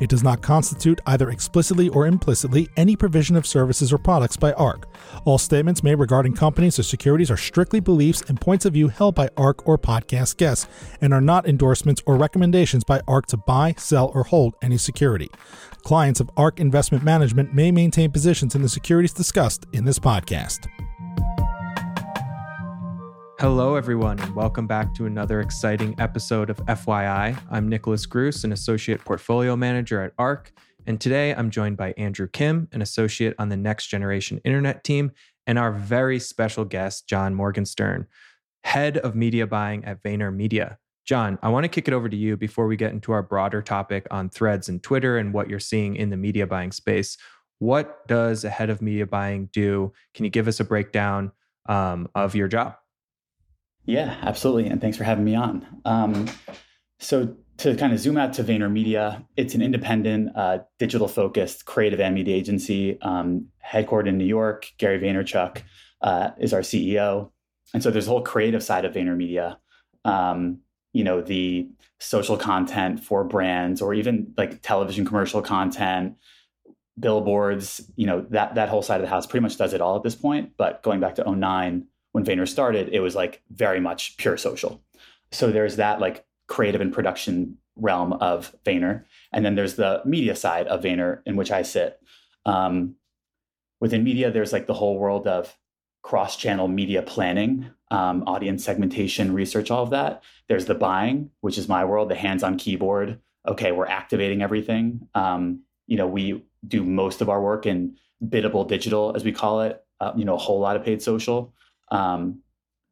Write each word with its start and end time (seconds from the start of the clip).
It 0.00 0.08
does 0.08 0.22
not 0.22 0.42
constitute, 0.42 1.00
either 1.06 1.30
explicitly 1.30 1.88
or 1.90 2.06
implicitly, 2.06 2.68
any 2.76 2.96
provision 2.96 3.36
of 3.36 3.46
services 3.46 3.92
or 3.92 3.98
products 3.98 4.36
by 4.36 4.52
ARK. 4.54 4.88
All 5.24 5.38
statements 5.38 5.82
made 5.82 5.96
regarding 5.96 6.34
companies 6.34 6.78
or 6.78 6.82
securities 6.82 7.30
are 7.30 7.36
strictly 7.36 7.80
beliefs 7.80 8.22
and 8.28 8.40
points 8.40 8.64
of 8.64 8.72
view 8.72 8.88
held 8.88 9.14
by 9.14 9.28
ARK 9.36 9.68
or 9.68 9.78
podcast 9.78 10.38
guests, 10.38 10.66
and 11.00 11.12
are 11.12 11.20
not 11.20 11.46
endorsements 11.46 12.02
or 12.06 12.16
recommendations 12.16 12.82
by 12.82 13.00
ARK 13.06 13.26
to 13.26 13.36
buy, 13.36 13.74
sell, 13.76 14.10
or 14.14 14.24
hold 14.24 14.54
any 14.62 14.78
security. 14.78 15.28
Clients 15.82 16.20
of 16.20 16.30
ARK 16.36 16.60
Investment 16.60 17.04
Management 17.04 17.54
may 17.54 17.70
maintain 17.70 18.10
positions 18.10 18.54
in 18.54 18.62
the 18.62 18.68
securities 18.68 19.12
discussed 19.12 19.66
in 19.72 19.84
this 19.84 19.98
podcast. 19.98 20.66
Hello, 23.40 23.74
everyone, 23.74 24.20
and 24.20 24.36
welcome 24.36 24.66
back 24.66 24.92
to 24.92 25.06
another 25.06 25.40
exciting 25.40 25.94
episode 25.98 26.50
of 26.50 26.58
FYI. 26.66 27.34
I'm 27.50 27.70
Nicholas 27.70 28.06
Grous, 28.06 28.44
an 28.44 28.52
associate 28.52 29.02
portfolio 29.02 29.56
manager 29.56 30.02
at 30.02 30.12
ARK, 30.18 30.52
and 30.86 31.00
today 31.00 31.34
I'm 31.34 31.48
joined 31.48 31.78
by 31.78 31.94
Andrew 31.96 32.28
Kim, 32.28 32.68
an 32.72 32.82
associate 32.82 33.34
on 33.38 33.48
the 33.48 33.56
Next 33.56 33.86
Generation 33.86 34.42
Internet 34.44 34.84
team, 34.84 35.12
and 35.46 35.58
our 35.58 35.72
very 35.72 36.18
special 36.18 36.66
guest, 36.66 37.08
Jon 37.08 37.34
Morgenstern, 37.34 38.06
head 38.64 38.98
of 38.98 39.14
media 39.16 39.46
buying 39.46 39.86
at 39.86 40.02
VaynerMedia. 40.02 40.76
Jon, 41.06 41.38
I 41.42 41.48
want 41.48 41.64
to 41.64 41.68
kick 41.70 41.88
it 41.88 41.94
over 41.94 42.10
to 42.10 42.16
you 42.16 42.36
before 42.36 42.66
we 42.66 42.76
get 42.76 42.92
into 42.92 43.10
our 43.12 43.22
broader 43.22 43.62
topic 43.62 44.06
on 44.10 44.28
threads 44.28 44.68
and 44.68 44.82
Twitter 44.82 45.16
and 45.16 45.32
what 45.32 45.48
you're 45.48 45.60
seeing 45.60 45.96
in 45.96 46.10
the 46.10 46.18
media 46.18 46.46
buying 46.46 46.72
space. 46.72 47.16
What 47.58 48.06
does 48.06 48.44
a 48.44 48.50
head 48.50 48.68
of 48.68 48.82
media 48.82 49.06
buying 49.06 49.48
do? 49.50 49.94
Can 50.12 50.26
you 50.26 50.30
give 50.30 50.46
us 50.46 50.60
a 50.60 50.64
breakdown 50.64 51.32
um, 51.70 52.06
of 52.14 52.34
your 52.34 52.46
job? 52.46 52.74
Yeah, 53.90 54.16
absolutely. 54.22 54.68
And 54.68 54.80
thanks 54.80 54.96
for 54.96 55.02
having 55.02 55.24
me 55.24 55.34
on. 55.34 55.66
Um, 55.84 56.28
so, 57.00 57.34
to 57.58 57.76
kind 57.76 57.92
of 57.92 57.98
zoom 57.98 58.16
out 58.16 58.32
to 58.34 58.44
VaynerMedia, 58.44 59.26
it's 59.36 59.54
an 59.54 59.60
independent, 59.60 60.30
uh, 60.34 60.60
digital 60.78 61.08
focused 61.08 61.66
creative 61.66 62.00
and 62.00 62.14
media 62.14 62.34
agency 62.34 62.98
um, 63.02 63.48
headquartered 63.66 64.08
in 64.08 64.16
New 64.16 64.24
York. 64.24 64.70
Gary 64.78 64.98
Vaynerchuk 64.98 65.60
uh, 66.00 66.30
is 66.38 66.54
our 66.54 66.60
CEO. 66.60 67.32
And 67.74 67.82
so 67.82 67.90
there's 67.90 68.06
a 68.06 68.10
whole 68.10 68.22
creative 68.22 68.62
side 68.62 68.86
of 68.86 68.94
VaynerMedia. 68.94 69.56
Um, 70.06 70.60
you 70.94 71.04
know, 71.04 71.20
the 71.20 71.68
social 71.98 72.38
content 72.38 73.04
for 73.04 73.24
brands 73.24 73.82
or 73.82 73.92
even 73.92 74.32
like 74.38 74.62
television 74.62 75.04
commercial 75.04 75.42
content, 75.42 76.14
billboards, 76.98 77.82
you 77.96 78.06
know, 78.06 78.24
that 78.30 78.54
that 78.54 78.70
whole 78.70 78.82
side 78.82 78.96
of 78.96 79.02
the 79.02 79.08
house 79.10 79.26
pretty 79.26 79.42
much 79.42 79.58
does 79.58 79.74
it 79.74 79.82
all 79.82 79.96
at 79.96 80.02
this 80.02 80.14
point. 80.14 80.52
But 80.56 80.82
going 80.82 81.00
back 81.00 81.16
to 81.16 81.30
09, 81.30 81.86
when 82.12 82.24
Vayner 82.24 82.48
started, 82.48 82.88
it 82.92 83.00
was 83.00 83.14
like 83.14 83.42
very 83.50 83.80
much 83.80 84.16
pure 84.16 84.36
social. 84.36 84.82
So 85.32 85.50
there's 85.50 85.76
that 85.76 86.00
like 86.00 86.24
creative 86.48 86.80
and 86.80 86.92
production 86.92 87.56
realm 87.76 88.12
of 88.14 88.54
Vayner. 88.64 89.04
And 89.32 89.44
then 89.44 89.54
there's 89.54 89.76
the 89.76 90.02
media 90.04 90.34
side 90.34 90.66
of 90.66 90.82
Vayner 90.82 91.20
in 91.24 91.36
which 91.36 91.50
I 91.50 91.62
sit. 91.62 92.00
Um, 92.44 92.96
within 93.80 94.04
media, 94.04 94.30
there's 94.30 94.52
like 94.52 94.66
the 94.66 94.74
whole 94.74 94.98
world 94.98 95.26
of 95.26 95.56
cross 96.02 96.36
channel 96.36 96.66
media 96.66 97.02
planning, 97.02 97.70
um, 97.90 98.24
audience 98.26 98.64
segmentation, 98.64 99.32
research, 99.32 99.70
all 99.70 99.82
of 99.82 99.90
that. 99.90 100.22
There's 100.48 100.64
the 100.64 100.74
buying, 100.74 101.30
which 101.40 101.58
is 101.58 101.68
my 101.68 101.84
world, 101.84 102.08
the 102.08 102.14
hands 102.14 102.42
on 102.42 102.58
keyboard. 102.58 103.20
Okay, 103.46 103.72
we're 103.72 103.86
activating 103.86 104.42
everything. 104.42 105.08
Um, 105.14 105.62
you 105.86 105.96
know, 105.96 106.06
we 106.06 106.44
do 106.66 106.84
most 106.84 107.20
of 107.20 107.28
our 107.28 107.40
work 107.40 107.66
in 107.66 107.96
biddable 108.26 108.64
digital, 108.64 109.12
as 109.14 109.24
we 109.24 109.32
call 109.32 109.62
it, 109.62 109.82
uh, 110.00 110.12
you 110.16 110.24
know, 110.24 110.34
a 110.34 110.38
whole 110.38 110.60
lot 110.60 110.76
of 110.76 110.84
paid 110.84 111.02
social 111.02 111.54
um, 111.90 112.40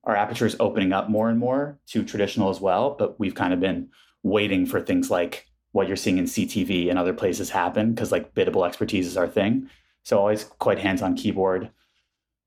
our 0.05 0.17
aperture 0.17 0.47
is 0.47 0.57
opening 0.61 0.93
up 0.93 1.11
more 1.11 1.29
and 1.29 1.39
more 1.39 1.79
to 1.89 2.05
traditional 2.05 2.51
as 2.51 2.61
well, 2.61 2.97
but 2.99 3.19
we've 3.21 3.35
kind 3.35 3.53
of 3.53 3.61
been 3.61 3.91
waiting 4.23 4.67
for 4.67 4.81
things 4.81 5.11
like 5.11 5.47
what 5.73 5.87
you're 5.87 5.97
seeing 5.97 6.19
in 6.19 6.25
CTV 6.25 6.89
and 6.89 6.99
other 6.99 7.13
places 7.13 7.51
happen 7.51 7.93
because 7.93 8.11
like 8.11 8.35
biddable 8.35 8.65
expertise 8.65 9.07
is 9.07 9.17
our 9.17 9.29
thing. 9.29 9.69
So 10.03 10.19
always 10.19 10.45
quite 10.45 10.79
hands 10.79 11.03
on 11.03 11.15
keyboard. 11.15 11.71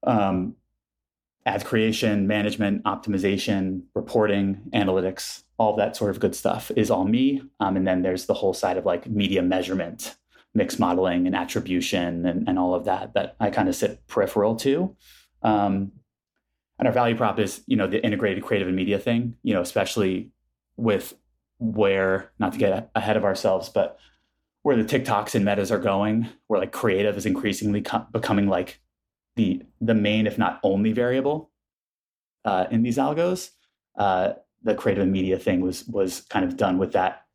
Um, 0.03 0.55
ads 1.45 1.63
creation, 1.63 2.27
management, 2.27 2.83
optimization, 2.83 3.83
reporting, 3.93 4.61
analytics, 4.73 5.43
all 5.57 5.75
that 5.75 5.95
sort 5.95 6.09
of 6.11 6.19
good 6.19 6.35
stuff 6.35 6.71
is 6.75 6.89
all 6.89 7.05
me. 7.05 7.41
Um, 7.59 7.77
and 7.77 7.87
then 7.87 8.01
there's 8.01 8.25
the 8.25 8.33
whole 8.33 8.53
side 8.53 8.77
of 8.77 8.85
like 8.85 9.07
media 9.07 9.41
measurement, 9.43 10.15
mix 10.53 10.79
modeling, 10.79 11.27
and 11.27 11.35
attribution, 11.35 12.25
and, 12.25 12.47
and 12.47 12.57
all 12.57 12.73
of 12.73 12.85
that 12.85 13.13
that 13.13 13.35
I 13.39 13.51
kind 13.51 13.69
of 13.69 13.75
sit 13.75 14.05
peripheral 14.07 14.55
to. 14.57 14.95
Um, 15.43 15.91
and 16.81 16.87
our 16.87 16.93
value 16.93 17.15
prop 17.15 17.39
is 17.39 17.61
you 17.67 17.77
know 17.77 17.87
the 17.87 18.03
integrated 18.03 18.43
creative 18.43 18.67
and 18.67 18.75
media 18.75 18.99
thing 18.99 19.35
you 19.43 19.53
know 19.53 19.61
especially 19.61 20.31
with 20.75 21.13
where 21.59 22.31
not 22.39 22.51
to 22.51 22.57
get 22.57 22.89
ahead 22.95 23.15
of 23.15 23.23
ourselves 23.23 23.69
but 23.69 23.97
where 24.63 24.75
the 24.75 24.83
tiktoks 24.83 25.35
and 25.35 25.45
metas 25.45 25.71
are 25.71 25.79
going 25.79 26.27
where 26.47 26.59
like 26.59 26.71
creative 26.71 27.15
is 27.15 27.25
increasingly 27.25 27.81
co- 27.81 28.05
becoming 28.11 28.47
like 28.47 28.81
the 29.35 29.61
the 29.79 29.93
main 29.93 30.27
if 30.27 30.37
not 30.37 30.59
only 30.63 30.91
variable 30.91 31.51
uh, 32.43 32.65
in 32.71 32.81
these 32.81 32.97
algos 32.97 33.51
uh, 33.97 34.33
the 34.63 34.73
creative 34.73 35.03
and 35.03 35.11
media 35.11 35.37
thing 35.37 35.61
was 35.61 35.87
was 35.87 36.21
kind 36.29 36.43
of 36.43 36.57
done 36.57 36.79
with 36.79 36.93
that 36.93 37.25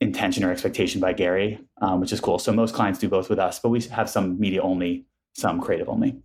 intention 0.00 0.44
or 0.44 0.50
expectation 0.50 1.00
by 1.00 1.12
gary 1.12 1.60
um, 1.80 2.00
which 2.00 2.12
is 2.12 2.20
cool. 2.20 2.38
So 2.38 2.52
most 2.52 2.74
clients 2.74 2.98
do 2.98 3.08
both 3.08 3.30
with 3.30 3.38
us 3.38 3.60
but 3.60 3.68
we 3.68 3.80
have 3.82 4.10
some 4.10 4.38
media 4.40 4.60
only 4.60 5.06
some 5.34 5.60
creative 5.60 5.88
only 5.88 6.20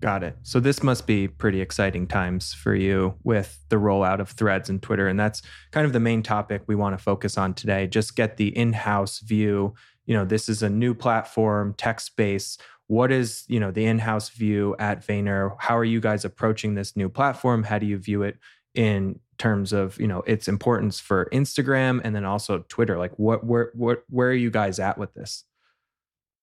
Got 0.00 0.22
it. 0.22 0.36
So 0.42 0.60
this 0.60 0.82
must 0.82 1.06
be 1.06 1.26
pretty 1.26 1.62
exciting 1.62 2.06
times 2.06 2.52
for 2.52 2.74
you 2.74 3.14
with 3.24 3.64
the 3.70 3.76
rollout 3.76 4.20
of 4.20 4.28
threads 4.28 4.68
and 4.68 4.82
Twitter. 4.82 5.08
And 5.08 5.18
that's 5.18 5.40
kind 5.70 5.86
of 5.86 5.94
the 5.94 6.00
main 6.00 6.22
topic 6.22 6.62
we 6.66 6.74
want 6.74 6.96
to 6.96 7.02
focus 7.02 7.38
on 7.38 7.54
today. 7.54 7.86
Just 7.86 8.14
get 8.14 8.36
the 8.36 8.54
in-house 8.56 9.20
view. 9.20 9.74
You 10.04 10.14
know, 10.14 10.26
this 10.26 10.50
is 10.50 10.62
a 10.62 10.68
new 10.68 10.92
platform, 10.92 11.72
tech 11.74 12.00
space. 12.00 12.58
What 12.88 13.10
is, 13.10 13.44
you 13.48 13.58
know, 13.58 13.70
the 13.70 13.86
in-house 13.86 14.28
view 14.28 14.76
at 14.78 15.04
Vayner? 15.04 15.56
How 15.58 15.76
are 15.78 15.84
you 15.84 16.00
guys 16.00 16.26
approaching 16.26 16.74
this 16.74 16.94
new 16.94 17.08
platform? 17.08 17.64
How 17.64 17.78
do 17.78 17.86
you 17.86 17.96
view 17.96 18.22
it 18.22 18.36
in 18.74 19.18
terms 19.38 19.72
of, 19.72 19.98
you 19.98 20.06
know, 20.06 20.20
its 20.26 20.46
importance 20.46 21.00
for 21.00 21.28
Instagram 21.32 22.02
and 22.04 22.14
then 22.14 22.26
also 22.26 22.64
Twitter? 22.68 22.98
Like 22.98 23.18
what 23.18 23.44
where 23.44 23.70
what 23.74 24.02
where 24.10 24.28
are 24.28 24.34
you 24.34 24.50
guys 24.50 24.78
at 24.78 24.98
with 24.98 25.14
this? 25.14 25.44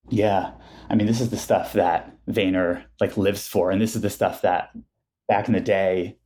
Yeah. 0.10 0.52
I 0.90 0.96
mean, 0.96 1.08
this 1.08 1.22
is 1.22 1.30
the 1.30 1.38
stuff 1.38 1.74
that 1.74 2.16
Vayner 2.28 2.84
like 3.00 3.18
lives 3.18 3.48
for. 3.48 3.72
And 3.72 3.82
this 3.82 3.96
is 3.96 4.02
the 4.02 4.10
stuff 4.10 4.42
that 4.42 4.72
back 5.28 5.48
in 5.48 5.54
the 5.54 5.62
day, 5.62 6.18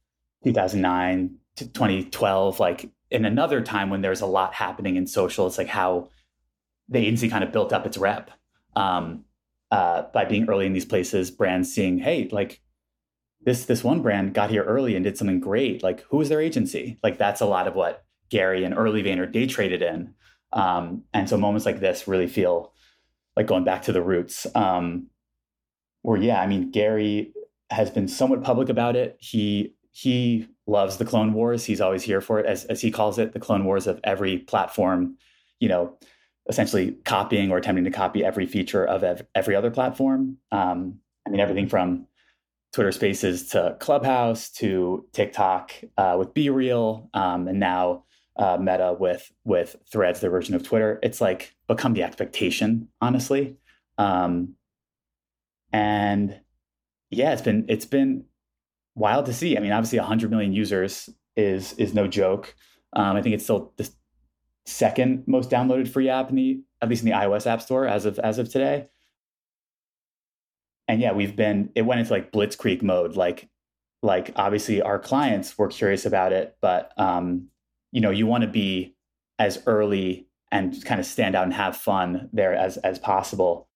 2009 0.43 1.35
to 1.57 1.67
2012, 1.67 2.59
like 2.59 2.89
in 3.09 3.25
another 3.25 3.61
time 3.61 3.89
when 3.89 4.01
there's 4.01 4.21
a 4.21 4.25
lot 4.25 4.53
happening 4.53 4.95
in 4.95 5.07
social, 5.07 5.47
it's 5.47 5.57
like 5.57 5.67
how 5.67 6.09
the 6.89 6.99
agency 6.99 7.29
kind 7.29 7.43
of 7.43 7.51
built 7.51 7.73
up 7.73 7.85
its 7.85 7.97
rep 7.97 8.31
um, 8.75 9.25
uh, 9.71 10.03
by 10.13 10.25
being 10.25 10.47
early 10.49 10.65
in 10.65 10.73
these 10.73 10.85
places, 10.85 11.31
brands 11.31 11.73
seeing, 11.73 11.97
hey, 11.99 12.29
like 12.31 12.61
this 13.41 13.65
this 13.65 13.83
one 13.83 14.01
brand 14.01 14.33
got 14.33 14.49
here 14.49 14.63
early 14.63 14.95
and 14.95 15.03
did 15.03 15.17
something 15.17 15.39
great. 15.39 15.83
Like, 15.83 16.01
who 16.09 16.19
is 16.21 16.29
their 16.29 16.41
agency? 16.41 16.97
Like, 17.03 17.17
that's 17.17 17.41
a 17.41 17.45
lot 17.45 17.67
of 17.67 17.75
what 17.75 18.05
Gary 18.29 18.63
and 18.63 18.75
early 18.77 19.03
Vayner 19.03 19.31
day 19.31 19.47
traded 19.47 19.81
in. 19.81 20.13
Um, 20.53 21.03
and 21.13 21.29
so 21.29 21.37
moments 21.37 21.65
like 21.65 21.79
this 21.79 22.07
really 22.07 22.27
feel 22.27 22.73
like 23.37 23.45
going 23.47 23.63
back 23.63 23.83
to 23.83 23.93
the 23.93 24.01
roots. 24.01 24.47
Um, 24.55 25.07
where 26.01 26.19
yeah, 26.19 26.41
I 26.41 26.47
mean, 26.47 26.71
Gary 26.71 27.33
has 27.69 27.91
been 27.91 28.07
somewhat 28.07 28.43
public 28.43 28.67
about 28.67 28.97
it. 28.97 29.15
He 29.19 29.75
he 29.91 30.47
loves 30.65 30.97
the 30.97 31.05
Clone 31.05 31.33
Wars. 31.33 31.63
He's 31.63 31.79
always 31.79 32.03
here 32.03 32.19
for 32.19 32.39
it, 32.39 32.45
as 32.47 32.65
as 32.65 32.81
he 32.81 32.91
calls 32.91 33.19
it, 33.19 33.33
the 33.33 33.39
Clone 33.39 33.63
Wars 33.63 33.87
of 33.87 34.01
every 34.03 34.39
platform. 34.39 35.17
You 35.59 35.69
know, 35.69 35.97
essentially 36.49 36.93
copying 37.05 37.51
or 37.51 37.57
attempting 37.57 37.85
to 37.85 37.91
copy 37.91 38.25
every 38.25 38.47
feature 38.47 38.83
of 38.83 39.03
ev- 39.03 39.27
every 39.35 39.55
other 39.55 39.71
platform. 39.71 40.37
Um, 40.51 40.99
I 41.25 41.29
mean, 41.29 41.39
everything 41.39 41.67
from 41.67 42.07
Twitter 42.73 42.91
Spaces 42.91 43.49
to 43.49 43.77
Clubhouse 43.79 44.49
to 44.53 45.05
TikTok 45.13 45.73
uh, 45.97 46.15
with 46.17 46.33
BeReal, 46.33 47.09
um, 47.13 47.47
and 47.47 47.59
now 47.59 48.05
uh, 48.37 48.57
Meta 48.59 48.95
with 48.97 49.31
with 49.43 49.75
Threads, 49.91 50.19
their 50.19 50.29
version 50.29 50.55
of 50.55 50.63
Twitter. 50.63 50.99
It's 51.03 51.21
like 51.21 51.55
become 51.67 51.93
the 51.93 52.03
expectation, 52.03 52.89
honestly. 53.01 53.57
Um, 53.97 54.55
and 55.71 56.39
yeah, 57.09 57.33
it's 57.33 57.41
been 57.41 57.65
it's 57.67 57.85
been 57.85 58.25
wild 58.95 59.25
to 59.27 59.33
see. 59.33 59.57
I 59.57 59.59
mean, 59.59 59.71
obviously, 59.71 59.99
100 59.99 60.29
million 60.29 60.53
users 60.53 61.09
is 61.35 61.73
is 61.73 61.93
no 61.93 62.07
joke. 62.07 62.55
Um, 62.93 63.15
I 63.15 63.21
think 63.21 63.35
it's 63.35 63.43
still 63.43 63.73
the 63.77 63.89
second 64.65 65.23
most 65.27 65.49
downloaded 65.49 65.87
free 65.87 66.09
app 66.09 66.29
in 66.29 66.35
the 66.35 66.61
at 66.81 66.89
least 66.89 67.03
in 67.03 67.09
the 67.09 67.15
iOS 67.15 67.47
app 67.47 67.61
store 67.61 67.87
as 67.87 68.05
of 68.05 68.19
as 68.19 68.37
of 68.37 68.49
today. 68.49 68.89
And 70.87 71.01
yeah, 71.01 71.13
we've 71.13 71.35
been 71.35 71.71
it 71.75 71.83
went 71.83 71.99
into 71.99 72.13
like 72.13 72.31
blitzkrieg 72.31 72.81
mode. 72.81 73.15
Like 73.15 73.49
like 74.03 74.31
obviously 74.35 74.81
our 74.81 74.99
clients 74.99 75.57
were 75.57 75.67
curious 75.67 76.05
about 76.05 76.33
it, 76.33 76.55
but 76.61 76.91
um, 76.97 77.47
you 77.97 78.01
know, 78.01 78.11
you 78.11 78.27
want 78.27 78.43
to 78.43 78.47
be 78.47 78.95
as 79.39 79.63
early 79.65 80.27
and 80.51 80.85
kind 80.85 80.99
of 80.99 81.05
stand 81.07 81.35
out 81.35 81.45
and 81.45 81.53
have 81.53 81.75
fun 81.75 82.29
there 82.31 82.53
as 82.53 82.77
as 82.77 82.99
possible. 82.99 83.67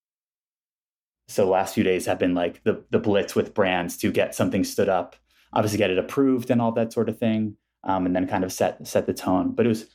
So 1.26 1.44
the 1.44 1.50
last 1.50 1.74
few 1.74 1.82
days 1.82 2.06
have 2.06 2.20
been 2.20 2.32
like 2.32 2.62
the 2.62 2.84
the 2.90 3.00
blitz 3.00 3.34
with 3.34 3.52
brands 3.52 3.96
to 3.96 4.12
get 4.12 4.32
something 4.36 4.62
stood 4.62 4.88
up, 4.88 5.16
obviously 5.52 5.78
get 5.78 5.90
it 5.90 5.98
approved 5.98 6.50
and 6.50 6.62
all 6.62 6.70
that 6.70 6.92
sort 6.92 7.08
of 7.08 7.18
thing, 7.18 7.56
um, 7.82 8.06
and 8.06 8.14
then 8.14 8.28
kind 8.28 8.44
of 8.44 8.52
set 8.52 8.86
set 8.86 9.06
the 9.06 9.12
tone. 9.12 9.56
But 9.56 9.66
it 9.66 9.70
was 9.70 9.86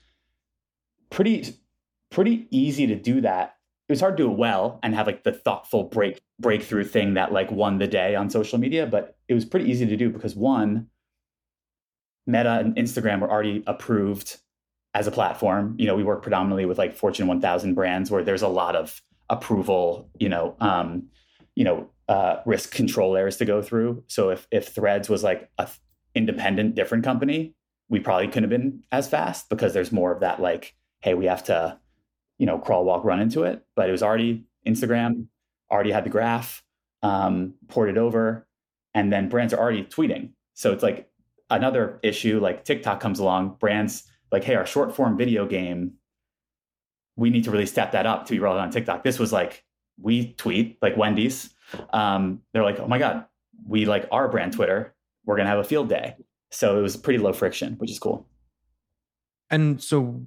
pretty 1.09 1.55
pretty 2.09 2.47
easy 2.51 2.85
to 2.85 2.97
do 2.97 3.21
that. 3.21 3.55
It 3.87 3.93
was 3.93 4.01
hard 4.01 4.17
to 4.17 4.23
do 4.23 4.31
it 4.33 4.37
well 4.37 4.81
and 4.83 4.93
have 4.93 5.07
like 5.07 5.23
the 5.23 5.31
thoughtful 5.31 5.85
break 5.85 6.19
breakthrough 6.37 6.83
thing 6.83 7.13
that 7.13 7.31
like 7.31 7.49
won 7.49 7.77
the 7.77 7.87
day 7.87 8.13
on 8.13 8.29
social 8.29 8.57
media, 8.57 8.87
but 8.87 9.15
it 9.29 9.35
was 9.35 9.45
pretty 9.45 9.71
easy 9.71 9.85
to 9.85 9.95
do 9.95 10.09
because 10.09 10.35
one, 10.35 10.89
Meta 12.27 12.59
and 12.59 12.75
Instagram 12.75 13.21
were 13.21 13.31
already 13.31 13.63
approved 13.65 14.37
as 14.93 15.07
a 15.07 15.11
platform. 15.11 15.75
You 15.79 15.87
know, 15.87 15.95
we 15.95 16.03
work 16.03 16.21
predominantly 16.21 16.65
with 16.65 16.77
like 16.77 16.95
Fortune 16.95 17.27
1000 17.27 17.73
brands 17.73 18.11
where 18.11 18.23
there's 18.23 18.41
a 18.41 18.47
lot 18.47 18.75
of 18.75 19.01
approval, 19.29 20.09
you 20.19 20.29
know, 20.29 20.55
um, 20.59 21.07
you 21.55 21.63
know, 21.63 21.89
uh, 22.07 22.41
risk 22.45 22.73
control 22.73 23.13
layers 23.13 23.37
to 23.37 23.45
go 23.45 23.61
through. 23.61 24.03
So 24.07 24.29
if 24.29 24.47
if 24.51 24.69
Threads 24.69 25.09
was 25.09 25.23
like 25.23 25.49
a 25.57 25.67
independent, 26.15 26.75
different 26.75 27.03
company, 27.03 27.55
we 27.89 27.99
probably 27.99 28.27
couldn't 28.27 28.43
have 28.43 28.61
been 28.61 28.83
as 28.91 29.07
fast 29.07 29.49
because 29.49 29.73
there's 29.73 29.91
more 29.91 30.11
of 30.11 30.21
that 30.21 30.41
like, 30.41 30.75
hey, 31.01 31.13
we 31.13 31.25
have 31.25 31.43
to 31.45 31.79
you 32.37 32.45
know, 32.45 32.59
crawl, 32.59 32.85
walk, 32.85 33.03
run 33.03 33.19
into 33.19 33.43
it. 33.43 33.65
But 33.75 33.89
it 33.89 33.91
was 33.91 34.03
already 34.03 34.45
Instagram, 34.65 35.27
already 35.71 35.91
had 35.91 36.03
the 36.03 36.09
graph, 36.09 36.63
um, 37.01 37.55
ported 37.67 37.97
over, 37.97 38.47
and 38.93 39.11
then 39.11 39.29
brands 39.29 39.53
are 39.53 39.59
already 39.59 39.83
tweeting. 39.83 40.31
So 40.53 40.71
it's 40.71 40.83
like 40.83 41.09
another 41.49 41.99
issue. 42.03 42.39
Like 42.39 42.63
TikTok 42.63 42.99
comes 42.99 43.19
along, 43.19 43.57
brands 43.59 44.03
like, 44.31 44.43
hey, 44.43 44.55
our 44.55 44.65
short 44.65 44.95
form 44.95 45.17
video 45.17 45.45
game, 45.45 45.93
we 47.15 47.29
need 47.29 47.43
to 47.45 47.51
really 47.51 47.65
step 47.65 47.93
that 47.93 48.05
up 48.05 48.25
to 48.25 48.33
be 48.33 48.39
relevant 48.39 48.65
on 48.67 48.71
TikTok. 48.71 49.03
This 49.03 49.19
was 49.19 49.31
like 49.31 49.63
we 49.99 50.33
tweet 50.33 50.77
like 50.81 50.95
Wendy's. 50.97 51.53
Um, 51.91 52.41
they're 52.53 52.63
like, 52.63 52.79
oh 52.79 52.87
my 52.87 52.99
god, 52.99 53.25
we 53.65 53.85
like 53.85 54.07
our 54.11 54.27
brand 54.27 54.53
Twitter. 54.53 54.93
We're 55.25 55.37
gonna 55.37 55.49
have 55.49 55.59
a 55.59 55.63
field 55.63 55.89
day. 55.89 56.15
So 56.51 56.77
it 56.77 56.81
was 56.81 56.95
pretty 56.95 57.19
low 57.19 57.33
friction, 57.33 57.73
which 57.73 57.91
is 57.91 57.99
cool. 57.99 58.27
And 59.49 59.81
so 59.81 60.25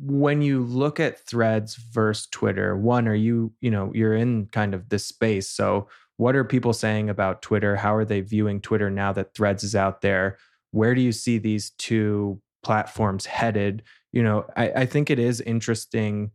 when 0.00 0.42
you 0.42 0.62
look 0.62 1.00
at 1.00 1.18
threads 1.26 1.74
versus 1.74 2.28
Twitter, 2.30 2.76
one, 2.76 3.08
are 3.08 3.14
you, 3.14 3.52
you 3.60 3.70
know, 3.70 3.90
you're 3.94 4.14
in 4.14 4.46
kind 4.46 4.74
of 4.74 4.88
this 4.88 5.06
space. 5.06 5.48
So 5.48 5.88
what 6.16 6.36
are 6.36 6.44
people 6.44 6.72
saying 6.72 7.10
about 7.10 7.42
Twitter? 7.42 7.76
How 7.76 7.94
are 7.94 8.04
they 8.04 8.20
viewing 8.20 8.60
Twitter 8.60 8.90
now 8.90 9.12
that 9.12 9.34
threads 9.34 9.64
is 9.64 9.74
out 9.74 10.00
there? 10.00 10.38
Where 10.70 10.94
do 10.94 11.00
you 11.00 11.12
see 11.12 11.38
these 11.38 11.70
two 11.70 12.40
platforms 12.62 13.26
headed? 13.26 13.82
You 14.12 14.22
know, 14.22 14.46
I, 14.56 14.70
I 14.70 14.86
think 14.86 15.10
it 15.10 15.18
is 15.18 15.40
interesting 15.40 16.30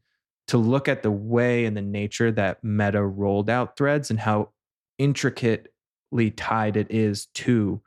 to 0.47 0.57
look 0.57 0.87
at 0.87 1.03
the 1.03 1.11
way 1.11 1.65
and 1.65 1.75
the 1.75 1.81
nature 1.81 2.31
that 2.31 2.63
Meta 2.63 3.03
rolled 3.03 3.49
out 3.49 3.77
threads 3.77 4.09
and 4.09 4.19
how 4.19 4.49
intricately 4.97 6.31
tied 6.35 6.75
it 6.75 6.87
is 6.89 7.27
to 7.27 7.81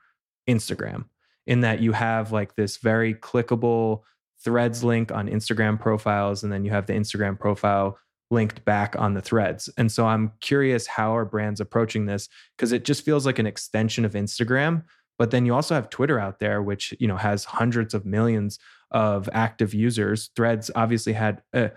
Instagram, 0.49 1.05
in 1.46 1.61
that 1.61 1.81
you 1.81 1.93
have 1.93 2.32
like 2.32 2.55
this 2.55 2.78
very 2.78 3.14
clickable, 3.14 4.02
threads 4.42 4.84
link 4.84 5.12
on 5.12 5.28
Instagram 5.28 5.80
profiles, 5.80 6.42
and 6.42 6.52
then 6.52 6.64
you 6.64 6.70
have 6.70 6.86
the 6.86 6.92
Instagram 6.92 7.38
profile 7.38 7.98
linked 8.30 8.64
back 8.64 8.96
on 8.98 9.14
the 9.14 9.20
threads. 9.20 9.68
And 9.76 9.90
so 9.90 10.06
I'm 10.06 10.32
curious 10.40 10.86
how 10.86 11.16
are 11.16 11.24
brands 11.24 11.60
approaching 11.60 12.06
this 12.06 12.28
because 12.56 12.72
it 12.72 12.84
just 12.84 13.04
feels 13.04 13.24
like 13.24 13.38
an 13.38 13.46
extension 13.46 14.04
of 14.04 14.12
Instagram. 14.12 14.84
But 15.18 15.30
then 15.30 15.46
you 15.46 15.54
also 15.54 15.74
have 15.74 15.88
Twitter 15.88 16.18
out 16.18 16.40
there, 16.40 16.62
which 16.62 16.94
you 16.98 17.08
know 17.08 17.16
has 17.16 17.44
hundreds 17.44 17.94
of 17.94 18.04
millions 18.04 18.58
of 18.90 19.28
active 19.32 19.72
users. 19.74 20.30
Threads 20.36 20.70
obviously 20.74 21.12
had 21.12 21.42
a 21.52 21.70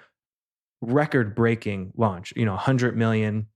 record-breaking 0.81 1.93
launch. 1.95 2.33
You 2.35 2.45
know, 2.45 2.53
100 2.53 2.97
million 2.97 3.47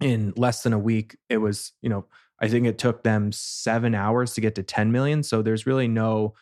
in 0.00 0.32
less 0.36 0.62
than 0.62 0.72
a 0.72 0.78
week. 0.78 1.16
It 1.28 1.38
was 1.38 1.72
you 1.82 1.88
know 1.88 2.06
I 2.40 2.48
think 2.48 2.66
it 2.66 2.78
took 2.78 3.02
them 3.02 3.32
seven 3.32 3.94
hours 3.94 4.34
to 4.34 4.40
get 4.40 4.54
to 4.56 4.62
10 4.62 4.92
million. 4.92 5.22
So 5.22 5.42
there's 5.42 5.66
really 5.66 5.88
no 5.88 6.34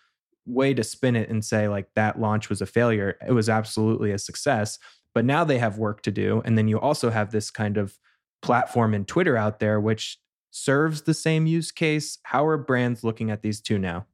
way 0.46 0.72
to 0.74 0.84
spin 0.84 1.16
it 1.16 1.28
and 1.28 1.44
say 1.44 1.68
like 1.68 1.88
that 1.94 2.20
launch 2.20 2.48
was 2.48 2.60
a 2.60 2.66
failure. 2.66 3.18
It 3.26 3.32
was 3.32 3.48
absolutely 3.48 4.12
a 4.12 4.18
success. 4.18 4.78
But 5.14 5.24
now 5.24 5.44
they 5.44 5.58
have 5.58 5.78
work 5.78 6.02
to 6.02 6.10
do. 6.10 6.42
And 6.44 6.56
then 6.58 6.68
you 6.68 6.78
also 6.78 7.10
have 7.10 7.30
this 7.30 7.50
kind 7.50 7.76
of 7.76 7.98
platform 8.42 8.94
in 8.94 9.04
Twitter 9.04 9.36
out 9.36 9.60
there, 9.60 9.80
which 9.80 10.18
serves 10.50 11.02
the 11.02 11.14
same 11.14 11.46
use 11.46 11.70
case. 11.72 12.18
How 12.24 12.46
are 12.46 12.58
brands 12.58 13.02
looking 13.02 13.30
at 13.30 13.42
these 13.42 13.60
two 13.60 13.78
now? 13.78 14.06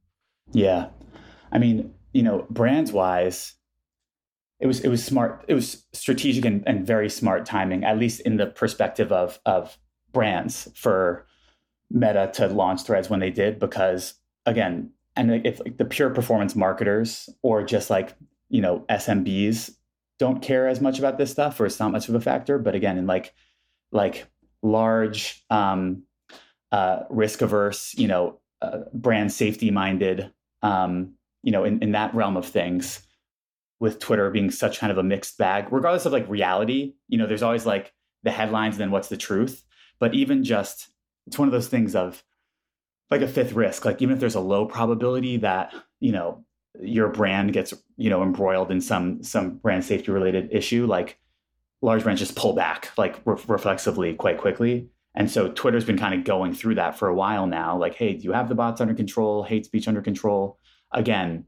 Yeah. 0.51 0.89
I 1.51 1.57
mean, 1.57 1.93
you 2.13 2.23
know, 2.23 2.45
brands 2.49 2.91
wise, 2.91 3.55
it 4.59 4.67
was 4.67 4.79
it 4.79 4.87
was 4.87 5.03
smart, 5.03 5.43
it 5.47 5.53
was 5.53 5.85
strategic 5.93 6.45
and, 6.45 6.63
and 6.65 6.87
very 6.87 7.09
smart 7.09 7.45
timing, 7.45 7.83
at 7.83 7.97
least 7.97 8.21
in 8.21 8.37
the 8.37 8.47
perspective 8.47 9.11
of 9.11 9.39
of 9.45 9.77
brands 10.13 10.69
for 10.73 11.27
Meta 11.89 12.31
to 12.35 12.47
launch 12.47 12.83
threads 12.83 13.09
when 13.09 13.19
they 13.19 13.29
did, 13.29 13.59
because 13.59 14.15
again, 14.45 14.91
and 15.15 15.45
if 15.45 15.59
like 15.59 15.77
the 15.77 15.85
pure 15.85 16.09
performance 16.09 16.55
marketers 16.55 17.29
or 17.41 17.63
just 17.63 17.89
like 17.89 18.15
you 18.49 18.61
know 18.61 18.85
SMBs 18.89 19.75
don't 20.19 20.41
care 20.41 20.67
as 20.67 20.79
much 20.79 20.99
about 20.99 21.17
this 21.17 21.31
stuff 21.31 21.59
or 21.59 21.65
it's 21.65 21.79
not 21.79 21.91
much 21.91 22.07
of 22.07 22.15
a 22.15 22.21
factor, 22.21 22.57
but 22.57 22.75
again, 22.75 22.97
in 22.97 23.07
like 23.07 23.33
like 23.91 24.27
large 24.61 25.43
um, 25.49 26.03
uh, 26.71 27.03
risk 27.09 27.41
averse, 27.41 27.93
you 27.95 28.07
know, 28.07 28.39
uh, 28.61 28.79
brand 28.93 29.31
safety 29.31 29.69
minded, 29.69 30.31
um, 30.61 31.13
you 31.43 31.51
know, 31.51 31.63
in, 31.63 31.81
in 31.83 31.91
that 31.91 32.13
realm 32.15 32.37
of 32.37 32.45
things, 32.45 33.01
with 33.79 33.99
Twitter 33.99 34.29
being 34.31 34.49
such 34.49 34.79
kind 34.79 34.91
of 34.91 34.97
a 34.97 35.03
mixed 35.03 35.37
bag, 35.37 35.67
regardless 35.71 36.05
of 36.05 36.13
like 36.13 36.27
reality, 36.29 36.93
you 37.09 37.17
know, 37.17 37.27
there's 37.27 37.43
always 37.43 37.65
like 37.65 37.93
the 38.23 38.31
headlines 38.31 38.75
and 38.75 38.81
then 38.81 38.91
what's 38.91 39.09
the 39.09 39.17
truth. 39.17 39.63
But 39.99 40.13
even 40.13 40.43
just, 40.43 40.87
it's 41.27 41.37
one 41.37 41.49
of 41.49 41.51
those 41.51 41.67
things 41.67 41.93
of 41.95 42.23
like 43.13 43.21
a 43.21 43.27
fifth 43.27 43.53
risk. 43.53 43.85
Like 43.85 44.01
even 44.01 44.13
if 44.13 44.19
there's 44.19 44.35
a 44.35 44.39
low 44.39 44.65
probability 44.65 45.37
that 45.37 45.73
you 45.99 46.11
know 46.11 46.43
your 46.81 47.09
brand 47.09 47.53
gets 47.53 47.73
you 47.95 48.09
know 48.09 48.23
embroiled 48.23 48.71
in 48.71 48.81
some 48.81 49.23
some 49.23 49.57
brand 49.57 49.85
safety 49.85 50.11
related 50.11 50.49
issue, 50.51 50.87
like 50.87 51.19
large 51.81 52.03
brands 52.03 52.19
just 52.19 52.35
pull 52.35 52.53
back 52.53 52.91
like 52.97 53.19
re- 53.25 53.37
reflexively 53.47 54.15
quite 54.15 54.39
quickly. 54.39 54.89
And 55.15 55.29
so 55.29 55.51
Twitter's 55.51 55.85
been 55.85 55.97
kind 55.97 56.15
of 56.15 56.23
going 56.23 56.55
through 56.55 56.75
that 56.75 56.97
for 56.97 57.07
a 57.07 57.13
while 57.13 57.45
now. 57.45 57.77
Like, 57.77 57.93
hey, 57.93 58.15
do 58.15 58.23
you 58.23 58.31
have 58.31 58.49
the 58.49 58.55
bots 58.55 58.81
under 58.81 58.95
control? 58.95 59.43
Hate 59.43 59.67
speech 59.67 59.87
under 59.87 60.01
control? 60.01 60.57
Again, 60.91 61.45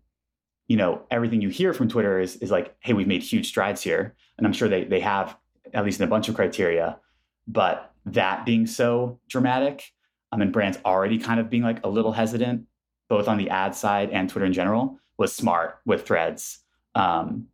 you 0.68 0.78
know, 0.78 1.02
everything 1.10 1.42
you 1.42 1.50
hear 1.50 1.74
from 1.74 1.90
Twitter 1.90 2.20
is 2.20 2.36
is 2.38 2.52
like, 2.52 2.76
hey, 2.80 2.94
we've 2.94 3.08
made 3.08 3.24
huge 3.24 3.48
strides 3.48 3.82
here, 3.82 4.16
and 4.38 4.46
I'm 4.46 4.54
sure 4.54 4.70
they 4.70 4.84
they 4.84 5.00
have 5.00 5.36
at 5.74 5.84
least 5.84 6.00
in 6.00 6.06
a 6.06 6.10
bunch 6.10 6.30
of 6.30 6.36
criteria. 6.36 7.00
But 7.48 7.92
that 8.06 8.46
being 8.46 8.68
so 8.68 9.20
dramatic 9.28 9.95
um, 10.36 10.42
and 10.42 10.52
brands 10.52 10.78
already 10.84 11.18
kind 11.18 11.40
of 11.40 11.50
being 11.50 11.64
like 11.64 11.84
a 11.86 11.90
little 11.90 12.12
hesitant, 12.12 12.66
both 13.08 13.28
on 13.28 13.38
the 13.38 13.50
ad 13.50 13.74
side 13.74 14.10
and 14.10 14.30
Twitter 14.30 14.46
in 14.46 14.54
general, 14.54 15.00
was 15.18 15.34
smart 15.34 15.80
with 15.86 16.06
threads. 16.06 16.60
Um, 16.94 17.48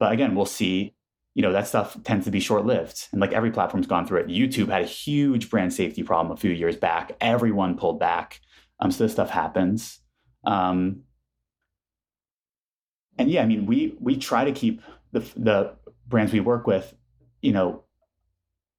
but 0.00 0.12
again, 0.12 0.34
we'll 0.34 0.46
see. 0.46 0.94
You 1.34 1.42
know, 1.42 1.52
that 1.52 1.68
stuff 1.68 1.96
tends 2.04 2.24
to 2.24 2.30
be 2.30 2.40
short 2.40 2.64
lived. 2.64 3.08
And 3.12 3.20
like 3.20 3.32
every 3.32 3.50
platform's 3.50 3.86
gone 3.86 4.06
through 4.06 4.20
it. 4.20 4.28
YouTube 4.28 4.68
had 4.68 4.82
a 4.82 4.86
huge 4.86 5.50
brand 5.50 5.72
safety 5.72 6.02
problem 6.02 6.32
a 6.32 6.36
few 6.38 6.50
years 6.50 6.76
back. 6.76 7.12
Everyone 7.20 7.76
pulled 7.76 8.00
back. 8.00 8.40
Um, 8.80 8.90
so 8.90 9.04
this 9.04 9.12
stuff 9.12 9.30
happens. 9.30 10.00
Um, 10.44 11.02
and 13.18 13.30
yeah, 13.30 13.42
I 13.42 13.46
mean, 13.46 13.66
we 13.66 13.94
we 14.00 14.16
try 14.16 14.44
to 14.44 14.52
keep 14.52 14.80
the 15.12 15.20
the 15.36 15.74
brands 16.08 16.32
we 16.32 16.40
work 16.40 16.66
with, 16.66 16.94
you 17.42 17.52
know, 17.52 17.84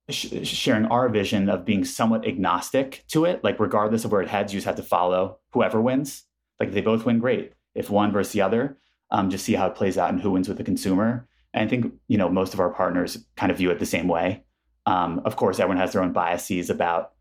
sh- 0.09 0.43
sharing 0.43 0.85
our 0.85 1.09
vision 1.09 1.49
of 1.49 1.65
being 1.65 1.85
somewhat 1.85 2.27
agnostic 2.27 3.03
to 3.09 3.25
it. 3.25 3.43
Like, 3.43 3.59
regardless 3.59 4.05
of 4.05 4.11
where 4.11 4.21
it 4.21 4.29
heads, 4.29 4.53
you 4.53 4.57
just 4.57 4.67
have 4.67 4.75
to 4.75 4.83
follow 4.83 5.39
whoever 5.51 5.81
wins. 5.81 6.23
Like, 6.59 6.69
if 6.69 6.75
they 6.75 6.81
both 6.81 7.05
win, 7.05 7.19
great. 7.19 7.53
If 7.75 7.89
one 7.89 8.11
versus 8.11 8.33
the 8.33 8.41
other, 8.41 8.77
um, 9.11 9.29
just 9.29 9.45
see 9.45 9.53
how 9.53 9.67
it 9.67 9.75
plays 9.75 9.97
out 9.97 10.09
and 10.09 10.21
who 10.21 10.31
wins 10.31 10.47
with 10.47 10.57
the 10.57 10.63
consumer. 10.63 11.27
And 11.53 11.63
I 11.63 11.69
think 11.69 11.93
you 12.07 12.17
know 12.17 12.29
most 12.29 12.53
of 12.53 12.59
our 12.59 12.71
partners 12.71 13.25
kind 13.35 13.51
of 13.51 13.57
view 13.57 13.69
it 13.69 13.79
the 13.79 13.85
same 13.85 14.07
way. 14.07 14.43
Um, 14.85 15.21
of 15.23 15.35
course, 15.35 15.59
everyone 15.59 15.77
has 15.77 15.93
their 15.93 16.01
own 16.01 16.11
biases 16.11 16.69
about 16.69 17.13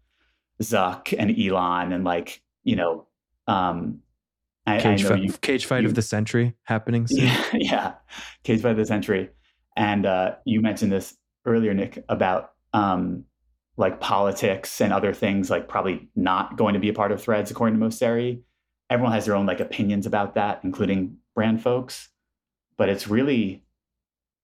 Zuck 0.61 1.15
and 1.17 1.39
Elon 1.39 1.93
and 1.93 2.05
like 2.05 2.43
you 2.65 2.77
know. 2.77 3.07
Um, 3.47 4.01
I, 4.65 4.79
cage, 4.79 5.05
I 5.05 5.09
fight, 5.09 5.23
you, 5.23 5.33
cage 5.33 5.67
fight 5.67 5.83
you, 5.83 5.89
of 5.89 5.97
the 5.97 6.03
century 6.03 6.55
happening. 6.63 7.09
Soon. 7.09 7.25
Yeah, 7.25 7.45
yeah, 7.53 7.95
cage 8.45 8.63
fight 8.63 8.71
of 8.71 8.77
the 8.77 8.87
century. 8.87 9.31
And 9.77 10.07
uh, 10.07 10.37
you 10.45 10.61
mentioned 10.61 10.93
this 10.93 11.17
earlier, 11.45 11.75
Nick, 11.75 12.05
about 12.09 12.53
um, 12.73 13.25
like 13.77 14.01
politics 14.01 14.81
and 14.81 14.93
other 14.93 15.13
things 15.13 15.51
like 15.51 15.69
probably 15.69 16.09
not 16.15 16.57
going 16.57 16.75
to 16.75 16.81
be 16.81 16.89
a 16.89 16.95
part 16.95 17.13
of 17.13 17.23
threads 17.23 17.51
according 17.51 17.79
to 17.79 17.85
Mosseri. 17.85 18.43
Everyone 18.91 19.13
has 19.13 19.25
their 19.25 19.35
own 19.35 19.47
like 19.47 19.61
opinions 19.61 20.07
about 20.07 20.35
that, 20.35 20.61
including 20.63 21.17
brand 21.35 21.63
folks. 21.63 22.09
But 22.77 22.89
it's 22.89 23.09
really 23.09 23.65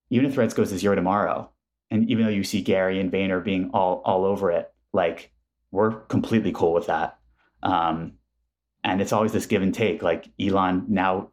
even 0.09 0.25
if 0.25 0.33
threads 0.33 0.53
goes 0.53 0.69
to 0.69 0.77
zero 0.77 0.95
tomorrow, 0.95 1.51
and 1.91 2.09
even 2.09 2.25
though 2.25 2.31
you 2.31 2.43
see 2.43 2.61
Gary 2.61 2.99
and 2.99 3.11
Vayner 3.11 3.43
being 3.43 3.71
all 3.73 4.01
all 4.05 4.25
over 4.25 4.51
it, 4.51 4.71
like 4.93 5.31
we're 5.71 5.91
completely 5.91 6.51
cool 6.51 6.73
with 6.73 6.87
that. 6.87 7.19
Um, 7.61 8.13
and 8.83 9.01
it's 9.01 9.13
always 9.13 9.33
this 9.33 9.45
give 9.45 9.61
and 9.61 9.73
take. 9.73 10.01
Like 10.01 10.29
Elon 10.39 10.85
now, 10.87 11.31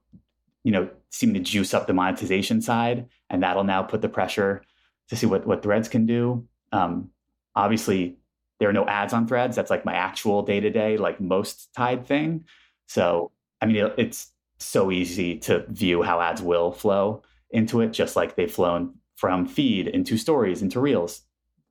you 0.65 0.73
know, 0.73 0.91
seem 1.11 1.33
to 1.35 1.41
juice 1.41 1.73
up 1.73 1.87
the 1.87 1.95
monetization 1.95 2.61
side, 2.61 3.09
and 3.31 3.43
that'll 3.43 3.65
now 3.65 3.83
put 3.83 4.03
the 4.03 4.09
pressure 4.09 4.63
to 5.09 5.17
see 5.17 5.27
what 5.27 5.47
what 5.47 5.63
Threads 5.63 5.89
can 5.89 6.07
do. 6.07 6.47
Um, 6.73 7.11
obviously, 7.55 8.19
there 8.59 8.69
are 8.69 8.75
no 8.75 8.87
ads 8.87 9.13
on 9.13 9.27
Threads. 9.27 9.57
That's 9.57 9.71
like 9.71 9.85
my 9.85 9.95
actual 9.95 10.43
day 10.43 10.61
to 10.61 10.71
day, 10.71 10.97
like 10.97 11.21
most 11.21 11.73
tied 11.75 12.07
thing. 12.07 12.45
So, 12.87 13.33
I 13.61 13.67
mean, 13.67 13.77
it, 13.77 13.95
it's 13.99 14.33
so 14.59 14.91
easy 14.91 15.39
to 15.41 15.65
view 15.69 16.03
how 16.03 16.21
ads 16.21 16.41
will 16.41 16.73
flow 16.73 17.23
into 17.51 17.81
it, 17.81 17.93
just 17.93 18.17
like 18.17 18.37
they've 18.37 18.51
flown 18.51 18.95
from 19.17 19.47
feed 19.47 19.89
into 19.89 20.17
stories 20.17 20.63
into 20.63 20.81
reels. 20.81 21.23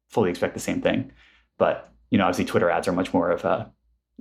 Fully 0.10 0.30
expect 0.30 0.54
the 0.54 0.60
same 0.60 0.82
thing, 0.82 1.12
but 1.58 1.92
you 2.12 2.18
know, 2.18 2.26
obviously, 2.26 2.46
Twitter 2.46 2.70
ads 2.70 2.88
are 2.88 2.94
much 2.94 3.14
more 3.14 3.32
of 3.32 3.44
a 3.44 3.72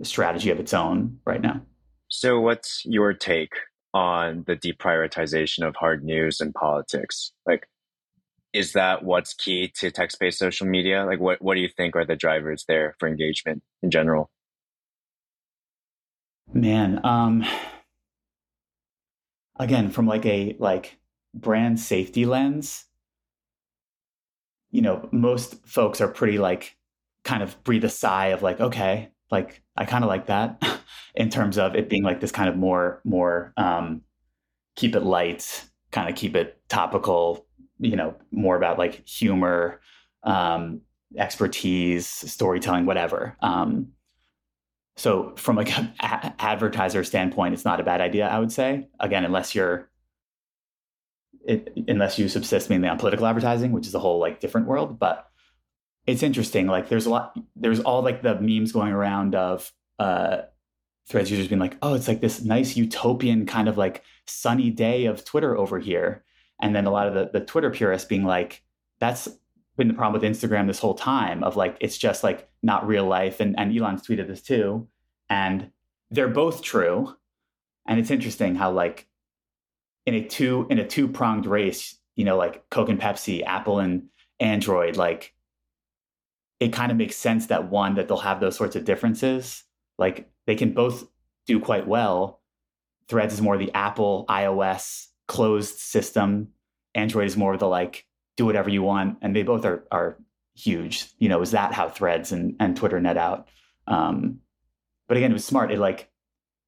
strategy 0.02 0.50
of 0.50 0.58
its 0.58 0.74
own 0.74 1.18
right 1.24 1.40
now. 1.40 1.60
So, 2.08 2.40
what's 2.40 2.84
your 2.84 3.12
take 3.12 3.52
on 3.92 4.44
the 4.46 4.56
deprioritization 4.56 5.66
of 5.66 5.76
hard 5.76 6.04
news 6.04 6.40
and 6.40 6.54
politics? 6.54 7.32
Like, 7.46 7.68
is 8.54 8.72
that 8.72 9.04
what's 9.04 9.34
key 9.34 9.70
to 9.76 9.90
text-based 9.90 10.38
social 10.38 10.66
media? 10.66 11.04
Like, 11.04 11.20
what 11.20 11.42
what 11.42 11.54
do 11.56 11.60
you 11.60 11.68
think 11.68 11.96
are 11.96 12.06
the 12.06 12.16
drivers 12.16 12.64
there 12.66 12.94
for 12.98 13.08
engagement 13.08 13.62
in 13.82 13.90
general? 13.90 14.30
Man, 16.52 17.00
um, 17.04 17.44
again, 19.58 19.90
from 19.90 20.06
like 20.06 20.24
a 20.24 20.56
like 20.60 20.98
brand 21.34 21.80
safety 21.80 22.24
lens, 22.26 22.84
you 24.70 24.82
know, 24.82 25.08
most 25.10 25.56
folks 25.66 26.00
are 26.00 26.08
pretty 26.08 26.38
like 26.38 26.76
kind 27.24 27.42
of 27.42 27.62
breathe 27.64 27.84
a 27.84 27.88
sigh 27.88 28.28
of 28.28 28.42
like, 28.42 28.60
okay, 28.60 29.10
like 29.32 29.62
I 29.76 29.84
kind 29.84 30.04
of 30.04 30.08
like 30.08 30.26
that 30.26 30.62
in 31.16 31.28
terms 31.28 31.58
of 31.58 31.74
it 31.74 31.88
being 31.88 32.04
like 32.04 32.20
this 32.20 32.32
kind 32.32 32.48
of 32.48 32.56
more 32.56 33.00
more 33.04 33.52
um, 33.56 34.02
keep 34.76 34.94
it 34.94 35.02
light, 35.02 35.64
kind 35.94 36.10
of 36.10 36.16
keep 36.16 36.34
it 36.34 36.60
topical, 36.68 37.46
you 37.78 37.94
know, 37.94 38.14
more 38.32 38.56
about 38.56 38.78
like 38.78 39.06
humor, 39.08 39.80
um, 40.24 40.80
expertise, 41.16 42.06
storytelling, 42.06 42.84
whatever. 42.84 43.36
Um, 43.40 43.92
so 44.96 45.34
from 45.36 45.56
like 45.56 45.76
an 45.78 45.94
a- 46.00 46.34
advertiser 46.40 47.04
standpoint, 47.04 47.54
it's 47.54 47.64
not 47.64 47.80
a 47.80 47.84
bad 47.84 48.00
idea, 48.00 48.26
I 48.26 48.40
would 48.40 48.52
say. 48.52 48.88
Again, 48.98 49.24
unless 49.24 49.54
you're 49.54 49.88
it, 51.46 51.72
unless 51.88 52.18
you 52.18 52.28
subsist 52.28 52.70
mainly 52.70 52.88
on 52.88 52.98
political 52.98 53.26
advertising, 53.26 53.70
which 53.70 53.86
is 53.86 53.94
a 53.94 53.98
whole 53.98 54.18
like 54.18 54.40
different 54.40 54.66
world. 54.66 54.98
But 54.98 55.28
it's 56.06 56.22
interesting. 56.22 56.66
Like 56.66 56.88
there's 56.88 57.06
a 57.06 57.10
lot, 57.10 57.38
there's 57.54 57.80
all 57.80 58.02
like 58.02 58.22
the 58.22 58.40
memes 58.40 58.72
going 58.72 58.92
around 58.92 59.34
of 59.36 59.70
uh, 59.98 60.38
threads 61.06 61.30
users 61.30 61.48
being 61.48 61.60
like, 61.60 61.76
oh, 61.82 61.94
it's 61.94 62.08
like 62.08 62.20
this 62.20 62.42
nice 62.42 62.76
utopian 62.76 63.46
kind 63.46 63.68
of 63.68 63.76
like 63.76 64.02
sunny 64.26 64.70
day 64.70 65.06
of 65.06 65.24
Twitter 65.24 65.56
over 65.56 65.78
here. 65.78 66.24
And 66.62 66.74
then 66.74 66.86
a 66.86 66.90
lot 66.90 67.08
of 67.08 67.14
the, 67.14 67.38
the 67.38 67.44
Twitter 67.44 67.70
purists 67.70 68.08
being 68.08 68.24
like, 68.24 68.62
that's 69.00 69.28
been 69.76 69.88
the 69.88 69.94
problem 69.94 70.20
with 70.20 70.30
Instagram 70.30 70.66
this 70.66 70.78
whole 70.78 70.94
time 70.94 71.42
of 71.42 71.56
like, 71.56 71.76
it's 71.80 71.98
just 71.98 72.22
like 72.22 72.48
not 72.62 72.86
real 72.86 73.06
life. 73.06 73.40
And, 73.40 73.58
and 73.58 73.76
Elon's 73.76 74.06
tweeted 74.06 74.28
this 74.28 74.40
too. 74.40 74.88
And 75.28 75.70
they're 76.10 76.28
both 76.28 76.62
true. 76.62 77.14
And 77.86 78.00
it's 78.00 78.10
interesting 78.10 78.54
how 78.54 78.70
like 78.70 79.06
in 80.06 80.14
a 80.14 80.24
two, 80.24 80.66
in 80.70 80.78
a 80.78 80.86
two 80.86 81.08
pronged 81.08 81.44
race, 81.44 81.98
you 82.16 82.24
know, 82.24 82.36
like 82.36 82.68
Coke 82.70 82.88
and 82.88 83.00
Pepsi, 83.00 83.44
Apple 83.44 83.80
and 83.80 84.08
Android, 84.40 84.96
like 84.96 85.34
it 86.60 86.72
kind 86.72 86.90
of 86.90 86.96
makes 86.96 87.16
sense 87.16 87.46
that 87.46 87.70
one 87.70 87.96
that 87.96 88.08
they'll 88.08 88.16
have 88.18 88.40
those 88.40 88.56
sorts 88.56 88.76
of 88.76 88.84
differences 88.84 89.64
like 89.98 90.30
they 90.46 90.54
can 90.54 90.72
both 90.72 91.06
do 91.46 91.60
quite 91.60 91.86
well. 91.86 92.40
Threads 93.08 93.34
is 93.34 93.40
more 93.40 93.56
the 93.56 93.72
apple 93.74 94.24
ios 94.28 95.08
closed 95.26 95.78
system. 95.78 96.48
Android 96.94 97.26
is 97.26 97.36
more 97.36 97.56
the 97.56 97.66
like 97.66 98.06
do 98.36 98.46
whatever 98.46 98.68
you 98.68 98.82
want 98.82 99.18
and 99.22 99.34
they 99.34 99.42
both 99.42 99.64
are 99.64 99.86
are 99.90 100.18
huge. 100.54 101.08
You 101.18 101.28
know 101.28 101.42
is 101.42 101.52
that 101.52 101.72
how 101.72 101.88
threads 101.88 102.32
and, 102.32 102.56
and 102.60 102.76
twitter 102.76 103.00
net 103.00 103.16
out. 103.16 103.48
Um, 103.86 104.40
but 105.08 105.16
again 105.16 105.30
it 105.30 105.34
was 105.34 105.44
smart. 105.44 105.70
It 105.70 105.78
like 105.78 106.10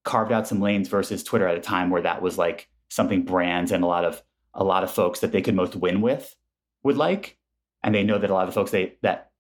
carved 0.04 0.32
out 0.32 0.46
some 0.46 0.60
lanes 0.60 0.88
versus 0.88 1.22
twitter 1.22 1.48
at 1.48 1.56
a 1.56 1.60
time 1.60 1.90
where 1.90 2.02
that 2.02 2.22
was 2.22 2.38
like 2.38 2.68
something 2.88 3.24
brands 3.24 3.72
and 3.72 3.82
a 3.82 3.86
lot 3.86 4.04
of 4.04 4.22
a 4.54 4.64
lot 4.64 4.84
of 4.84 4.90
folks 4.90 5.20
that 5.20 5.32
they 5.32 5.42
could 5.42 5.54
most 5.54 5.76
win 5.76 6.00
with 6.00 6.34
would 6.82 6.96
like. 6.96 7.38
And 7.82 7.94
they 7.94 8.02
know 8.02 8.18
that 8.18 8.30
a 8.30 8.34
lot 8.34 8.48
of 8.48 8.54
the 8.54 8.58
folks 8.60 8.70
they 8.70 8.96
that 9.02 9.30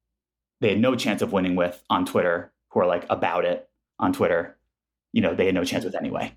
they 0.60 0.70
had 0.70 0.80
no 0.80 0.94
chance 0.94 1.22
of 1.22 1.32
winning 1.32 1.56
with 1.56 1.82
on 1.90 2.06
Twitter 2.06 2.52
who 2.70 2.80
are 2.80 2.86
like 2.86 3.06
about 3.10 3.44
it 3.44 3.65
on 3.98 4.12
Twitter, 4.12 4.56
you 5.12 5.20
know, 5.20 5.34
they 5.34 5.46
had 5.46 5.54
no 5.54 5.64
chance 5.64 5.84
with 5.84 5.94
anyway. 5.94 6.34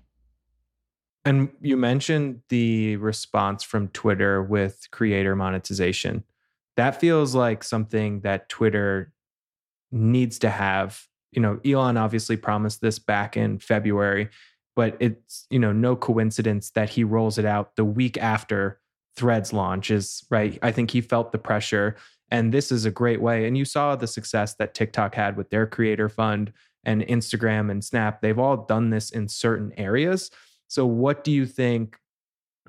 And 1.24 1.50
you 1.60 1.76
mentioned 1.76 2.40
the 2.48 2.96
response 2.96 3.62
from 3.62 3.88
Twitter 3.88 4.42
with 4.42 4.88
creator 4.90 5.36
monetization. 5.36 6.24
That 6.76 6.98
feels 6.98 7.34
like 7.34 7.62
something 7.62 8.20
that 8.20 8.48
Twitter 8.48 9.12
needs 9.92 10.38
to 10.38 10.50
have. 10.50 11.06
You 11.32 11.42
know, 11.42 11.60
Elon 11.64 11.98
obviously 11.98 12.36
promised 12.36 12.80
this 12.80 12.98
back 12.98 13.36
in 13.36 13.58
February, 13.58 14.30
but 14.74 14.96
it's, 14.98 15.46
you 15.50 15.58
know, 15.58 15.72
no 15.72 15.94
coincidence 15.94 16.70
that 16.70 16.88
he 16.88 17.04
rolls 17.04 17.36
it 17.36 17.44
out 17.44 17.76
the 17.76 17.84
week 17.84 18.16
after 18.18 18.78
Threads 19.16 19.52
launches, 19.52 20.24
right? 20.30 20.58
I 20.62 20.72
think 20.72 20.92
he 20.92 21.00
felt 21.02 21.32
the 21.32 21.38
pressure 21.38 21.96
and 22.30 22.54
this 22.54 22.70
is 22.70 22.84
a 22.84 22.90
great 22.90 23.20
way. 23.20 23.46
And 23.46 23.58
you 23.58 23.64
saw 23.64 23.96
the 23.96 24.06
success 24.06 24.54
that 24.54 24.74
TikTok 24.74 25.14
had 25.14 25.36
with 25.36 25.50
their 25.50 25.66
creator 25.66 26.08
fund 26.08 26.52
and 26.84 27.02
Instagram 27.02 27.70
and 27.70 27.84
Snap. 27.84 28.20
They've 28.20 28.38
all 28.38 28.58
done 28.58 28.90
this 28.90 29.10
in 29.10 29.28
certain 29.28 29.72
areas. 29.76 30.30
So, 30.68 30.86
what 30.86 31.24
do 31.24 31.30
you 31.30 31.46
think 31.46 31.96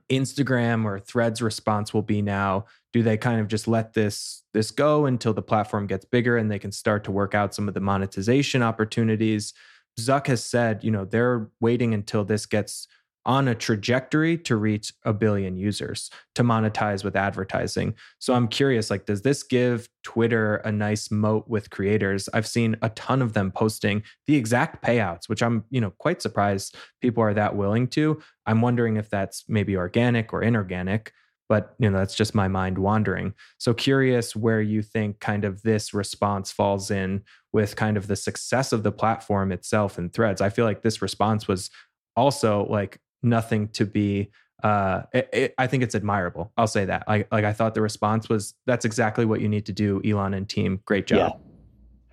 Instagram 0.09 0.85
or 0.85 0.99
Threads 0.99 1.41
response 1.41 1.93
will 1.93 2.01
be 2.01 2.21
now? 2.21 2.65
Do 2.93 3.03
they 3.03 3.17
kind 3.17 3.39
of 3.39 3.47
just 3.47 3.67
let 3.67 3.93
this 3.93 4.43
this 4.53 4.71
go 4.71 5.05
until 5.05 5.33
the 5.33 5.41
platform 5.41 5.87
gets 5.87 6.05
bigger 6.05 6.37
and 6.37 6.51
they 6.51 6.59
can 6.59 6.71
start 6.71 7.03
to 7.05 7.11
work 7.11 7.33
out 7.33 7.55
some 7.55 7.67
of 7.67 7.73
the 7.73 7.79
monetization 7.79 8.61
opportunities? 8.61 9.53
Zuck 9.99 10.27
has 10.27 10.43
said, 10.45 10.83
you 10.83 10.91
know, 10.91 11.05
they're 11.05 11.49
waiting 11.59 11.93
until 11.93 12.23
this 12.23 12.45
gets 12.45 12.87
on 13.25 13.47
a 13.47 13.55
trajectory 13.55 14.37
to 14.37 14.55
reach 14.55 14.93
a 15.05 15.13
billion 15.13 15.57
users 15.57 16.09
to 16.35 16.43
monetize 16.43 17.03
with 17.03 17.15
advertising. 17.15 17.93
So 18.19 18.33
I'm 18.33 18.47
curious 18.47 18.89
like 18.89 19.05
does 19.05 19.21
this 19.21 19.43
give 19.43 19.87
Twitter 20.03 20.57
a 20.57 20.71
nice 20.71 21.11
moat 21.11 21.47
with 21.47 21.69
creators? 21.69 22.29
I've 22.33 22.47
seen 22.47 22.75
a 22.81 22.89
ton 22.89 23.21
of 23.21 23.33
them 23.33 23.51
posting 23.51 24.03
the 24.25 24.35
exact 24.35 24.83
payouts, 24.83 25.29
which 25.29 25.43
I'm, 25.43 25.65
you 25.69 25.81
know, 25.81 25.91
quite 25.99 26.21
surprised 26.21 26.75
people 27.01 27.23
are 27.23 27.33
that 27.33 27.55
willing 27.55 27.87
to. 27.89 28.21
I'm 28.45 28.61
wondering 28.61 28.97
if 28.97 29.09
that's 29.09 29.43
maybe 29.47 29.77
organic 29.77 30.33
or 30.33 30.41
inorganic, 30.41 31.13
but 31.47 31.75
you 31.79 31.89
know, 31.89 31.99
that's 31.99 32.15
just 32.15 32.33
my 32.33 32.47
mind 32.47 32.77
wandering. 32.77 33.33
So 33.59 33.73
curious 33.73 34.35
where 34.35 34.61
you 34.61 34.81
think 34.81 35.19
kind 35.19 35.45
of 35.45 35.61
this 35.61 35.93
response 35.93 36.51
falls 36.51 36.89
in 36.89 37.23
with 37.53 37.75
kind 37.75 37.97
of 37.97 38.07
the 38.07 38.15
success 38.15 38.71
of 38.71 38.83
the 38.83 38.91
platform 38.91 39.51
itself 39.51 39.97
and 39.97 40.11
threads. 40.11 40.41
I 40.41 40.49
feel 40.49 40.65
like 40.65 40.81
this 40.81 41.01
response 41.01 41.47
was 41.47 41.69
also 42.15 42.65
like 42.69 42.99
nothing 43.23 43.67
to 43.69 43.85
be 43.85 44.31
uh, 44.63 45.03
it, 45.13 45.29
it, 45.33 45.53
I 45.57 45.67
think 45.67 45.83
it's 45.83 45.95
admirable. 45.95 46.51
I'll 46.57 46.67
say 46.67 46.85
that. 46.85 47.07
Like, 47.07 47.27
like 47.31 47.45
I 47.45 47.53
thought 47.53 47.73
the 47.73 47.81
response 47.81 48.29
was 48.29 48.53
that's 48.65 48.85
exactly 48.85 49.25
what 49.25 49.41
you 49.41 49.49
need 49.49 49.65
to 49.67 49.73
do, 49.73 50.01
Elon 50.05 50.33
and 50.33 50.47
team. 50.47 50.81
Great 50.85 51.07
job. 51.07 51.17
Yeah. 51.17 51.47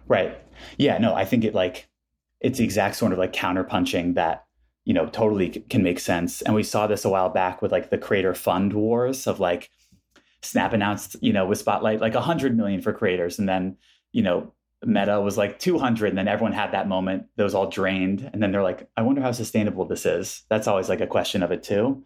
Right. 0.07 0.39
Yeah. 0.79 0.99
No, 0.99 1.15
I 1.15 1.25
think 1.25 1.45
it 1.45 1.55
like 1.55 1.89
it's 2.41 2.59
the 2.59 2.65
exact 2.65 2.97
sort 2.97 3.13
of 3.13 3.19
like 3.19 3.33
counterpunching 3.33 4.15
that 4.15 4.45
you 4.85 4.95
know 4.95 5.07
totally 5.07 5.51
can 5.51 5.83
make 5.83 6.01
sense. 6.01 6.41
And 6.43 6.55
we 6.55 6.63
saw 6.63 6.87
this 6.87 7.05
a 7.05 7.11
while 7.11 7.29
back 7.29 7.61
with 7.61 7.73
like 7.73 7.91
the 7.91 7.99
creator 7.99 8.35
fund 8.35 8.73
wars 8.73 9.27
of 9.27 9.41
like 9.41 9.71
Snap 10.41 10.73
announced 10.73 11.17
you 11.21 11.33
know 11.33 11.47
with 11.47 11.59
Spotlight 11.59 12.01
like 12.01 12.15
a 12.15 12.21
hundred 12.21 12.57
million 12.57 12.81
for 12.81 12.93
creators, 12.93 13.39
and 13.39 13.49
then 13.49 13.77
you 14.13 14.23
know 14.23 14.55
Meta 14.85 15.21
was 15.21 15.37
like 15.37 15.59
200, 15.59 16.09
and 16.09 16.19
then 16.19 16.29
everyone 16.29 16.53
had 16.53 16.73
that 16.73 16.89
moment. 16.89 17.27
Was 17.37 17.55
all 17.55 17.69
drained, 17.69 18.29
and 18.33 18.43
then 18.43 18.53
they're 18.53 18.63
like, 18.63 18.89
"I 18.97 19.03
wonder 19.03 19.21
how 19.21 19.33
sustainable 19.33 19.85
this 19.87 20.07
is." 20.07 20.45
That's 20.49 20.69
always 20.69 20.89
like 20.89 21.01
a 21.01 21.07
question 21.07 21.43
of 21.43 21.51
it 21.51 21.63
too. 21.63 22.05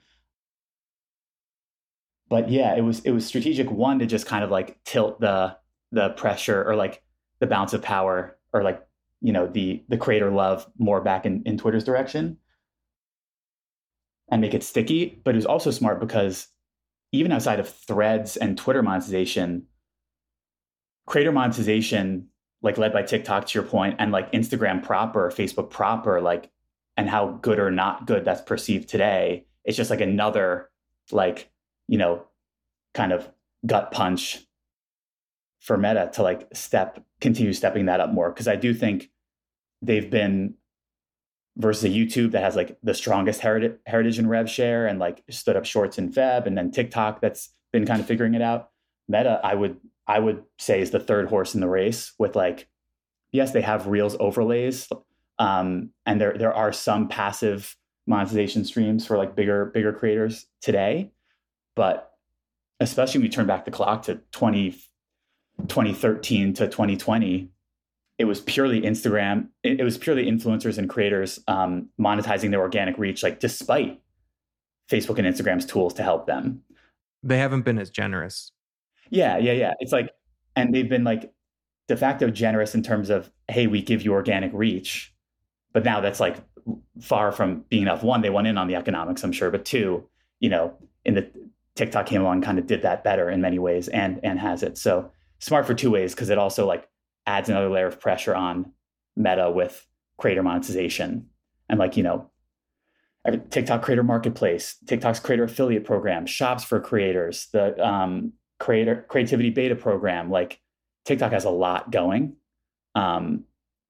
But 2.29 2.49
yeah, 2.51 2.75
it 2.75 2.81
was 2.81 3.01
it 3.01 3.11
was 3.11 3.27
strategic 3.27 3.71
one 3.71 3.99
to 3.99 4.07
just 4.07 4.27
kind 4.27 4.43
of 4.43 4.51
like 4.51 4.83
tilt 4.85 5.21
the 5.21 5.57
the 5.91 6.11
pressure 6.11 6.65
or 6.67 6.75
like 6.75 7.03
the 7.41 7.47
bounce 7.47 7.75
of 7.75 7.83
power 7.83 8.39
or 8.55 8.63
like 8.63 8.83
you 9.21 9.33
know 9.33 9.47
the 9.47 9.85
the 9.89 9.99
creator 9.99 10.31
love 10.31 10.67
more 10.79 11.03
back 11.03 11.27
in 11.27 11.43
in 11.45 11.59
Twitter's 11.59 11.85
direction 11.85 12.39
and 14.31 14.41
make 14.41 14.55
it 14.55 14.65
sticky. 14.65 15.21
But 15.25 15.35
it 15.35 15.37
was 15.37 15.47
also 15.47 15.71
smart 15.71 16.01
because 16.01 16.49
even 17.13 17.33
outside 17.33 17.61
of 17.61 17.69
Threads 17.69 18.39
and 18.39 18.57
Twitter 18.57 18.83
monetization, 18.83 19.67
creator 21.07 21.33
monetization 21.33 22.29
like 22.63 22.79
led 22.79 22.93
by 22.93 23.03
TikTok 23.03 23.47
to 23.47 23.59
your 23.59 23.69
point, 23.69 23.97
and 23.99 24.13
like 24.13 24.31
Instagram 24.33 24.83
proper, 24.83 25.31
Facebook 25.31 25.71
proper, 25.71 26.21
like 26.21 26.51
and 26.97 27.09
how 27.09 27.39
good 27.43 27.59
or 27.59 27.71
not 27.71 28.07
good 28.07 28.25
that's 28.25 28.43
perceived 28.43 28.89
today. 28.89 29.47
It's 29.65 29.77
just 29.77 29.91
like 29.91 30.01
another 30.01 30.71
like, 31.11 31.51
you 31.89 31.99
know, 31.99 32.25
kind 32.95 33.13
of 33.13 33.29
gut 33.67 33.91
punch 33.93 34.47
for 35.61 35.77
Meta 35.77 36.11
to 36.15 36.23
like 36.23 36.49
step 36.53 37.05
continue 37.21 37.53
stepping 37.53 37.87
that 37.87 38.01
up 38.01 38.13
more 38.13 38.31
because 38.31 38.49
I 38.49 38.57
do 38.57 38.75
think 38.75 39.11
they've 39.81 40.11
been 40.11 40.55
versus 41.57 41.85
a 41.85 41.89
YouTube 41.89 42.33
that 42.33 42.43
has 42.43 42.57
like 42.57 42.79
the 42.83 42.95
strongest 42.95 43.41
heritage, 43.41 43.79
heritage 43.87 44.19
in 44.19 44.29
rev 44.29 44.49
share 44.49 44.87
and 44.87 44.99
like 44.99 45.23
stood 45.31 45.57
up 45.57 45.65
shorts 45.65 45.99
in 45.99 46.13
Feb, 46.13 46.47
and 46.47 46.57
then 46.57 46.71
TikTok 46.71 47.21
that's 47.21 47.51
been 47.73 47.87
kind 47.87 48.01
of 48.01 48.07
figuring 48.07 48.35
it 48.35 48.43
out. 48.43 48.71
Meta, 49.09 49.41
I 49.43 49.55
would 49.55 49.79
I 50.07 50.19
would 50.19 50.43
say 50.59 50.81
is 50.81 50.91
the 50.91 51.01
third 51.01 51.29
horse 51.29 51.55
in 51.55 51.61
the 51.61 51.69
race 51.69 52.13
with 52.19 52.37
like, 52.37 52.69
yes, 53.31 53.53
they 53.53 53.63
have 53.63 53.87
Reels 53.87 54.17
overlays, 54.19 54.89
um, 55.39 55.91
and 56.07 56.21
there 56.21 56.37
there 56.37 56.55
are 56.55 56.73
some 56.73 57.09
passive 57.09 57.77
monetization 58.07 58.65
streams 58.65 59.07
for 59.07 59.17
like 59.17 59.37
bigger 59.37 59.67
bigger 59.67 59.93
creators 59.93 60.47
today, 60.61 61.13
but 61.77 62.13
especially 62.81 63.19
when 63.19 63.27
we 63.27 63.31
turn 63.31 63.47
back 63.47 63.65
the 63.65 63.71
clock 63.71 64.03
to 64.03 64.21
20, 64.33 64.73
2013 65.69 66.53
to 66.55 66.67
2020, 66.67 67.49
it 68.19 68.25
was 68.25 68.41
purely 68.41 68.83
Instagram. 68.83 69.49
It, 69.63 69.81
it 69.81 69.85
was 69.85 69.99
purely 69.99 70.27
influencers 70.27 70.79
and 70.79 70.89
creators 70.89 71.41
um, 71.47 71.89
monetizing 72.01 72.51
their 72.51 72.61
organic 72.61 72.99
reach, 72.99 73.23
like 73.23 73.41
despite 73.41 74.01
Facebook 74.91 75.19
and 75.19 75.27
Instagram's 75.27 75.65
tools 75.65 75.95
to 75.95 76.03
help 76.03 76.27
them. 76.27 76.63
They 77.23 77.39
haven't 77.39 77.63
been 77.63 77.79
as 77.79 77.89
generous. 77.89 78.51
Yeah, 79.13 79.37
yeah, 79.37 79.53
yeah. 79.53 79.75
It's 79.79 79.93
like, 79.93 80.11
and 80.57 80.75
they've 80.75 80.89
been 80.89 81.05
like 81.05 81.31
de 81.87 81.97
facto 81.97 82.31
generous 82.31 82.75
in 82.75 82.83
terms 82.83 83.11
of, 83.11 83.31
hey, 83.47 83.67
we 83.67 83.83
give 83.83 84.03
you 84.03 84.13
organic 84.13 84.51
reach. 84.55 85.15
But 85.75 85.85
now 85.85 86.01
that's 86.01 86.19
like 86.19 86.39
far 87.01 87.31
from 87.31 87.65
being 87.69 87.83
enough. 87.83 88.03
One, 88.03 88.23
they 88.23 88.31
went 88.31 88.47
in 88.47 88.57
on 88.57 88.69
the 88.69 88.75
economics, 88.75 89.23
I'm 89.23 89.33
sure. 89.33 89.51
But 89.51 89.67
two, 89.67 90.09
you 90.41 90.49
know, 90.49 90.75
in 91.05 91.15
the 91.15 91.31
TikTok 91.77 92.07
came 92.07 92.23
along, 92.23 92.41
kind 92.41 92.59
of 92.59 92.67
did 92.67 92.83
that 92.83 93.05
better 93.05 93.29
in 93.29 93.43
many 93.43 93.59
ways 93.59 93.89
and 93.89 94.19
and 94.23 94.41
has 94.41 94.63
it. 94.63 94.79
So 94.79 95.11
smart 95.41 95.67
for 95.67 95.75
two 95.75 95.91
ways 95.91 96.15
because 96.15 96.31
it 96.31 96.39
also 96.39 96.67
like 96.67 96.89
adds 97.27 97.51
another 97.51 97.69
layer 97.69 97.87
of 97.87 98.01
pressure 98.01 98.35
on 98.35 98.73
Meta 99.15 99.51
with 99.51 99.87
creator 100.17 100.43
monetization 100.43 101.27
and 101.69 101.79
like 101.79 101.99
you 101.99 102.03
know 102.03 102.31
TikTok 103.51 103.83
creator 103.83 104.03
marketplace, 104.03 104.77
TikTok's 104.87 105.21
creator 105.21 105.45
affiliate 105.45 105.85
program, 105.85 106.25
shops 106.25 106.65
for 106.65 106.81
creators, 106.81 107.49
the 107.53 107.79
um, 107.87 108.33
creator 108.63 109.05
creativity 109.09 109.51
beta 109.51 109.75
program. 109.75 110.31
Like 110.31 110.61
TikTok 111.05 111.33
has 111.33 111.45
a 111.45 111.51
lot 111.51 111.91
going, 111.91 112.37
um, 112.95 113.45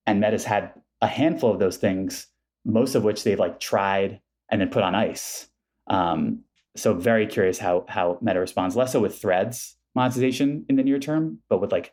and 0.06 0.18
Meta's 0.18 0.44
had 0.44 0.72
a 1.02 1.06
handful 1.06 1.52
of 1.52 1.58
those 1.58 1.76
things, 1.76 2.28
most 2.64 2.94
of 2.94 3.04
which 3.04 3.22
they've 3.22 3.38
like 3.38 3.60
tried 3.60 4.20
and 4.50 4.60
then 4.60 4.70
put 4.70 4.82
on 4.82 4.94
ice. 4.94 5.48
Um, 5.88 6.44
so 6.74 6.94
very 6.94 7.26
curious 7.26 7.58
how 7.58 7.84
how 7.86 8.18
Meta 8.22 8.40
responds. 8.40 8.74
Less 8.74 8.92
so 8.92 9.00
with 9.00 9.20
Threads 9.20 9.76
monetization 9.94 10.64
in 10.70 10.76
the 10.76 10.82
near 10.82 10.98
term, 10.98 11.40
but 11.50 11.60
with 11.60 11.70
like 11.70 11.92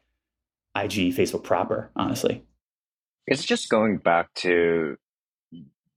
IG, 0.73 1.13
Facebook 1.13 1.43
proper, 1.43 1.91
honestly. 1.97 2.45
It's 3.27 3.43
just 3.43 3.69
going 3.69 3.97
back 3.97 4.33
to 4.35 4.95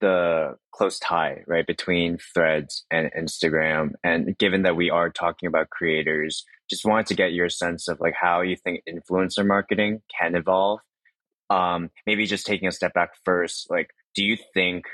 the 0.02 0.56
close 0.72 0.98
tie, 0.98 1.44
right, 1.46 1.66
between 1.66 2.18
threads 2.18 2.84
and 2.90 3.10
Instagram. 3.16 3.92
And 4.04 4.36
given 4.36 4.62
that 4.62 4.76
we 4.76 4.90
are 4.90 5.08
talking 5.08 5.46
about 5.46 5.70
creators, 5.70 6.44
just 6.68 6.84
wanted 6.84 7.06
to 7.06 7.14
get 7.14 7.32
your 7.32 7.48
sense 7.48 7.88
of 7.88 8.00
like 8.00 8.14
how 8.20 8.42
you 8.42 8.56
think 8.56 8.82
influencer 8.86 9.46
marketing 9.46 10.02
can 10.20 10.34
evolve. 10.34 10.80
Um, 11.48 11.90
maybe 12.04 12.26
just 12.26 12.46
taking 12.46 12.68
a 12.68 12.72
step 12.72 12.92
back 12.94 13.10
first, 13.24 13.70
like, 13.70 13.90
do 14.14 14.24
you 14.24 14.36
think 14.52 14.86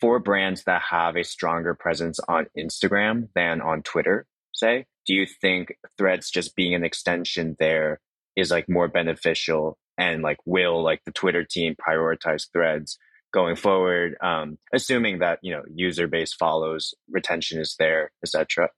for 0.00 0.18
brands 0.18 0.64
that 0.64 0.82
have 0.90 1.16
a 1.16 1.24
stronger 1.24 1.74
presence 1.74 2.20
on 2.28 2.46
Instagram 2.56 3.28
than 3.34 3.60
on 3.60 3.82
Twitter, 3.82 4.26
say, 4.52 4.86
do 5.06 5.14
you 5.14 5.26
think 5.26 5.76
threads 5.96 6.30
just 6.30 6.56
being 6.56 6.74
an 6.74 6.84
extension 6.84 7.56
there 7.58 8.00
is 8.36 8.50
like 8.50 8.68
more 8.68 8.88
beneficial 8.88 9.78
and 9.96 10.22
like 10.22 10.38
will 10.44 10.82
like 10.82 11.00
the 11.04 11.12
Twitter 11.12 11.44
team 11.44 11.74
prioritize 11.74 12.46
threads 12.52 12.98
going 13.32 13.56
forward, 13.56 14.16
um, 14.22 14.58
assuming 14.72 15.18
that 15.20 15.38
you 15.42 15.52
know 15.52 15.62
user 15.72 16.06
base 16.06 16.32
follows, 16.32 16.94
retention 17.08 17.60
is 17.60 17.76
there, 17.78 18.10
etc. 18.22 18.68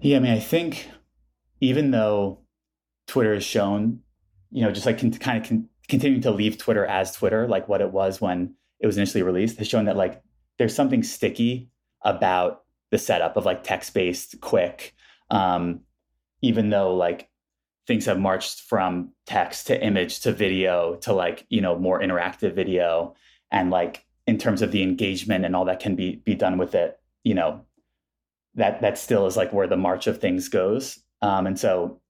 Yeah, 0.00 0.16
I 0.16 0.20
mean, 0.20 0.32
I 0.32 0.40
think 0.40 0.88
even 1.60 1.90
though 1.90 2.40
Twitter 3.06 3.34
has 3.34 3.44
shown, 3.44 4.00
you 4.50 4.62
know, 4.62 4.70
just 4.70 4.86
like 4.86 4.98
con- 4.98 5.12
kind 5.12 5.42
of 5.42 5.48
con- 5.48 5.68
continuing 5.88 6.22
to 6.22 6.30
leave 6.30 6.58
Twitter 6.58 6.86
as 6.86 7.12
Twitter, 7.12 7.48
like 7.48 7.68
what 7.68 7.80
it 7.80 7.90
was 7.90 8.20
when 8.20 8.54
it 8.80 8.86
was 8.86 8.96
initially 8.96 9.22
released, 9.22 9.58
has 9.58 9.68
shown 9.68 9.86
that 9.86 9.96
like 9.96 10.22
there's 10.58 10.74
something 10.74 11.02
sticky 11.02 11.70
about 12.02 12.62
the 12.90 12.98
setup 12.98 13.36
of 13.36 13.44
like 13.44 13.64
text 13.64 13.92
based, 13.94 14.40
quick. 14.40 14.94
Um, 15.30 15.80
even 16.40 16.70
though 16.70 16.94
like 16.94 17.28
things 17.88 18.04
have 18.04 18.20
marched 18.20 18.60
from 18.60 19.10
text 19.26 19.66
to 19.66 19.82
image 19.82 20.20
to 20.20 20.30
video 20.30 20.96
to 20.96 21.12
like 21.12 21.46
you 21.48 21.60
know 21.60 21.76
more 21.76 22.00
interactive 22.00 22.54
video. 22.54 23.14
And 23.50 23.70
like 23.70 24.04
in 24.26 24.36
terms 24.36 24.60
of 24.60 24.70
the 24.70 24.82
engagement 24.82 25.46
and 25.46 25.56
all 25.56 25.64
that 25.64 25.80
can 25.80 25.96
be 25.96 26.16
be 26.16 26.34
done 26.34 26.58
with 26.58 26.74
it 26.74 27.00
you 27.24 27.34
know 27.34 27.62
that 28.54 28.82
that 28.82 28.98
still 28.98 29.26
is 29.26 29.36
like 29.36 29.52
where 29.52 29.66
the 29.66 29.76
march 29.76 30.06
of 30.06 30.20
things 30.20 30.48
goes. 30.48 31.00
Um, 31.22 31.46
and 31.48 31.58
so 31.58 32.00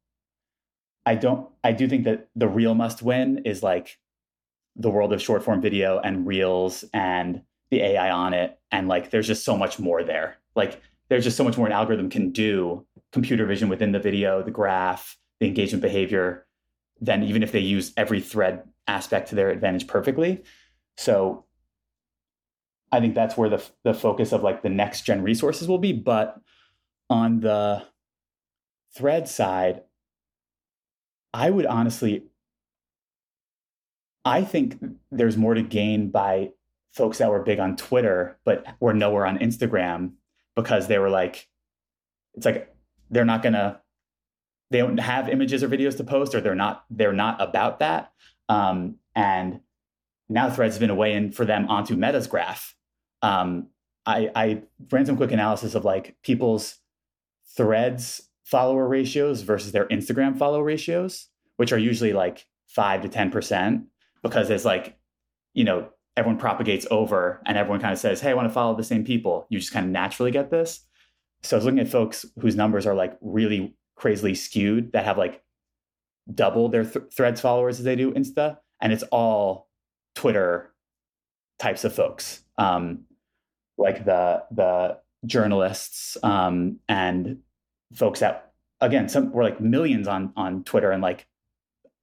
i 1.06 1.14
don't 1.14 1.48
i 1.64 1.72
do 1.72 1.88
think 1.88 2.04
that 2.04 2.28
the 2.36 2.48
real 2.48 2.74
must 2.74 3.00
win 3.00 3.38
is 3.46 3.62
like 3.62 3.98
the 4.76 4.90
world 4.90 5.12
of 5.12 5.22
short 5.22 5.42
form 5.42 5.62
video 5.62 5.98
and 6.00 6.26
reels 6.26 6.84
and 6.92 7.42
the 7.70 7.80
ai 7.80 8.10
on 8.10 8.34
it. 8.34 8.58
And 8.72 8.88
like 8.88 9.10
there's 9.10 9.26
just 9.28 9.44
so 9.44 9.56
much 9.56 9.78
more 9.78 10.02
there. 10.02 10.38
Like 10.56 10.82
there's 11.08 11.24
just 11.24 11.36
so 11.36 11.44
much 11.44 11.56
more 11.56 11.66
an 11.66 11.72
algorithm 11.72 12.10
can 12.10 12.32
do 12.32 12.84
computer 13.12 13.46
vision 13.46 13.68
within 13.68 13.92
the 13.92 13.98
video 13.98 14.42
the 14.42 14.50
graph 14.50 15.16
engagement 15.40 15.82
behavior 15.82 16.46
than 17.00 17.22
even 17.22 17.42
if 17.42 17.52
they 17.52 17.60
use 17.60 17.92
every 17.96 18.20
thread 18.20 18.64
aspect 18.86 19.28
to 19.28 19.34
their 19.34 19.50
advantage 19.50 19.86
perfectly. 19.86 20.42
So 20.96 21.44
I 22.90 23.00
think 23.00 23.14
that's 23.14 23.36
where 23.36 23.48
the 23.48 23.64
the 23.84 23.94
focus 23.94 24.32
of 24.32 24.42
like 24.42 24.62
the 24.62 24.68
next 24.68 25.02
gen 25.02 25.22
resources 25.22 25.68
will 25.68 25.78
be. 25.78 25.92
But 25.92 26.40
on 27.10 27.40
the 27.40 27.84
thread 28.96 29.28
side, 29.28 29.82
I 31.32 31.50
would 31.50 31.66
honestly, 31.66 32.24
I 34.24 34.42
think 34.42 34.82
there's 35.10 35.36
more 35.36 35.54
to 35.54 35.62
gain 35.62 36.10
by 36.10 36.50
folks 36.92 37.18
that 37.18 37.30
were 37.30 37.42
big 37.42 37.60
on 37.60 37.76
Twitter 37.76 38.38
but 38.44 38.66
were 38.80 38.94
nowhere 38.94 39.26
on 39.26 39.38
Instagram 39.38 40.12
because 40.56 40.88
they 40.88 40.98
were 40.98 41.10
like, 41.10 41.46
it's 42.34 42.46
like 42.46 42.74
they're 43.10 43.24
not 43.24 43.42
gonna 43.42 43.80
they 44.70 44.78
don't 44.78 44.98
have 44.98 45.28
images 45.28 45.62
or 45.62 45.68
videos 45.68 45.96
to 45.96 46.04
post 46.04 46.34
or 46.34 46.40
they're 46.40 46.54
not 46.54 46.84
they're 46.90 47.12
not 47.12 47.40
about 47.40 47.78
that. 47.80 48.12
Um, 48.48 48.96
and 49.14 49.60
now 50.28 50.50
threads 50.50 50.74
has 50.74 50.80
been 50.80 50.90
a 50.90 50.94
way 50.94 51.14
in 51.14 51.32
for 51.32 51.44
them 51.44 51.68
onto 51.68 51.96
meta's 51.96 52.26
graph. 52.26 52.74
Um, 53.22 53.68
I, 54.06 54.30
I 54.34 54.62
ran 54.90 55.06
some 55.06 55.16
quick 55.16 55.32
analysis 55.32 55.74
of 55.74 55.84
like 55.84 56.16
people's 56.22 56.78
threads 57.56 58.22
follower 58.44 58.88
ratios 58.88 59.42
versus 59.42 59.72
their 59.72 59.86
instagram 59.88 60.38
follow 60.38 60.60
ratios 60.62 61.28
which 61.56 61.72
are 61.72 61.78
usually 61.78 62.14
like 62.14 62.46
5 62.68 63.02
to 63.02 63.08
10% 63.08 63.84
because 64.22 64.48
it's 64.48 64.64
like 64.64 64.96
you 65.52 65.64
know 65.64 65.88
everyone 66.16 66.38
propagates 66.38 66.86
over 66.90 67.42
and 67.46 67.58
everyone 67.58 67.80
kind 67.80 67.92
of 67.92 67.98
says 67.98 68.20
hey 68.20 68.30
i 68.30 68.34
want 68.34 68.48
to 68.48 68.52
follow 68.54 68.74
the 68.74 68.82
same 68.82 69.04
people. 69.04 69.46
You 69.50 69.58
just 69.58 69.72
kind 69.72 69.86
of 69.86 69.92
naturally 69.92 70.30
get 70.30 70.50
this. 70.50 70.80
So 71.42 71.56
i 71.56 71.58
was 71.58 71.64
looking 71.64 71.80
at 71.80 71.88
folks 71.88 72.24
whose 72.40 72.56
numbers 72.56 72.86
are 72.86 72.94
like 72.94 73.16
really 73.20 73.76
crazily 73.98 74.34
skewed 74.34 74.92
that 74.92 75.04
have 75.04 75.18
like 75.18 75.42
double 76.32 76.68
their 76.68 76.84
th- 76.84 77.12
threads 77.12 77.40
followers 77.40 77.78
as 77.78 77.84
they 77.84 77.96
do 77.96 78.12
Insta, 78.12 78.58
and 78.80 78.92
it's 78.92 79.02
all 79.04 79.68
Twitter 80.14 80.72
types 81.58 81.84
of 81.84 81.94
folks, 81.94 82.42
um, 82.56 83.04
like 83.76 84.04
the 84.04 84.44
the 84.50 84.98
journalists 85.26 86.16
um, 86.22 86.78
and 86.88 87.38
folks 87.94 88.20
that 88.20 88.52
again 88.80 89.08
some 89.08 89.32
were 89.32 89.42
like 89.42 89.60
millions 89.60 90.06
on 90.06 90.32
on 90.36 90.64
Twitter 90.64 90.90
and 90.90 91.02
like 91.02 91.26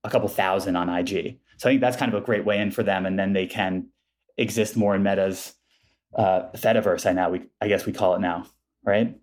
a 0.03 0.09
couple 0.09 0.27
thousand 0.27 0.75
on 0.75 0.89
IG. 0.89 1.39
So 1.57 1.69
I 1.69 1.71
think 1.71 1.81
that's 1.81 1.97
kind 1.97 2.13
of 2.13 2.21
a 2.21 2.25
great 2.25 2.45
way 2.45 2.59
in 2.59 2.71
for 2.71 2.83
them, 2.83 3.05
and 3.05 3.17
then 3.17 3.33
they 3.33 3.47
can 3.47 3.87
exist 4.37 4.75
more 4.75 4.95
in 4.95 5.03
Meta's 5.03 5.53
uh, 6.13 6.49
Fediverse. 6.55 7.05
I 7.05 7.13
now 7.13 7.29
we 7.29 7.43
I 7.61 7.67
guess 7.67 7.85
we 7.85 7.93
call 7.93 8.15
it 8.15 8.19
now, 8.19 8.47
right? 8.83 9.15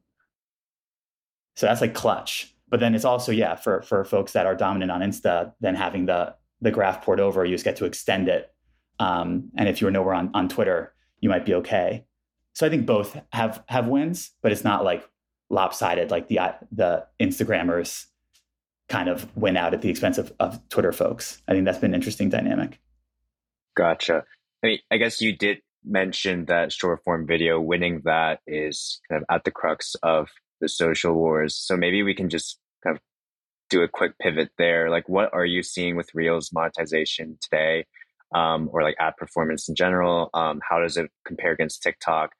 So 1.57 1.67
that's 1.67 1.81
like 1.83 1.95
clutch. 1.95 2.55
But 2.73 2.81
then 2.81 2.95
it's 2.95 3.05
also, 3.05 3.33
yeah, 3.33 3.55
for 3.55 3.83
for 3.83 4.03
folks 4.03 4.33
that 4.33 4.47
are 4.47 4.55
dominant 4.55 4.91
on 4.91 5.03
Insta, 5.03 5.53
then 5.61 5.75
having 5.75 6.07
the 6.07 6.35
the 6.63 6.71
graph 6.71 7.05
poured 7.05 7.21
over, 7.21 7.45
you 7.45 7.55
just 7.55 7.67
get 7.67 7.77
to 7.77 7.85
extend 7.85 8.29
it. 8.29 8.51
Um, 8.99 9.51
and 9.59 9.69
if 9.69 9.83
you 9.83 9.87
were 9.87 9.91
nowhere 9.91 10.15
on, 10.15 10.31
on 10.33 10.49
Twitter, 10.49 10.95
you 11.21 11.29
might 11.29 11.45
be 11.45 11.53
okay. 11.57 12.07
So 12.55 12.67
I 12.67 12.71
think 12.71 12.87
both 12.87 13.21
have 13.31 13.63
have 13.67 13.89
wins, 13.89 14.31
but 14.43 14.53
it's 14.53 14.65
not 14.65 14.85
like 14.85 15.07
lopsided 15.51 16.11
like 16.11 16.29
the 16.29 16.39
the 16.73 17.07
Instagrammers 17.21 18.07
kind 18.89 19.11
of 19.11 19.37
win 19.37 19.59
out 19.59 19.75
at 19.75 19.83
the 19.83 19.91
expense 19.91 20.17
of, 20.17 20.33
of 20.41 20.67
Twitter 20.71 20.93
folks. 20.93 21.43
I 21.47 21.53
think 21.53 21.67
that's 21.67 21.79
been 21.79 21.91
an 21.91 21.95
interesting 21.95 22.31
dynamic. 22.31 22.81
Gotcha. 23.77 24.25
I 24.65 24.67
mean, 24.67 24.79
I 24.91 24.97
guess 24.97 25.21
you 25.21 25.37
did 25.37 25.59
mention 25.85 26.47
that 26.47 26.73
short 26.73 27.05
form 27.05 27.27
video 27.27 27.61
winning 27.61 28.01
that 28.07 28.41
is 28.47 28.99
kind 29.11 29.21
of 29.21 29.27
at 29.35 29.45
the 29.45 29.51
crux 29.51 29.95
of 30.03 30.31
the 30.63 30.71
social 30.71 31.13
wars. 31.13 31.55
So 31.55 31.77
maybe 31.77 32.03
we 32.03 32.15
can 32.15 32.31
just 32.31 32.59
do 33.73 33.83
a 33.83 33.89
quick 33.89 34.19
pivot 34.19 34.51
there. 34.59 34.91
Like, 34.91 35.09
what 35.09 35.33
are 35.33 35.47
you 35.47 35.63
seeing 35.63 35.97
with 35.97 36.15
Reels 36.15 36.53
monetization 36.53 37.39
today, 37.41 37.87
um, 38.35 38.69
or 38.71 38.83
like 38.83 38.97
ad 39.01 39.17
performance 39.17 39.69
in 39.69 39.75
general? 39.75 40.29
Um, 40.35 40.61
how 40.69 40.79
does 40.81 40.97
it 40.97 41.11
compare 41.25 41.53
against 41.53 41.83
TikTok? 41.83 42.33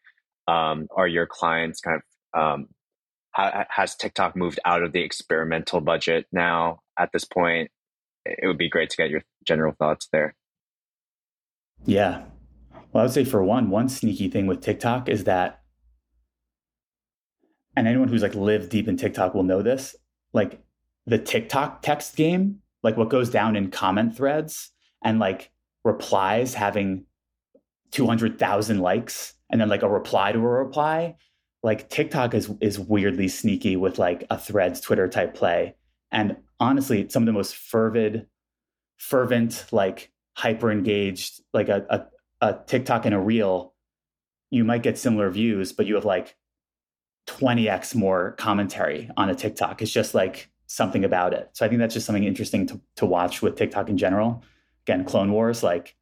Um, 0.47 0.89
are 0.95 1.09
your 1.09 1.27
clients 1.27 1.81
kind 1.81 2.01
of 2.01 2.41
um, 2.41 2.69
ha- 3.35 3.65
has 3.71 3.97
TikTok 3.97 4.37
moved 4.37 4.61
out 4.65 4.83
of 4.83 4.93
the 4.93 5.01
experimental 5.01 5.81
budget 5.81 6.27
now 6.31 6.81
at 6.99 7.11
this 7.13 7.25
point? 7.25 7.71
It 8.27 8.47
would 8.47 8.59
be 8.59 8.69
great 8.69 8.91
to 8.91 8.97
get 8.97 9.11
your 9.11 9.23
general 9.45 9.75
thoughts 9.77 10.09
there. 10.13 10.37
Yeah. 11.87 12.25
Well, 12.93 13.01
I 13.01 13.07
would 13.07 13.15
say 13.15 13.25
for 13.25 13.43
one, 13.43 13.71
one 13.71 13.89
sneaky 13.89 14.29
thing 14.29 14.47
with 14.47 14.61
TikTok 14.61 15.09
is 15.09 15.25
that, 15.25 15.63
and 17.75 17.89
anyone 17.89 18.09
who's 18.09 18.23
like 18.23 18.35
lived 18.35 18.69
deep 18.69 18.87
in 18.87 18.99
TikTok 18.99 19.35
will 19.35 19.45
know 19.45 19.63
this, 19.63 19.97
like 20.35 20.61
the 21.07 21.19
TikTok 21.19 21.83
text 21.83 22.17
game, 22.17 22.61
like 22.83 22.97
what 22.97 23.11
goes 23.11 23.31
down 23.31 23.57
in 23.57 23.71
comment 23.71 24.17
threads 24.17 24.71
and 25.03 25.19
like 25.19 25.51
replies 25.85 26.55
having 26.55 27.05
200,000 27.91 28.79
likes 28.79 29.35
and 29.51 29.61
then 29.61 29.69
like 29.69 29.83
a 29.83 29.89
reply 29.89 30.33
to 30.33 30.39
a 30.39 30.43
reply, 30.43 31.17
like 31.63 31.89
TikTok 31.91 32.35
is 32.35 32.51
is 32.61 32.79
weirdly 32.79 33.29
sneaky 33.29 33.77
with 33.77 33.99
like 33.99 34.25
a 34.31 34.39
threads 34.39 34.81
Twitter 34.81 35.09
type 35.09 35.35
play. 35.35 35.77
And 36.11 36.37
honestly, 36.59 37.09
some 37.09 37.23
of 37.23 37.27
the 37.27 37.33
most 37.33 37.57
fervid, 37.57 38.27
fervent, 38.99 39.67
like 39.73 40.11
hyper 40.35 40.71
engaged, 40.71 41.41
like 41.53 41.69
a, 41.69 41.85
a, 42.41 42.47
a 42.47 42.59
TikTok 42.67 43.07
and 43.07 43.15
a 43.15 43.19
reel, 43.19 43.75
you 44.51 44.65
might 44.65 44.83
get 44.83 44.99
similar 44.99 45.31
views, 45.31 45.73
but 45.73 45.87
you 45.87 45.95
have 45.95 46.05
like 46.05 46.37
20x 47.27 47.95
more 47.95 48.33
commentary 48.33 49.11
on 49.17 49.31
a 49.31 49.35
TikTok. 49.35 49.83
It's 49.83 49.91
just 49.91 50.15
like 50.15 50.51
something 50.73 51.05
about 51.05 51.35
it. 51.35 51.51
So 51.53 51.67
I 51.67 51.69
think 51.69 51.81
that's 51.81 51.93
just 51.93 52.07
something 52.07 52.25
interesting 52.25 52.67
to, 52.69 52.81
to 52.97 53.05
watch 53.05 53.43
with 53.43 53.57
TikTok 53.57 53.91
in 53.91 53.99
general. 53.99 54.43
Again, 54.87 55.05
Clone 55.05 55.31
Wars, 55.31 55.63
like 55.63 55.95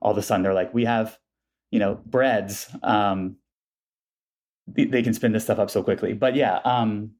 all 0.00 0.12
of 0.12 0.18
a 0.18 0.22
sudden 0.22 0.44
they're 0.44 0.54
like, 0.54 0.72
we 0.72 0.84
have, 0.84 1.18
you 1.72 1.80
know, 1.80 1.98
breads. 2.06 2.68
Um, 2.84 3.36
they, 4.68 4.84
they 4.84 5.02
can 5.02 5.14
spin 5.14 5.32
this 5.32 5.42
stuff 5.42 5.58
up 5.58 5.68
so 5.68 5.82
quickly. 5.82 6.12
But 6.12 6.36
yeah, 6.36 6.60
um, 6.64 7.10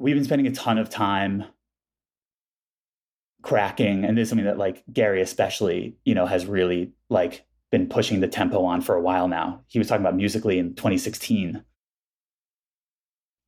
we've 0.00 0.16
been 0.16 0.24
spending 0.24 0.48
a 0.48 0.52
ton 0.52 0.76
of 0.76 0.90
time 0.90 1.44
cracking, 3.42 4.04
and 4.04 4.18
this 4.18 4.24
is 4.24 4.28
something 4.30 4.46
that 4.46 4.58
like 4.58 4.82
Gary 4.92 5.22
especially, 5.22 5.96
you 6.04 6.16
know, 6.16 6.26
has 6.26 6.46
really 6.46 6.92
like 7.08 7.46
been 7.70 7.88
pushing 7.88 8.20
the 8.20 8.28
tempo 8.28 8.64
on 8.64 8.80
for 8.80 8.96
a 8.96 9.00
while 9.00 9.28
now. 9.28 9.62
He 9.68 9.78
was 9.78 9.86
talking 9.86 10.02
about 10.02 10.16
Musical.ly 10.16 10.56
in 10.56 10.74
2016 10.74 11.62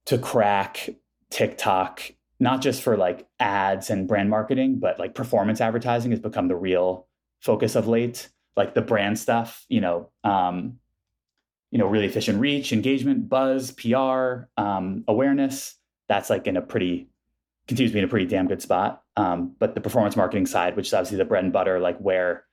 to 0.06 0.18
crack 0.18 0.90
TikTok, 1.34 2.12
not 2.38 2.62
just 2.62 2.80
for 2.80 2.96
like 2.96 3.26
ads 3.40 3.90
and 3.90 4.06
brand 4.06 4.30
marketing, 4.30 4.78
but 4.78 5.00
like 5.00 5.16
performance 5.16 5.60
advertising 5.60 6.12
has 6.12 6.20
become 6.20 6.46
the 6.46 6.54
real 6.54 7.08
focus 7.40 7.74
of 7.74 7.88
late. 7.88 8.28
Like 8.56 8.74
the 8.74 8.82
brand 8.82 9.18
stuff, 9.18 9.64
you 9.68 9.80
know, 9.80 10.10
um, 10.22 10.78
you 11.72 11.78
know, 11.78 11.86
really 11.88 12.06
efficient 12.06 12.38
reach, 12.38 12.72
engagement, 12.72 13.28
buzz, 13.28 13.72
PR, 13.72 14.46
um, 14.56 15.02
awareness. 15.08 15.74
That's 16.08 16.30
like 16.30 16.46
in 16.46 16.56
a 16.56 16.62
pretty 16.62 17.08
continues 17.66 17.90
to 17.90 17.94
be 17.94 17.98
in 17.98 18.04
a 18.04 18.08
pretty 18.08 18.26
damn 18.26 18.46
good 18.46 18.62
spot. 18.62 19.02
Um, 19.16 19.56
but 19.58 19.74
the 19.74 19.80
performance 19.80 20.14
marketing 20.14 20.46
side, 20.46 20.76
which 20.76 20.86
is 20.86 20.94
obviously 20.94 21.18
the 21.18 21.24
bread 21.24 21.42
and 21.42 21.52
butter, 21.52 21.80
like 21.80 21.98
where 21.98 22.44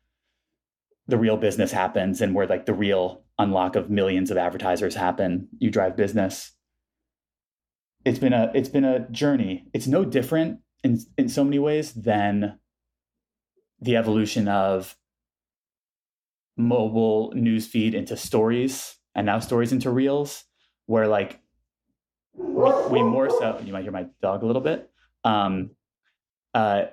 the 1.07 1.19
real 1.19 1.37
business 1.37 1.71
happens 1.71 2.19
and 2.19 2.33
where 2.33 2.47
like 2.47 2.65
the 2.65 2.73
real 2.73 3.21
unlock 3.37 3.75
of 3.75 3.91
millions 3.91 4.31
of 4.31 4.37
advertisers 4.37 4.95
happen, 4.95 5.49
you 5.59 5.69
drive 5.69 5.95
business. 5.95 6.53
It's 8.05 8.19
been 8.19 8.33
a 8.33 8.51
it's 8.53 8.69
been 8.69 8.85
a 8.85 9.07
journey. 9.09 9.65
It's 9.73 9.87
no 9.87 10.03
different 10.05 10.59
in 10.83 10.99
in 11.17 11.29
so 11.29 11.43
many 11.43 11.59
ways 11.59 11.93
than 11.93 12.59
the 13.79 13.97
evolution 13.97 14.47
of 14.47 14.95
mobile 16.57 17.33
newsfeed 17.35 17.93
into 17.93 18.15
stories 18.15 18.95
and 19.15 19.25
now 19.25 19.39
stories 19.39 19.71
into 19.71 19.89
reels 19.89 20.43
where 20.85 21.07
like 21.07 21.39
we 22.35 23.01
more 23.01 23.29
so 23.29 23.59
you 23.63 23.73
might 23.73 23.83
hear 23.83 23.91
my 23.91 24.05
dog 24.21 24.43
a 24.43 24.45
little 24.45 24.61
bit. 24.61 24.89
Um 25.23 25.71
uh 26.53 26.85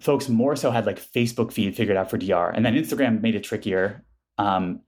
folks 0.00 0.28
more 0.28 0.56
so 0.56 0.70
had 0.70 0.86
like 0.86 1.00
facebook 1.00 1.52
feed 1.52 1.76
figured 1.76 1.96
out 1.96 2.10
for 2.10 2.18
dr 2.18 2.50
and 2.50 2.64
then 2.66 2.74
instagram 2.74 3.20
made 3.22 3.34
it 3.34 3.44
trickier. 3.44 4.04
Um 4.38 4.80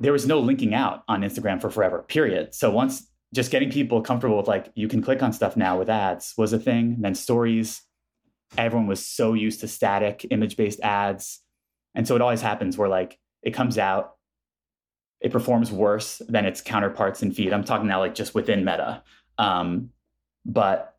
there 0.00 0.12
was 0.12 0.26
no 0.26 0.38
linking 0.38 0.74
out 0.74 1.02
on 1.08 1.22
instagram 1.22 1.60
for 1.60 1.70
forever 1.70 2.02
period. 2.02 2.54
So 2.54 2.70
once 2.70 3.10
just 3.34 3.50
getting 3.50 3.70
people 3.70 4.00
comfortable 4.00 4.36
with 4.36 4.48
like 4.48 4.70
you 4.74 4.88
can 4.88 5.02
click 5.02 5.22
on 5.22 5.32
stuff 5.32 5.56
now 5.56 5.78
with 5.78 5.88
ads 5.88 6.34
was 6.38 6.52
a 6.52 6.58
thing 6.58 6.94
and 6.94 7.04
then 7.04 7.14
stories 7.14 7.82
everyone 8.56 8.86
was 8.86 9.04
so 9.04 9.34
used 9.34 9.60
to 9.60 9.68
static 9.68 10.26
image 10.30 10.56
based 10.56 10.80
ads 10.80 11.42
and 11.94 12.08
so 12.08 12.14
it 12.16 12.22
always 12.22 12.40
happens 12.40 12.78
where 12.78 12.88
like 12.88 13.18
it 13.42 13.52
comes 13.52 13.76
out 13.76 14.14
it 15.20 15.32
performs 15.32 15.72
worse 15.72 16.22
than 16.28 16.44
its 16.44 16.60
counterparts 16.60 17.22
in 17.22 17.32
feed. 17.32 17.52
I'm 17.52 17.64
talking 17.64 17.88
now 17.88 18.00
like 18.00 18.14
just 18.14 18.34
within 18.34 18.64
Meta. 18.64 19.02
Um, 19.36 19.90
but 20.44 20.94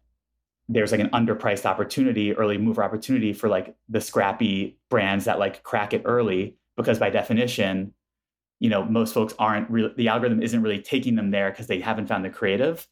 there's 0.67 0.91
like 0.91 1.01
an 1.01 1.09
underpriced 1.09 1.65
opportunity, 1.65 2.33
early 2.33 2.57
mover 2.57 2.83
opportunity 2.83 3.33
for 3.33 3.49
like 3.49 3.75
the 3.87 4.01
scrappy 4.01 4.77
brands 4.89 5.25
that 5.25 5.39
like 5.39 5.63
crack 5.63 5.93
it 5.93 6.03
early 6.05 6.57
because 6.77 6.99
by 6.99 7.09
definition, 7.09 7.93
you 8.59 8.69
know, 8.69 8.83
most 8.83 9.13
folks 9.13 9.33
aren't 9.39 9.69
really 9.69 9.93
the 9.95 10.07
algorithm 10.07 10.41
isn't 10.41 10.61
really 10.61 10.81
taking 10.81 11.15
them 11.15 11.31
there 11.31 11.49
because 11.49 11.67
they 11.67 11.79
haven't 11.79 12.07
found 12.07 12.25
the 12.25 12.29
creative. 12.29 12.87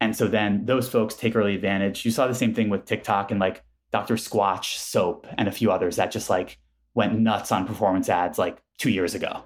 And 0.00 0.14
so 0.14 0.28
then 0.28 0.66
those 0.66 0.88
folks 0.88 1.14
take 1.14 1.34
early 1.34 1.54
advantage. 1.54 2.04
You 2.04 2.10
saw 2.10 2.26
the 2.26 2.34
same 2.34 2.54
thing 2.54 2.68
with 2.68 2.84
TikTok 2.84 3.30
and 3.30 3.40
like 3.40 3.64
Dr. 3.92 4.16
Squatch 4.16 4.76
soap 4.76 5.26
and 5.38 5.48
a 5.48 5.52
few 5.52 5.72
others 5.72 5.96
that 5.96 6.10
just 6.10 6.28
like 6.28 6.58
went 6.94 7.18
nuts 7.18 7.50
on 7.50 7.66
performance 7.66 8.08
ads 8.08 8.38
like 8.38 8.62
two 8.78 8.90
years 8.90 9.14
ago 9.14 9.44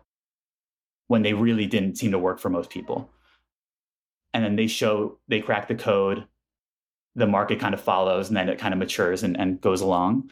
when 1.07 1.23
they 1.23 1.35
really 1.35 1.67
didn't 1.67 1.97
seem 1.97 2.13
to 2.13 2.19
work 2.19 2.39
for 2.39 2.51
most 2.51 2.71
people. 2.71 3.11
And 4.33 4.45
then 4.45 4.57
they 4.57 4.69
show, 4.69 5.19
they 5.29 5.41
crack 5.41 5.69
the 5.69 5.75
code, 5.75 6.25
the 7.17 7.27
market 7.27 7.59
kind 7.59 7.75
of 7.75 7.81
follows, 7.81 8.29
and 8.29 8.37
then 8.37 8.49
it 8.49 8.59
kind 8.59 8.73
of 8.73 8.79
matures 8.79 9.23
and, 9.23 9.39
and 9.39 9.61
goes 9.61 9.81
along. 9.81 10.31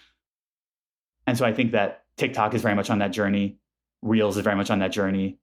And 1.27 1.37
so 1.37 1.45
I 1.45 1.53
think 1.53 1.73
that 1.73 2.05
TikTok 2.17 2.55
is 2.55 2.63
very 2.63 2.75
much 2.75 2.91
on 2.91 3.01
that 3.01 3.13
journey. 3.13 3.59
Reels 4.03 4.37
is 4.37 4.45
very 4.45 4.57
much 4.57 4.71
on 4.71 4.79
that 4.79 4.93
journey. 4.93 5.39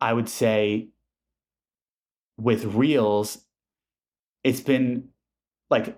I 0.00 0.12
would 0.12 0.28
say 0.28 0.88
with 2.36 2.64
Reels, 2.64 3.44
it's 4.44 4.60
been 4.60 5.08
like 5.70 5.96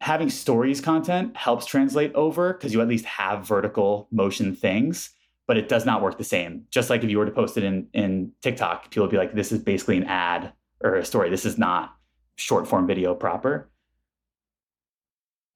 having 0.00 0.28
stories 0.28 0.80
content 0.80 1.36
helps 1.36 1.64
translate 1.64 2.14
over 2.14 2.52
because 2.52 2.74
you 2.74 2.80
at 2.80 2.88
least 2.88 3.04
have 3.06 3.46
vertical 3.46 4.08
motion 4.10 4.54
things 4.54 5.10
but 5.46 5.56
it 5.56 5.68
does 5.68 5.84
not 5.84 6.02
work 6.02 6.18
the 6.18 6.24
same. 6.24 6.64
Just 6.70 6.90
like 6.90 7.04
if 7.04 7.10
you 7.10 7.18
were 7.18 7.26
to 7.26 7.32
post 7.32 7.56
it 7.56 7.64
in 7.64 7.88
in 7.92 8.32
TikTok, 8.42 8.90
people 8.90 9.04
would 9.04 9.10
be 9.10 9.16
like, 9.16 9.34
"This 9.34 9.52
is 9.52 9.62
basically 9.62 9.96
an 9.96 10.04
ad 10.04 10.52
or 10.82 10.96
a 10.96 11.04
story. 11.04 11.30
This 11.30 11.44
is 11.44 11.58
not 11.58 11.96
short 12.36 12.66
form 12.66 12.86
video 12.86 13.14
proper." 13.14 13.70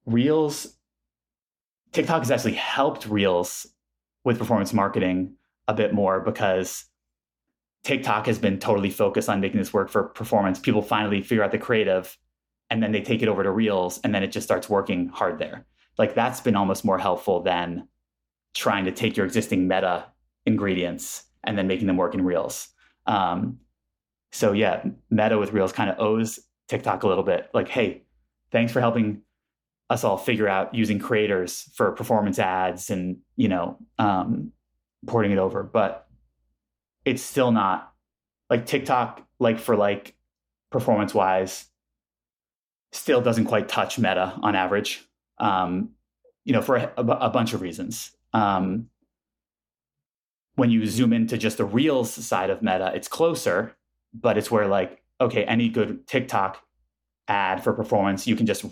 Reels, 0.05 0.76
TikTok 1.91 2.19
has 2.19 2.31
actually 2.31 2.53
helped 2.53 3.07
Reels 3.07 3.67
with 4.23 4.37
performance 4.37 4.73
marketing 4.73 5.35
a 5.67 5.73
bit 5.73 5.93
more 5.93 6.19
because 6.19 6.85
TikTok 7.83 8.25
has 8.25 8.37
been 8.39 8.59
totally 8.59 8.89
focused 8.89 9.29
on 9.29 9.39
making 9.39 9.59
this 9.59 9.73
work 9.73 9.89
for 9.89 10.03
performance. 10.03 10.59
People 10.59 10.81
finally 10.81 11.21
figure 11.21 11.43
out 11.43 11.51
the 11.51 11.57
creative 11.57 12.17
and 12.69 12.83
then 12.83 12.91
they 12.91 13.01
take 13.01 13.21
it 13.21 13.29
over 13.29 13.43
to 13.43 13.51
Reels 13.51 13.99
and 14.03 14.13
then 14.13 14.23
it 14.23 14.31
just 14.31 14.45
starts 14.45 14.69
working 14.69 15.07
hard 15.07 15.39
there. 15.39 15.65
Like 15.97 16.13
that's 16.13 16.41
been 16.41 16.55
almost 16.55 16.85
more 16.85 16.97
helpful 16.97 17.41
than 17.41 17.87
trying 18.53 18.85
to 18.85 18.91
take 18.91 19.15
your 19.15 19.25
existing 19.25 19.67
meta 19.67 20.05
ingredients 20.45 21.23
and 21.43 21.57
then 21.57 21.67
making 21.67 21.87
them 21.87 21.97
work 21.97 22.13
in 22.13 22.23
Reels. 22.23 22.69
Um, 23.05 23.59
so 24.31 24.51
yeah, 24.51 24.83
Meta 25.09 25.37
with 25.37 25.53
Reels 25.53 25.71
kind 25.71 25.89
of 25.89 25.99
owes 25.99 26.39
TikTok 26.67 27.03
a 27.03 27.07
little 27.07 27.23
bit. 27.23 27.49
Like, 27.53 27.69
hey, 27.69 28.03
thanks 28.51 28.71
for 28.71 28.81
helping 28.81 29.21
us 29.89 30.03
all 30.03 30.17
figure 30.17 30.47
out 30.47 30.75
using 30.75 30.99
creators 30.99 31.69
for 31.73 31.91
performance 31.91 32.39
ads 32.39 32.89
and 32.89 33.17
you 33.35 33.47
know 33.47 33.77
um, 33.99 34.51
porting 35.05 35.31
it 35.31 35.37
over. 35.37 35.63
But 35.63 36.07
it's 37.05 37.21
still 37.21 37.51
not 37.51 37.93
like 38.49 38.65
TikTok, 38.65 39.25
like 39.39 39.59
for 39.59 39.75
like 39.75 40.15
performance 40.71 41.13
wise, 41.13 41.65
still 42.91 43.21
doesn't 43.21 43.45
quite 43.45 43.67
touch 43.69 43.97
Meta 43.97 44.37
on 44.41 44.55
average. 44.55 45.05
Um, 45.37 45.91
you 46.43 46.53
know, 46.53 46.61
for 46.61 46.77
a, 46.77 46.93
a 46.97 47.29
bunch 47.29 47.53
of 47.53 47.61
reasons. 47.61 48.11
Um, 48.33 48.89
when 50.55 50.71
you 50.71 50.85
zoom 50.87 51.13
into 51.13 51.37
just 51.37 51.57
the 51.57 51.65
Reels 51.65 52.11
side 52.11 52.49
of 52.49 52.61
Meta, 52.61 52.91
it's 52.95 53.07
closer, 53.07 53.75
but 54.13 54.37
it's 54.37 54.49
where 54.49 54.67
like, 54.67 55.03
okay, 55.21 55.43
any 55.43 55.69
good 55.69 56.07
TikTok 56.07 56.63
ad 57.27 57.63
for 57.63 57.73
performance, 57.73 58.25
you 58.25 58.35
can 58.35 58.45
just 58.45 58.65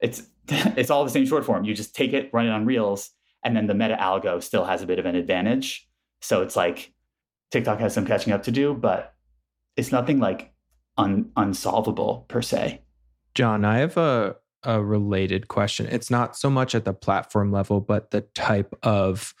it's 0.00 0.22
it's 0.48 0.90
all 0.90 1.04
the 1.04 1.10
same 1.10 1.26
short 1.26 1.44
form. 1.44 1.64
You 1.64 1.74
just 1.74 1.94
take 1.94 2.12
it, 2.12 2.30
run 2.32 2.46
it 2.46 2.50
on 2.50 2.66
Reels, 2.66 3.10
and 3.44 3.56
then 3.56 3.66
the 3.66 3.74
Meta 3.74 3.96
algo 3.96 4.42
still 4.42 4.64
has 4.64 4.82
a 4.82 4.86
bit 4.86 4.98
of 4.98 5.06
an 5.06 5.14
advantage. 5.14 5.88
So 6.20 6.42
it's 6.42 6.56
like 6.56 6.92
TikTok 7.50 7.80
has 7.80 7.94
some 7.94 8.06
catching 8.06 8.32
up 8.32 8.42
to 8.44 8.50
do, 8.50 8.74
but 8.74 9.14
it's 9.76 9.92
nothing 9.92 10.18
like 10.18 10.52
un, 10.96 11.30
unsolvable 11.36 12.26
per 12.28 12.42
se. 12.42 12.82
Jon, 13.34 13.64
I 13.64 13.78
have 13.78 13.96
a 13.96 14.36
a 14.62 14.82
related 14.82 15.48
question. 15.48 15.86
It's 15.86 16.10
not 16.10 16.36
so 16.36 16.50
much 16.50 16.74
at 16.74 16.84
the 16.84 16.92
platform 16.92 17.52
level, 17.52 17.80
but 17.80 18.10
the 18.10 18.22
type 18.22 18.74
of 18.82 19.32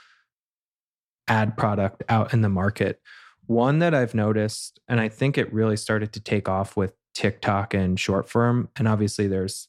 ad 1.26 1.56
product 1.56 2.04
out 2.08 2.32
in 2.32 2.42
the 2.42 2.48
market. 2.48 3.00
One 3.46 3.80
that 3.80 3.94
I've 3.94 4.14
noticed, 4.14 4.78
and 4.88 5.00
I 5.00 5.08
think 5.08 5.36
it 5.36 5.52
really 5.52 5.76
started 5.76 6.12
to 6.12 6.20
take 6.20 6.48
off 6.48 6.76
with 6.76 6.94
TikTok 7.14 7.74
and 7.74 7.98
short 7.98 8.28
form, 8.28 8.68
and 8.76 8.86
obviously 8.86 9.26
there's 9.26 9.68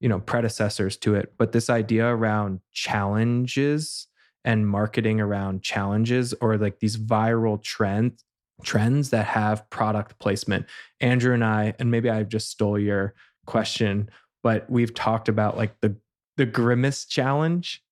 you 0.00 0.08
know 0.08 0.20
predecessors 0.20 0.96
to 0.98 1.14
it, 1.14 1.34
but 1.38 1.52
this 1.52 1.70
idea 1.70 2.06
around 2.06 2.60
challenges 2.72 4.06
and 4.44 4.68
marketing 4.68 5.20
around 5.20 5.62
challenges 5.62 6.32
or 6.40 6.56
like 6.56 6.78
these 6.80 6.96
viral 6.96 7.62
trends 7.62 8.24
trends 8.64 9.10
that 9.10 9.26
have 9.26 9.68
product 9.70 10.18
placement. 10.18 10.66
Andrew 11.00 11.32
and 11.34 11.44
I, 11.44 11.74
and 11.78 11.90
maybe 11.90 12.10
I've 12.10 12.28
just 12.28 12.50
stole 12.50 12.78
your 12.78 13.14
question, 13.46 14.10
but 14.42 14.68
we've 14.68 14.94
talked 14.94 15.28
about 15.28 15.56
like 15.56 15.80
the 15.80 15.96
the 16.36 16.46
grimace 16.46 17.04
challenge. 17.04 17.82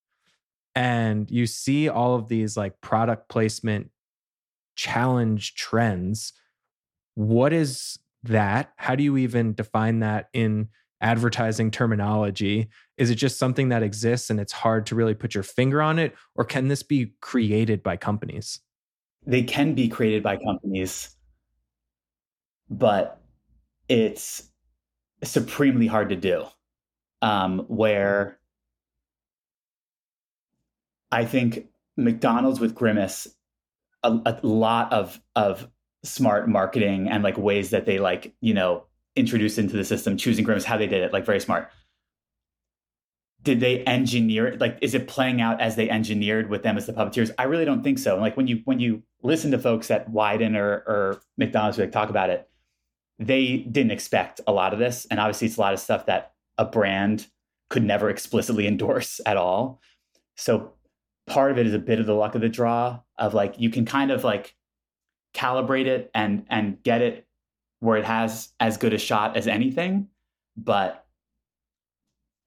And 0.73 1.29
you 1.29 1.47
see 1.47 1.89
all 1.89 2.15
of 2.15 2.27
these 2.27 2.55
like 2.55 2.79
product 2.81 3.29
placement 3.29 3.89
challenge 4.75 5.55
trends. 5.55 6.33
What 7.15 7.51
is 7.51 7.97
that? 8.23 8.71
How 8.77 8.95
do 8.95 9.03
you 9.03 9.17
even 9.17 9.53
define 9.53 9.99
that 9.99 10.29
in 10.33 10.69
advertising 11.01 11.71
terminology? 11.71 12.69
Is 12.97 13.09
it 13.09 13.15
just 13.15 13.37
something 13.37 13.69
that 13.69 13.83
exists 13.83 14.29
and 14.29 14.39
it's 14.39 14.53
hard 14.53 14.85
to 14.87 14.95
really 14.95 15.13
put 15.13 15.33
your 15.33 15.43
finger 15.43 15.81
on 15.81 15.99
it? 15.99 16.15
Or 16.35 16.43
can 16.43 16.67
this 16.67 16.83
be 16.83 17.13
created 17.21 17.83
by 17.83 17.97
companies? 17.97 18.59
They 19.25 19.43
can 19.43 19.73
be 19.73 19.89
created 19.89 20.23
by 20.23 20.37
companies, 20.37 21.15
but 22.69 23.21
it's 23.89 24.49
supremely 25.23 25.87
hard 25.87 26.09
to 26.09 26.15
do. 26.15 26.45
Um, 27.21 27.65
where 27.67 28.37
I 31.11 31.25
think 31.25 31.67
McDonald's 31.97 32.59
with 32.59 32.75
Grimace, 32.75 33.27
a, 34.03 34.19
a 34.25 34.39
lot 34.47 34.93
of 34.93 35.19
of 35.35 35.67
smart 36.03 36.47
marketing 36.47 37.09
and 37.09 37.23
like 37.23 37.37
ways 37.37 37.71
that 37.71 37.85
they 37.85 37.99
like 37.99 38.33
you 38.39 38.53
know 38.53 38.85
introduced 39.17 39.57
into 39.57 39.75
the 39.75 39.83
system, 39.83 40.17
choosing 40.17 40.45
Grimace, 40.45 40.63
how 40.63 40.77
they 40.77 40.87
did 40.87 41.03
it, 41.03 41.13
like 41.13 41.25
very 41.25 41.39
smart. 41.39 41.69
Did 43.43 43.59
they 43.59 43.83
engineer 43.83 44.47
it? 44.47 44.61
Like, 44.61 44.77
is 44.81 44.93
it 44.93 45.07
playing 45.07 45.41
out 45.41 45.61
as 45.61 45.75
they 45.75 45.89
engineered 45.89 46.49
with 46.49 46.63
them 46.63 46.77
as 46.77 46.85
the 46.85 46.93
puppeteers? 46.93 47.31
I 47.37 47.43
really 47.43 47.65
don't 47.65 47.83
think 47.83 47.99
so. 47.99 48.17
Like 48.17 48.35
when 48.35 48.47
you 48.47 48.61
when 48.65 48.79
you 48.79 49.03
listen 49.23 49.51
to 49.51 49.59
folks 49.59 49.89
at 49.89 50.11
Wieden 50.11 50.57
or, 50.57 50.83
or 50.85 51.21
McDonald's 51.37 51.77
like 51.77 51.91
talk 51.91 52.09
about 52.09 52.29
it, 52.29 52.49
they 53.19 53.57
didn't 53.57 53.91
expect 53.91 54.41
a 54.47 54.51
lot 54.51 54.73
of 54.73 54.79
this. 54.79 55.07
And 55.09 55.19
obviously 55.19 55.47
it's 55.47 55.57
a 55.57 55.61
lot 55.61 55.73
of 55.73 55.79
stuff 55.79 56.05
that 56.07 56.33
a 56.57 56.65
brand 56.65 57.27
could 57.69 57.83
never 57.83 58.09
explicitly 58.09 58.67
endorse 58.67 59.21
at 59.25 59.37
all. 59.37 59.81
So 60.35 60.73
part 61.25 61.51
of 61.51 61.57
it 61.57 61.67
is 61.67 61.73
a 61.73 61.79
bit 61.79 61.99
of 61.99 62.05
the 62.05 62.13
luck 62.13 62.35
of 62.35 62.41
the 62.41 62.49
draw 62.49 62.99
of 63.17 63.33
like 63.33 63.59
you 63.59 63.69
can 63.69 63.85
kind 63.85 64.11
of 64.11 64.23
like 64.23 64.55
calibrate 65.33 65.85
it 65.85 66.09
and 66.15 66.45
and 66.49 66.81
get 66.83 67.01
it 67.01 67.26
where 67.79 67.97
it 67.97 68.05
has 68.05 68.49
as 68.59 68.77
good 68.77 68.93
a 68.93 68.97
shot 68.97 69.37
as 69.37 69.47
anything, 69.47 70.07
but 70.55 71.05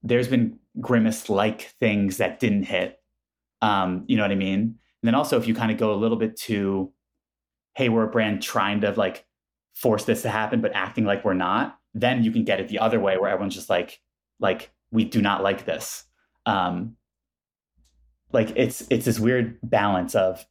there's 0.02 0.28
been 0.28 0.58
grimace 0.80 1.28
like 1.28 1.62
things 1.78 2.16
that 2.16 2.40
didn't 2.40 2.64
hit. 2.64 3.00
Um, 3.62 4.04
you 4.06 4.16
know 4.16 4.22
what 4.22 4.32
I 4.32 4.36
mean? 4.36 4.60
And 4.60 4.76
then 5.02 5.14
also 5.14 5.38
if 5.38 5.46
you 5.46 5.54
kind 5.54 5.70
of 5.70 5.78
go 5.78 5.92
a 5.92 5.96
little 5.96 6.16
bit 6.16 6.36
to, 6.42 6.92
hey, 7.74 7.88
we're 7.88 8.04
a 8.04 8.10
brand 8.10 8.42
trying 8.42 8.80
to 8.80 8.92
like 8.92 9.26
force 9.74 10.04
this 10.04 10.22
to 10.22 10.30
happen, 10.30 10.60
but 10.60 10.72
acting 10.74 11.04
like 11.04 11.24
we're 11.24 11.34
not, 11.34 11.78
then 11.94 12.24
you 12.24 12.30
can 12.30 12.44
get 12.44 12.60
it 12.60 12.68
the 12.68 12.78
other 12.78 13.00
way 13.00 13.18
where 13.18 13.30
everyone's 13.30 13.54
just 13.54 13.70
like, 13.70 14.00
like, 14.38 14.72
we 14.90 15.04
do 15.04 15.22
not 15.22 15.42
like 15.42 15.64
this. 15.64 16.04
Um, 16.46 16.96
like 18.32 18.52
it's 18.56 18.86
it's 18.90 19.04
this 19.04 19.18
weird 19.18 19.58
balance 19.62 20.14
of 20.14 20.44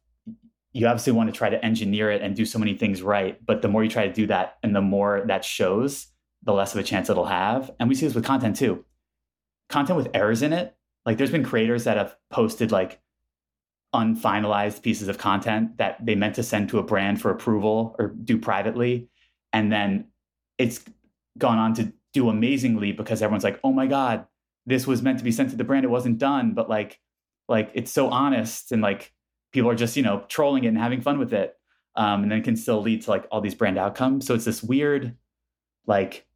you 0.72 0.86
obviously 0.86 1.12
want 1.12 1.32
to 1.32 1.36
try 1.36 1.50
to 1.50 1.64
engineer 1.64 2.10
it 2.10 2.22
and 2.22 2.36
do 2.36 2.44
so 2.44 2.58
many 2.58 2.74
things 2.74 3.02
right. 3.02 3.44
But 3.44 3.62
the 3.62 3.68
more 3.68 3.82
you 3.82 3.90
try 3.90 4.06
to 4.06 4.12
do 4.12 4.26
that 4.28 4.58
and 4.62 4.74
the 4.74 4.80
more 4.80 5.24
that 5.26 5.44
shows, 5.44 6.06
the 6.42 6.52
less 6.52 6.74
of 6.74 6.80
a 6.80 6.84
chance 6.84 7.10
it'll 7.10 7.24
have. 7.24 7.70
And 7.80 7.88
we 7.88 7.94
see 7.94 8.06
this 8.06 8.14
with 8.14 8.24
content 8.24 8.56
too. 8.56 8.84
Content 9.68 9.96
with 9.96 10.08
errors 10.14 10.42
in 10.42 10.52
it. 10.52 10.76
Like 11.04 11.18
there's 11.18 11.32
been 11.32 11.44
creators 11.44 11.84
that 11.84 11.96
have 11.96 12.14
posted 12.30 12.70
like 12.70 13.00
unfinalized 13.94 14.82
pieces 14.82 15.08
of 15.08 15.18
content 15.18 15.78
that 15.78 16.04
they 16.04 16.14
meant 16.14 16.36
to 16.36 16.42
send 16.42 16.68
to 16.68 16.78
a 16.78 16.82
brand 16.82 17.20
for 17.20 17.30
approval 17.30 17.96
or 17.98 18.08
do 18.08 18.38
privately. 18.38 19.08
And 19.52 19.72
then 19.72 20.06
it's 20.58 20.84
gone 21.36 21.58
on 21.58 21.74
to 21.74 21.92
do 22.12 22.28
amazingly 22.28 22.92
because 22.92 23.22
everyone's 23.22 23.44
like, 23.44 23.58
oh 23.64 23.72
my 23.72 23.86
God, 23.86 24.26
this 24.66 24.86
was 24.86 25.02
meant 25.02 25.18
to 25.18 25.24
be 25.24 25.32
sent 25.32 25.50
to 25.50 25.56
the 25.56 25.64
brand. 25.64 25.84
It 25.84 25.88
wasn't 25.88 26.18
done. 26.18 26.54
But 26.54 26.68
like, 26.68 27.00
like 27.48 27.70
it's 27.74 27.90
so 27.90 28.08
honest 28.08 28.70
and 28.70 28.82
like 28.82 29.12
people 29.52 29.70
are 29.70 29.74
just 29.74 29.96
you 29.96 30.02
know 30.02 30.24
trolling 30.28 30.64
it 30.64 30.68
and 30.68 30.78
having 30.78 31.00
fun 31.00 31.18
with 31.18 31.32
it 31.32 31.56
um, 31.96 32.22
and 32.22 32.32
then 32.32 32.42
can 32.42 32.56
still 32.56 32.80
lead 32.80 33.02
to 33.02 33.10
like 33.10 33.26
all 33.30 33.40
these 33.40 33.54
brand 33.54 33.78
outcomes. 33.78 34.26
So 34.26 34.34
it's 34.34 34.44
this 34.44 34.62
weird 34.62 35.16
like 35.86 36.26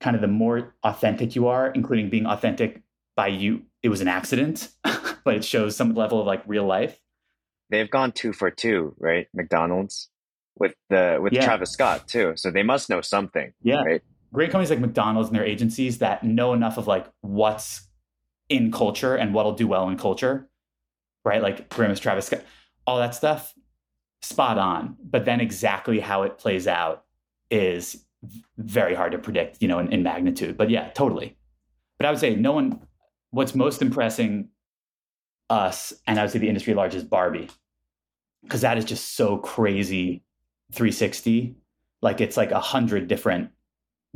kind 0.00 0.14
of 0.14 0.22
the 0.22 0.28
more 0.28 0.74
authentic 0.84 1.34
you 1.34 1.48
are 1.48 1.68
including 1.70 2.08
being 2.10 2.26
authentic 2.26 2.82
by 3.16 3.28
you 3.28 3.62
it 3.82 3.88
was 3.88 4.00
an 4.00 4.08
accident 4.08 4.68
but 5.24 5.34
it 5.34 5.44
shows 5.44 5.76
some 5.76 5.94
level 5.94 6.20
of 6.20 6.26
like 6.26 6.42
real 6.46 6.64
life. 6.64 7.00
They've 7.70 7.90
gone 7.90 8.12
two 8.12 8.32
for 8.32 8.50
two 8.50 8.94
right? 8.98 9.26
Mcdonald's 9.34 10.10
with 10.58 10.74
the 10.88 11.18
with 11.20 11.32
yeah. 11.32 11.44
travis 11.44 11.70
scott 11.70 12.08
too. 12.08 12.34
So 12.36 12.50
they 12.50 12.62
must 12.62 12.90
know 12.90 13.00
something 13.00 13.52
yeah. 13.62 13.82
right? 13.82 14.02
great 14.32 14.50
companies 14.50 14.70
like 14.70 14.78
mcdonald's 14.78 15.28
and 15.28 15.36
their 15.36 15.44
agencies 15.44 15.98
that 15.98 16.22
know 16.22 16.52
enough 16.52 16.76
of 16.78 16.86
like 16.86 17.06
what's 17.20 17.88
in 18.48 18.70
culture 18.72 19.14
and 19.14 19.34
what'll 19.34 19.52
do 19.52 19.66
well 19.66 19.88
in 19.88 19.96
culture 19.96 20.48
right? 21.28 21.42
Like 21.42 21.68
Grimace, 21.68 22.00
Travis 22.00 22.26
Scott, 22.26 22.42
all 22.86 22.98
that 22.98 23.14
stuff, 23.14 23.54
spot 24.22 24.58
on. 24.58 24.96
But 25.02 25.26
then 25.26 25.40
exactly 25.40 26.00
how 26.00 26.22
it 26.22 26.38
plays 26.38 26.66
out 26.66 27.04
is 27.50 28.04
very 28.56 28.94
hard 28.94 29.12
to 29.12 29.18
predict, 29.18 29.58
you 29.60 29.68
know, 29.68 29.78
in, 29.78 29.92
in 29.92 30.02
magnitude. 30.02 30.56
But 30.56 30.70
yeah, 30.70 30.88
totally. 30.90 31.36
But 31.98 32.06
I 32.06 32.10
would 32.10 32.18
say 32.18 32.34
no 32.34 32.52
one, 32.52 32.80
what's 33.30 33.54
most 33.54 33.82
impressing 33.82 34.48
us, 35.50 35.92
and 36.06 36.18
I 36.18 36.22
would 36.22 36.32
say 36.32 36.38
the 36.38 36.48
industry 36.48 36.74
large 36.74 36.94
is 36.94 37.04
Barbie, 37.04 37.48
because 38.42 38.62
that 38.62 38.78
is 38.78 38.84
just 38.84 39.14
so 39.14 39.36
crazy 39.38 40.22
360. 40.72 41.56
Like 42.00 42.20
it's 42.20 42.36
like 42.36 42.52
a 42.52 42.60
hundred 42.60 43.06
different 43.06 43.50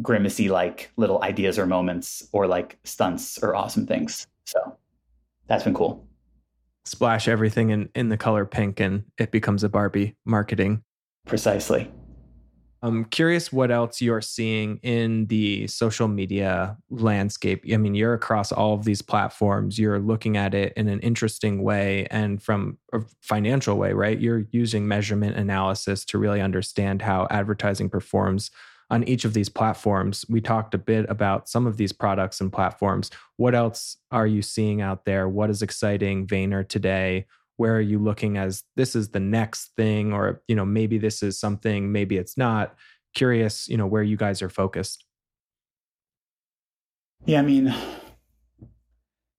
grimacy 0.00 0.48
like 0.48 0.90
little 0.96 1.22
ideas 1.22 1.58
or 1.58 1.66
moments 1.66 2.26
or 2.32 2.46
like 2.46 2.78
stunts 2.84 3.38
or 3.42 3.54
awesome 3.54 3.86
things. 3.86 4.26
So 4.44 4.78
that's 5.46 5.64
been 5.64 5.74
cool 5.74 6.08
splash 6.84 7.28
everything 7.28 7.70
in, 7.70 7.88
in 7.94 8.08
the 8.08 8.16
color 8.16 8.44
pink 8.44 8.80
and 8.80 9.04
it 9.18 9.30
becomes 9.30 9.64
a 9.64 9.68
Barbie 9.68 10.16
marketing. 10.24 10.82
Precisely. 11.26 11.90
I'm 12.84 13.04
curious 13.04 13.52
what 13.52 13.70
else 13.70 14.00
you're 14.00 14.20
seeing 14.20 14.78
in 14.78 15.26
the 15.26 15.68
social 15.68 16.08
media 16.08 16.76
landscape. 16.90 17.64
I 17.72 17.76
mean, 17.76 17.94
you're 17.94 18.14
across 18.14 18.50
all 18.50 18.74
of 18.74 18.84
these 18.84 19.00
platforms, 19.00 19.78
you're 19.78 20.00
looking 20.00 20.36
at 20.36 20.52
it 20.52 20.72
in 20.76 20.88
an 20.88 20.98
interesting 20.98 21.62
way 21.62 22.08
and 22.10 22.42
from 22.42 22.78
a 22.92 23.00
financial 23.22 23.76
way, 23.76 23.92
right? 23.92 24.18
You're 24.18 24.46
using 24.50 24.88
measurement 24.88 25.36
analysis 25.36 26.04
to 26.06 26.18
really 26.18 26.40
understand 26.40 27.02
how 27.02 27.28
advertising 27.30 27.88
performs 27.88 28.50
on 28.92 29.02
each 29.04 29.24
of 29.24 29.32
these 29.32 29.48
platforms. 29.48 30.22
We 30.28 30.42
talked 30.42 30.74
a 30.74 30.78
bit 30.78 31.06
about 31.08 31.48
some 31.48 31.66
of 31.66 31.78
these 31.78 31.92
products 31.92 32.42
and 32.42 32.52
platforms. 32.52 33.10
What 33.38 33.54
else 33.54 33.96
are 34.10 34.26
you 34.26 34.42
seeing 34.42 34.82
out 34.82 35.06
there? 35.06 35.30
What 35.30 35.48
is 35.48 35.62
exciting 35.62 36.26
Vayner 36.26 36.68
today? 36.68 37.24
Where 37.56 37.74
are 37.74 37.80
you 37.80 37.98
looking 37.98 38.36
as 38.36 38.64
this 38.76 38.94
is 38.94 39.08
the 39.08 39.20
next 39.20 39.70
thing 39.76 40.12
or 40.12 40.42
you 40.46 40.54
know 40.54 40.66
maybe 40.66 40.98
this 40.98 41.22
is 41.22 41.40
something 41.40 41.90
maybe 41.90 42.18
it's 42.18 42.36
not. 42.36 42.74
Curious, 43.14 43.66
you 43.66 43.78
know, 43.78 43.86
where 43.86 44.02
you 44.02 44.16
guys 44.16 44.42
are 44.42 44.50
focused. 44.50 45.04
Yeah, 47.24 47.38
I 47.38 47.42
mean 47.42 47.74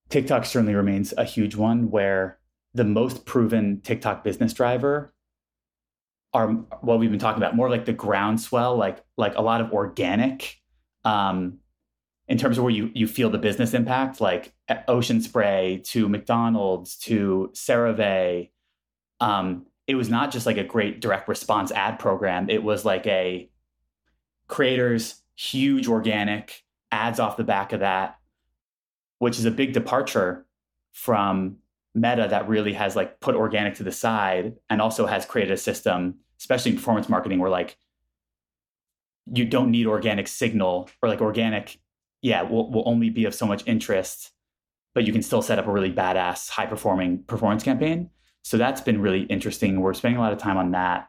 TikTok 0.10 0.46
certainly 0.46 0.74
remains 0.74 1.14
a 1.16 1.26
huge 1.26 1.56
one 1.56 1.92
where 1.92 2.40
the 2.74 2.84
most 2.84 3.26
proven 3.26 3.82
TikTok 3.82 4.24
business 4.24 4.54
driver 4.54 5.14
are 6.34 6.50
what 6.82 7.00
we've 7.00 7.12
been 7.12 7.20
talking 7.20 7.42
about 7.42 7.56
more 7.56 7.70
like 7.70 7.86
the 7.86 7.94
groundswell 7.94 8.76
like 8.76 9.04
like 9.18 9.36
a 9.36 9.42
lot 9.42 9.62
of 9.62 9.72
organic 9.72 10.58
um 11.06 11.60
in 12.28 12.38
terms 12.38 12.58
of 12.58 12.64
where 12.64 12.74
you 12.74 12.92
you 12.94 13.08
feel 13.08 13.30
the 13.30 13.38
business 13.38 13.74
impact 13.74 14.20
like 14.20 14.54
ocean 14.88 15.22
spray 15.22 15.82
to 15.84 16.10
mcdonald's 16.10 16.98
to 16.98 17.52
cerave. 17.54 18.50
Um 19.20 19.66
it 19.86 19.96
was 19.96 20.10
not 20.10 20.32
just 20.32 20.46
like 20.46 20.58
a 20.58 20.64
great 20.64 21.02
direct 21.02 21.28
response 21.28 21.70
ad 21.72 22.00
program. 22.00 22.50
It 22.50 22.64
was 22.64 22.86
like 22.86 23.06
a 23.06 23.50
creators 24.48 25.22
huge 25.36 25.88
organic 25.88 26.64
ads 26.92 27.20
off 27.20 27.38
the 27.38 27.44
back 27.44 27.74
of 27.74 27.82
that 27.82 28.18
which 29.20 29.40
is 29.40 29.46
a 29.46 29.52
big 29.52 29.74
departure 29.74 30.46
from 30.92 31.58
meta 31.96 32.28
that 32.30 32.48
really 32.48 32.74
has 32.74 32.96
like 32.96 33.20
put 33.20 33.36
organic 33.36 33.76
to 33.76 33.84
the 33.84 33.92
side 33.92 34.54
and 34.70 34.82
also 34.82 35.06
has 35.06 35.26
created 35.26 35.54
a 35.54 35.58
system 35.58 36.16
especially 36.44 36.72
in 36.72 36.78
performance 36.78 37.08
marketing, 37.08 37.40
where 37.40 37.50
like 37.50 37.78
you 39.32 39.46
don't 39.46 39.72
need 39.72 39.88
organic 39.88 40.28
signal 40.28 40.90
or 41.02 41.08
like 41.08 41.22
organic, 41.22 41.80
yeah, 42.22 42.42
will, 42.42 42.70
will 42.70 42.84
only 42.86 43.10
be 43.10 43.24
of 43.24 43.34
so 43.34 43.46
much 43.46 43.64
interest, 43.66 44.32
but 44.94 45.06
you 45.06 45.14
can 45.14 45.22
still 45.22 45.42
set 45.42 45.58
up 45.58 45.68
a 45.68 45.72
really 45.72 45.92
badass, 45.92 46.50
high 46.50 46.66
performing 46.66 47.24
performance 47.24 47.64
campaign. 47.64 48.10
So 48.44 48.58
that's 48.58 48.82
been 48.82 49.02
really 49.02 49.22
interesting. 49.24 49.80
We're 49.80 49.94
spending 49.94 50.18
a 50.18 50.22
lot 50.22 50.34
of 50.34 50.40
time 50.40 50.58
on 50.58 50.72
that 50.72 51.08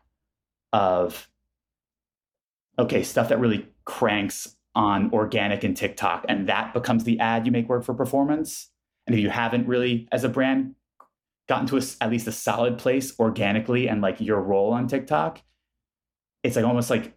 of 0.72 1.28
okay, 2.78 3.02
stuff 3.02 3.28
that 3.28 3.40
really 3.40 3.68
cranks 3.84 4.56
on 4.76 5.12
organic 5.12 5.62
and 5.64 5.76
TikTok, 5.76 6.24
and 6.28 6.48
that 6.48 6.74
becomes 6.74 7.04
the 7.04 7.18
ad 7.20 7.46
you 7.46 7.52
make 7.52 7.68
work 7.68 7.84
for 7.84 7.94
performance. 7.94 8.70
And 9.06 9.14
if 9.14 9.20
you 9.20 9.30
haven't 9.30 9.66
really, 9.68 10.08
as 10.12 10.24
a 10.24 10.28
brand, 10.28 10.74
gotten 11.48 11.66
to 11.66 11.76
a, 11.76 11.82
at 12.00 12.10
least 12.10 12.26
a 12.26 12.32
solid 12.32 12.78
place 12.78 13.18
organically 13.18 13.88
and 13.88 14.00
like 14.00 14.20
your 14.20 14.40
role 14.40 14.72
on 14.72 14.88
TikTok, 14.88 15.42
it's 16.42 16.56
like 16.56 16.64
almost 16.64 16.90
like 16.90 17.16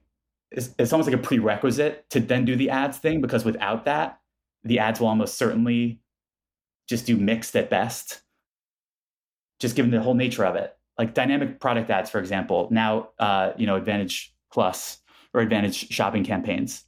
it's, 0.52 0.70
it's 0.80 0.94
almost 0.94 1.10
like 1.10 1.20
a 1.20 1.22
prerequisite 1.22 2.10
to 2.10 2.20
then 2.20 2.46
do 2.46 2.56
the 2.56 2.70
ads 2.70 2.98
thing 2.98 3.22
because 3.22 3.46
without 3.46 3.86
that, 3.86 4.20
the 4.63 4.80
ads 4.80 5.00
will 5.00 5.08
almost 5.08 5.38
certainly 5.38 6.00
just 6.88 7.06
do 7.06 7.18
mixed 7.18 7.56
at 7.56 7.70
best, 7.70 8.22
just 9.60 9.76
given 9.76 9.92
the 9.92 10.02
whole 10.02 10.13
nature 10.13 10.46
of 10.46 10.56
it. 10.56 10.76
Like 10.98 11.13
dynamic 11.13 11.60
product 11.60 11.90
ads, 11.90 12.10
for 12.10 12.20
example, 12.20 12.70
now 12.72 13.10
uh, 13.20 13.52
you 13.58 13.68
know 13.68 13.76
Advantage 13.76 14.34
Plus 14.52 15.00
or 15.34 15.42
Advantage 15.42 15.90
shopping 15.90 16.24
campaigns, 16.24 16.86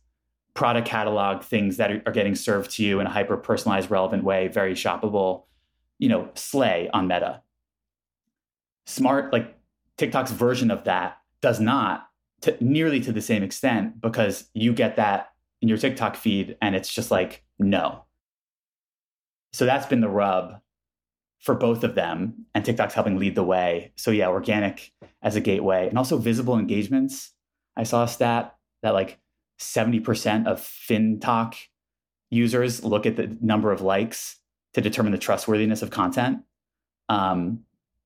product 0.53 0.87
catalog 0.87 1.43
things 1.43 1.77
that 1.77 1.91
are, 1.91 2.01
are 2.05 2.11
getting 2.11 2.35
served 2.35 2.71
to 2.71 2.83
you 2.83 2.99
in 2.99 3.07
a 3.07 3.09
hyper 3.09 3.37
personalized, 3.37 3.91
relevant 3.91 4.23
way, 4.23 4.47
very 4.47 4.73
shoppable. 4.73 5.43
You 5.99 6.09
know, 6.09 6.29
slay 6.35 6.89
on 6.93 7.07
Meta. 7.07 7.41
Smart, 8.85 9.31
like 9.31 9.55
TikTok's 9.97 10.31
version 10.31 10.71
of 10.71 10.85
that 10.85 11.17
does 11.41 11.59
not 11.59 12.07
to 12.41 12.57
nearly 12.61 12.99
to 13.01 13.11
the 13.11 13.21
same 13.21 13.43
extent 13.43 14.01
because 14.01 14.49
you 14.53 14.73
get 14.73 14.95
that 14.95 15.31
in 15.61 15.67
your 15.67 15.77
TikTok 15.77 16.15
feed 16.15 16.57
and 16.61 16.75
it's 16.75 16.91
just 16.91 17.11
like, 17.11 17.43
no. 17.59 18.05
So 19.51 19.65
that's 19.65 19.85
been 19.85 20.01
the 20.01 20.09
rub 20.09 20.61
for 21.39 21.55
both 21.55 21.83
of 21.83 21.95
them. 21.95 22.45
And 22.53 22.63
TikTok's 22.63 22.93
helping 22.93 23.17
lead 23.17 23.35
the 23.35 23.43
way. 23.43 23.91
So 23.95 24.11
yeah, 24.11 24.29
organic 24.29 24.91
as 25.21 25.35
a 25.35 25.41
gateway 25.41 25.87
and 25.87 25.97
also 25.97 26.17
visible 26.17 26.57
engagements. 26.57 27.31
I 27.75 27.83
saw 27.83 28.03
a 28.03 28.07
stat 28.07 28.55
that 28.83 28.93
like 28.93 29.19
70% 29.59 30.47
of 30.47 30.59
FinTok 30.61 31.55
users 32.29 32.83
look 32.83 33.05
at 33.05 33.15
the 33.17 33.37
number 33.41 33.71
of 33.71 33.81
likes 33.81 34.37
to 34.73 34.81
determine 34.81 35.11
the 35.11 35.17
trustworthiness 35.17 35.81
of 35.81 35.91
content. 35.91 36.39
Um, 37.07 37.63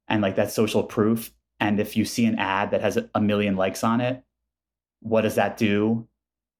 and 0.07 0.21
like 0.21 0.35
that 0.35 0.51
social 0.51 0.83
proof. 0.83 1.31
And 1.59 1.79
if 1.79 1.95
you 1.95 2.05
see 2.05 2.25
an 2.25 2.37
ad 2.37 2.71
that 2.71 2.81
has 2.81 2.97
a 3.13 3.21
million 3.21 3.55
likes 3.55 3.83
on 3.83 4.01
it, 4.01 4.23
what 5.01 5.21
does 5.21 5.35
that 5.35 5.57
do 5.57 6.07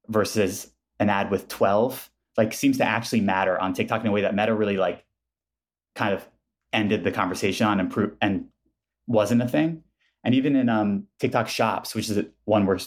versus 0.08 0.72
an 1.00 1.10
ad 1.10 1.32
with 1.32 1.48
12? 1.48 2.10
Like 2.38 2.54
seems 2.54 2.78
to 2.78 2.86
actually 2.86 3.22
matter 3.22 3.60
on 3.60 3.74
TikTok 3.74 4.02
in 4.02 4.08
a 4.08 4.12
way 4.12 4.22
that 4.22 4.36
Meta 4.36 4.54
really 4.54 4.78
like 4.78 5.06
kind 5.96 6.14
of 6.14 6.28
ended 6.72 7.04
the 7.04 7.12
conversation 7.12 7.68
on 7.68 7.80
and 7.80 7.92
pro- 7.92 8.12
and 8.22 8.48
wasn't 9.08 9.42
a 9.42 9.48
thing. 9.48 9.84
And 10.24 10.34
even 10.34 10.56
in 10.56 10.70
um, 10.70 11.08
TikTok 11.20 11.48
Shops, 11.48 11.94
which 11.94 12.10
is 12.10 12.26
one 12.46 12.66
we're 12.66 12.80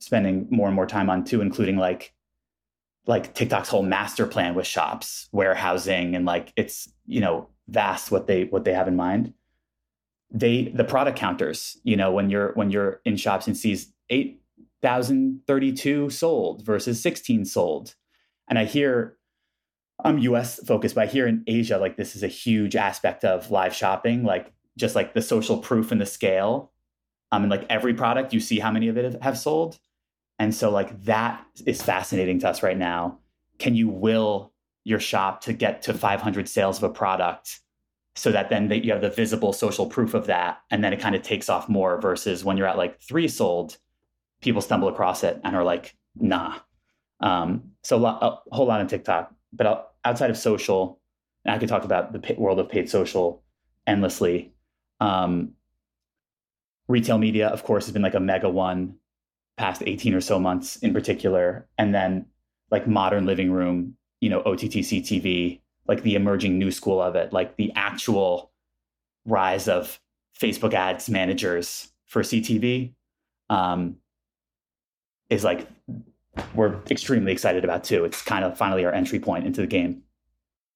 spending 0.00 0.46
more 0.50 0.68
and 0.68 0.76
more 0.76 0.86
time 0.86 1.10
on 1.10 1.24
too, 1.24 1.40
including 1.40 1.76
like 1.76 2.14
like 3.06 3.34
TikTok's 3.34 3.68
whole 3.68 3.82
master 3.82 4.26
plan 4.26 4.54
with 4.54 4.66
shops, 4.66 5.28
warehousing, 5.32 6.14
and 6.14 6.24
like 6.24 6.52
it's 6.56 6.92
you 7.06 7.20
know 7.20 7.48
vast 7.68 8.10
what 8.10 8.26
they 8.26 8.44
what 8.44 8.64
they 8.64 8.72
have 8.72 8.88
in 8.88 8.96
mind. 8.96 9.34
They 10.30 10.72
the 10.74 10.84
product 10.84 11.18
counters 11.18 11.78
you 11.84 11.96
know 11.96 12.12
when 12.12 12.30
you're 12.30 12.52
when 12.52 12.70
you're 12.70 13.00
in 13.04 13.16
shops 13.16 13.46
and 13.46 13.56
sees 13.56 13.92
8032 14.10 16.10
sold 16.10 16.64
versus 16.64 17.02
16 17.02 17.44
sold. 17.44 17.94
And 18.48 18.58
i 18.58 18.64
hear 18.64 19.16
i'm 20.04 20.18
us 20.18 20.58
focused 20.66 20.94
but 20.94 21.08
i 21.08 21.10
hear 21.10 21.26
in 21.26 21.44
asia 21.46 21.76
like 21.76 21.98
this 21.98 22.16
is 22.16 22.22
a 22.22 22.28
huge 22.28 22.76
aspect 22.76 23.24
of 23.24 23.50
live 23.50 23.74
shopping 23.74 24.22
like 24.22 24.54
just 24.78 24.94
like 24.94 25.12
the 25.12 25.20
social 25.20 25.58
proof 25.58 25.92
and 25.92 26.00
the 26.00 26.06
scale. 26.06 26.72
Um 27.30 27.42
and 27.42 27.50
like 27.50 27.66
every 27.68 27.92
product 27.92 28.32
you 28.32 28.40
see 28.40 28.60
how 28.60 28.70
many 28.70 28.88
of 28.88 28.96
it 28.96 29.22
have 29.22 29.36
sold 29.36 29.78
and 30.38 30.54
so 30.54 30.70
like 30.70 31.04
that 31.04 31.44
is 31.66 31.82
fascinating 31.82 32.38
to 32.40 32.48
us 32.48 32.62
right 32.62 32.78
now. 32.78 33.18
Can 33.58 33.74
you 33.74 33.88
will 33.88 34.52
your 34.84 35.00
shop 35.00 35.42
to 35.42 35.52
get 35.52 35.82
to 35.82 35.92
500 35.92 36.48
sales 36.48 36.78
of 36.78 36.84
a 36.84 36.92
product 36.92 37.60
so 38.14 38.32
that 38.32 38.48
then 38.48 38.70
you 38.70 38.92
have 38.92 39.00
the 39.00 39.10
visible 39.10 39.52
social 39.52 39.86
proof 39.86 40.14
of 40.14 40.26
that 40.26 40.60
and 40.70 40.82
then 40.82 40.92
it 40.92 41.00
kind 41.00 41.14
of 41.14 41.22
takes 41.22 41.48
off 41.48 41.68
more 41.68 42.00
versus 42.00 42.44
when 42.44 42.56
you're 42.56 42.66
at 42.66 42.78
like 42.78 43.00
three 43.00 43.28
sold 43.28 43.76
people 44.40 44.62
stumble 44.62 44.88
across 44.88 45.22
it 45.24 45.40
and 45.44 45.54
are 45.54 45.64
like 45.64 45.94
nah. 46.16 46.58
Um, 47.20 47.72
so 47.82 47.96
a, 47.96 47.98
lot, 47.98 48.18
a, 48.22 48.54
whole 48.54 48.66
lot 48.66 48.80
on 48.80 48.86
tiktok 48.86 49.34
but 49.52 49.92
outside 50.04 50.30
of 50.30 50.38
social 50.38 51.00
and 51.44 51.54
i 51.54 51.58
could 51.58 51.68
talk 51.68 51.84
about 51.84 52.12
the 52.12 52.34
world 52.38 52.58
of 52.58 52.68
paid 52.68 52.88
social 52.88 53.42
endlessly 53.86 54.52
um, 55.00 55.52
retail 56.88 57.18
media 57.18 57.48
of 57.48 57.64
course 57.64 57.86
has 57.86 57.92
been 57.92 58.02
like 58.02 58.14
a 58.14 58.20
mega 58.20 58.48
one 58.48 58.94
past 59.58 59.82
18 59.84 60.14
or 60.14 60.20
so 60.20 60.38
months 60.38 60.76
in 60.76 60.92
particular 60.92 61.66
and 61.76 61.94
then 61.94 62.24
like 62.70 62.86
modern 62.86 63.26
living 63.26 63.50
room 63.50 63.96
you 64.20 64.30
know 64.30 64.40
ott 64.40 64.60
ctv 64.60 65.60
like 65.88 66.02
the 66.02 66.14
emerging 66.14 66.58
new 66.58 66.70
school 66.70 67.00
of 67.00 67.16
it, 67.16 67.32
like 67.32 67.56
the 67.56 67.72
actual 67.74 68.52
rise 69.24 69.66
of 69.66 69.98
Facebook 70.38 70.74
ads 70.74 71.08
managers 71.08 71.88
for 72.06 72.22
CTV 72.22 72.92
um, 73.50 73.96
is 75.30 75.42
like 75.42 75.66
we're 76.54 76.76
extremely 76.90 77.32
excited 77.32 77.64
about 77.64 77.82
too. 77.82 78.04
It's 78.04 78.22
kind 78.22 78.44
of 78.44 78.56
finally 78.56 78.84
our 78.84 78.92
entry 78.92 79.18
point 79.18 79.46
into 79.46 79.62
the 79.62 79.66
game. 79.66 80.02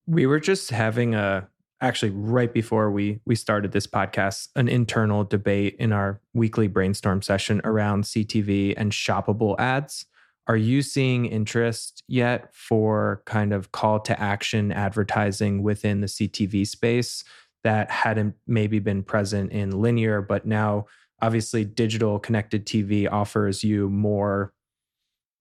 We 0.06 0.26
were 0.26 0.40
just 0.40 0.70
having 0.70 1.14
a 1.14 1.48
actually 1.82 2.10
right 2.10 2.52
before 2.52 2.90
we 2.90 3.20
we 3.26 3.34
started 3.34 3.72
this 3.72 3.86
podcast 3.86 4.48
an 4.56 4.68
internal 4.68 5.24
debate 5.24 5.76
in 5.78 5.92
our 5.92 6.20
weekly 6.32 6.68
brainstorm 6.68 7.20
session 7.20 7.60
around 7.64 8.04
CTV 8.04 8.74
and 8.76 8.92
shoppable 8.92 9.58
ads. 9.58 10.06
Are 10.46 10.56
you 10.56 10.82
seeing 10.82 11.26
interest 11.26 12.02
yet 12.08 12.54
for 12.54 13.22
kind 13.26 13.52
of 13.52 13.72
call 13.72 14.00
to 14.00 14.18
action 14.20 14.72
advertising 14.72 15.62
within 15.62 16.00
the 16.00 16.06
CTV 16.06 16.66
space 16.66 17.24
that 17.64 17.90
hadn't 17.90 18.34
maybe 18.46 18.78
been 18.78 19.02
present 19.02 19.52
in 19.52 19.80
linear, 19.80 20.20
but 20.20 20.46
now 20.46 20.86
obviously 21.20 21.64
digital 21.64 22.18
connected 22.18 22.66
TV 22.66 23.10
offers 23.10 23.62
you 23.62 23.88
more 23.88 24.52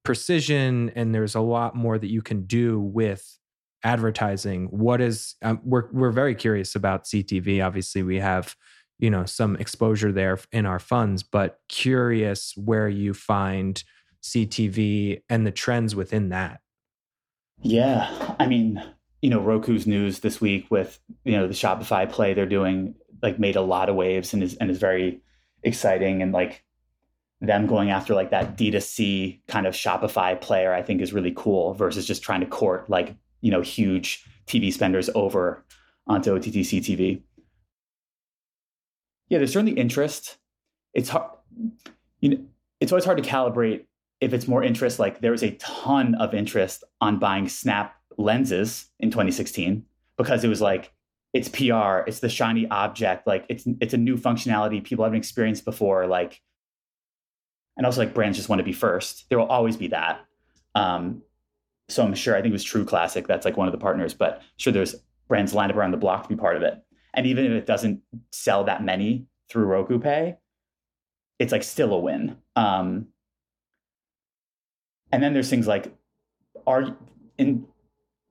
precision 0.03 0.91
and 0.95 1.13
there's 1.13 1.35
a 1.35 1.41
lot 1.41 1.75
more 1.75 1.97
that 1.97 2.09
you 2.09 2.21
can 2.21 2.43
do 2.45 2.79
with 2.79 3.37
advertising 3.83 4.67
what 4.67 5.01
is 5.01 5.35
um, 5.41 5.59
we're 5.63 5.89
we're 5.91 6.11
very 6.11 6.35
curious 6.35 6.75
about 6.75 7.05
CTV 7.05 7.65
obviously 7.65 8.03
we 8.03 8.19
have 8.19 8.55
you 8.99 9.09
know 9.09 9.25
some 9.25 9.55
exposure 9.55 10.11
there 10.11 10.39
in 10.51 10.65
our 10.65 10.79
funds 10.79 11.23
but 11.23 11.59
curious 11.67 12.53
where 12.55 12.87
you 12.87 13.13
find 13.13 13.83
CTV 14.21 15.21
and 15.29 15.45
the 15.45 15.51
trends 15.51 15.95
within 15.95 16.29
that? 16.29 16.61
Yeah. 17.61 18.35
I 18.39 18.47
mean, 18.47 18.83
you 19.21 19.29
know, 19.29 19.39
Roku's 19.39 19.85
news 19.85 20.19
this 20.19 20.41
week 20.41 20.69
with, 20.69 20.99
you 21.23 21.33
know, 21.33 21.47
the 21.47 21.53
Shopify 21.53 22.09
play 22.09 22.33
they're 22.33 22.45
doing 22.45 22.95
like 23.21 23.39
made 23.39 23.55
a 23.55 23.61
lot 23.61 23.89
of 23.89 23.95
waves 23.95 24.33
and 24.33 24.41
is 24.41 24.55
and 24.55 24.71
is 24.71 24.79
very 24.79 25.21
exciting 25.63 26.21
and 26.21 26.31
like 26.31 26.63
them 27.39 27.67
going 27.67 27.91
after 27.91 28.15
like 28.15 28.31
that 28.31 28.57
D2C 28.57 29.41
kind 29.47 29.67
of 29.67 29.73
Shopify 29.73 30.39
player, 30.39 30.73
I 30.73 30.81
think 30.81 31.01
is 31.01 31.13
really 31.13 31.33
cool 31.35 31.73
versus 31.73 32.05
just 32.05 32.23
trying 32.23 32.41
to 32.41 32.47
court 32.47 32.89
like, 32.89 33.15
you 33.41 33.51
know, 33.51 33.61
huge 33.61 34.25
TV 34.47 34.71
spenders 34.71 35.09
over 35.15 35.63
onto 36.07 36.33
OTT 36.33 36.45
CTV. 36.45 37.21
Yeah, 39.29 39.37
there's 39.37 39.53
certainly 39.53 39.79
interest. 39.79 40.37
It's 40.93 41.09
hard, 41.09 41.31
you 42.19 42.29
know, 42.29 42.45
it's 42.79 42.91
always 42.91 43.05
hard 43.05 43.21
to 43.21 43.29
calibrate 43.29 43.85
if 44.21 44.33
it's 44.33 44.47
more 44.47 44.63
interest, 44.63 44.99
like 44.99 45.19
there 45.19 45.31
was 45.31 45.43
a 45.43 45.51
ton 45.51 46.15
of 46.15 46.33
interest 46.33 46.83
on 47.01 47.17
buying 47.17 47.49
Snap 47.49 47.95
lenses 48.17 48.85
in 48.99 49.09
2016 49.09 49.83
because 50.15 50.43
it 50.43 50.47
was 50.47 50.61
like 50.61 50.93
it's 51.33 51.49
PR, 51.49 52.07
it's 52.07 52.19
the 52.19 52.29
shiny 52.29 52.67
object, 52.69 53.25
like 53.25 53.45
it's 53.49 53.65
it's 53.79 53.93
a 53.93 53.97
new 53.97 54.17
functionality 54.17 54.83
people 54.83 55.03
haven't 55.03 55.17
experienced 55.17 55.65
before, 55.65 56.05
like, 56.05 56.41
and 57.77 57.85
also 57.85 58.01
like 58.01 58.13
brands 58.13 58.37
just 58.37 58.49
want 58.49 58.59
to 58.59 58.63
be 58.63 58.73
first. 58.73 59.27
There 59.29 59.39
will 59.39 59.47
always 59.47 59.75
be 59.75 59.87
that. 59.87 60.19
Um, 60.75 61.23
so 61.91 62.03
I'm 62.03 62.13
sure 62.13 62.35
I 62.35 62.41
think 62.41 62.51
it 62.51 62.53
was 62.53 62.63
True 62.63 62.85
Classic 62.85 63.27
that's 63.27 63.45
like 63.45 63.57
one 63.57 63.67
of 63.67 63.71
the 63.71 63.77
partners, 63.77 64.13
but 64.13 64.41
sure 64.57 64.73
there's 64.73 64.95
brands 65.27 65.53
lined 65.53 65.71
up 65.71 65.77
around 65.77 65.91
the 65.91 65.97
block 65.97 66.23
to 66.23 66.29
be 66.29 66.35
part 66.35 66.55
of 66.55 66.63
it. 66.63 66.81
And 67.13 67.25
even 67.25 67.45
if 67.45 67.51
it 67.51 67.65
doesn't 67.65 68.01
sell 68.31 68.63
that 68.63 68.83
many 68.83 69.27
through 69.49 69.65
Roku 69.65 69.99
Pay, 69.99 70.37
it's 71.39 71.51
like 71.51 71.63
still 71.63 71.93
a 71.93 71.99
win. 71.99 72.37
Um, 72.55 73.07
and 75.11 75.21
then 75.21 75.33
there's 75.33 75.49
things 75.49 75.67
like 75.67 75.93
are 76.65 76.95
in 77.37 77.65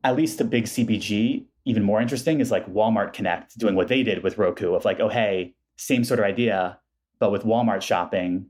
at 0.04 0.16
least 0.16 0.40
a 0.40 0.44
big 0.44 0.64
CPG, 0.64 1.44
even 1.66 1.82
more 1.82 2.00
interesting 2.00 2.40
is 2.40 2.50
like 2.50 2.66
Walmart 2.72 3.12
Connect 3.12 3.58
doing 3.58 3.74
what 3.74 3.88
they 3.88 4.02
did 4.02 4.22
with 4.22 4.38
Roku 4.38 4.74
of 4.74 4.84
like, 4.84 5.00
oh 5.00 5.08
hey, 5.08 5.54
same 5.76 6.04
sort 6.04 6.20
of 6.20 6.26
idea, 6.26 6.78
but 7.18 7.30
with 7.30 7.44
Walmart 7.44 7.82
shopping. 7.82 8.46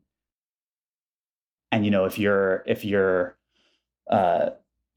and 1.73 1.85
you 1.85 1.91
know 1.91 2.05
if 2.05 2.19
you're 2.19 2.63
if 2.67 2.85
you're 2.85 3.37
uh, 4.11 4.51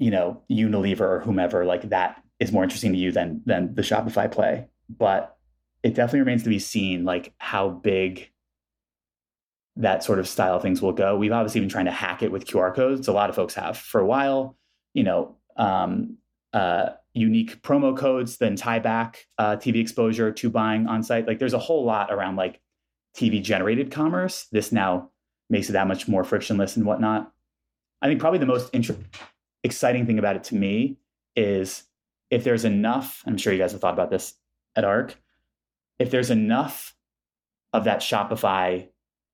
you 0.03 0.11
know 0.11 0.41
Unilever 0.51 0.99
or 0.99 1.19
whomever, 1.21 1.63
like 1.63 1.89
that 1.89 2.21
is 2.37 2.51
more 2.51 2.63
interesting 2.63 2.91
to 2.91 2.99
you 2.99 3.13
than 3.13 3.41
than 3.45 3.73
the 3.73 3.81
Shopify 3.81 4.29
play. 4.29 4.67
But 4.89 5.37
it 5.81 5.95
definitely 5.95 6.19
remains 6.19 6.43
to 6.43 6.49
be 6.49 6.59
seen, 6.59 7.05
like 7.05 7.33
how 7.37 7.69
big 7.69 8.29
that 9.77 10.03
sort 10.03 10.19
of 10.19 10.27
style 10.27 10.59
things 10.59 10.81
will 10.81 10.91
go. 10.91 11.17
We've 11.17 11.31
obviously 11.31 11.61
been 11.61 11.69
trying 11.69 11.85
to 11.85 11.91
hack 11.91 12.21
it 12.21 12.33
with 12.33 12.45
QR 12.45 12.75
codes. 12.75 13.07
A 13.07 13.13
lot 13.13 13.29
of 13.29 13.35
folks 13.35 13.53
have 13.53 13.77
for 13.77 14.01
a 14.01 14.05
while. 14.05 14.57
You 14.93 15.03
know, 15.03 15.37
um, 15.55 16.17
uh, 16.51 16.89
unique 17.13 17.61
promo 17.61 17.97
codes 17.97 18.37
then 18.37 18.57
tie 18.57 18.79
back 18.79 19.25
uh, 19.37 19.55
TV 19.55 19.79
exposure 19.79 20.33
to 20.33 20.49
buying 20.49 20.85
on 20.87 21.01
site. 21.01 21.27
Like 21.27 21.39
there's 21.39 21.53
a 21.53 21.59
whole 21.59 21.85
lot 21.85 22.11
around 22.11 22.35
like 22.35 22.59
TV 23.15 23.41
generated 23.41 23.89
commerce. 23.89 24.47
This 24.51 24.73
now 24.73 25.11
makes 25.49 25.69
it 25.69 25.73
that 25.73 25.87
much 25.87 26.09
more 26.09 26.25
frictionless 26.25 26.75
and 26.75 26.85
whatnot. 26.85 27.31
I 28.01 28.07
think 28.07 28.19
probably 28.19 28.39
the 28.39 28.45
most 28.45 28.69
inter- 28.73 28.97
exciting 29.63 30.05
thing 30.05 30.19
about 30.19 30.35
it 30.35 30.43
to 30.45 30.55
me 30.55 30.97
is 31.35 31.83
if 32.29 32.43
there's 32.43 32.65
enough, 32.65 33.23
I'm 33.25 33.37
sure 33.37 33.53
you 33.53 33.59
guys 33.59 33.71
have 33.71 33.81
thought 33.81 33.93
about 33.93 34.09
this 34.09 34.35
at 34.75 34.83
ARK, 34.83 35.15
if 35.99 36.11
there's 36.11 36.29
enough 36.29 36.95
of 37.71 37.85
that 37.85 37.99
Shopify, 37.99 38.87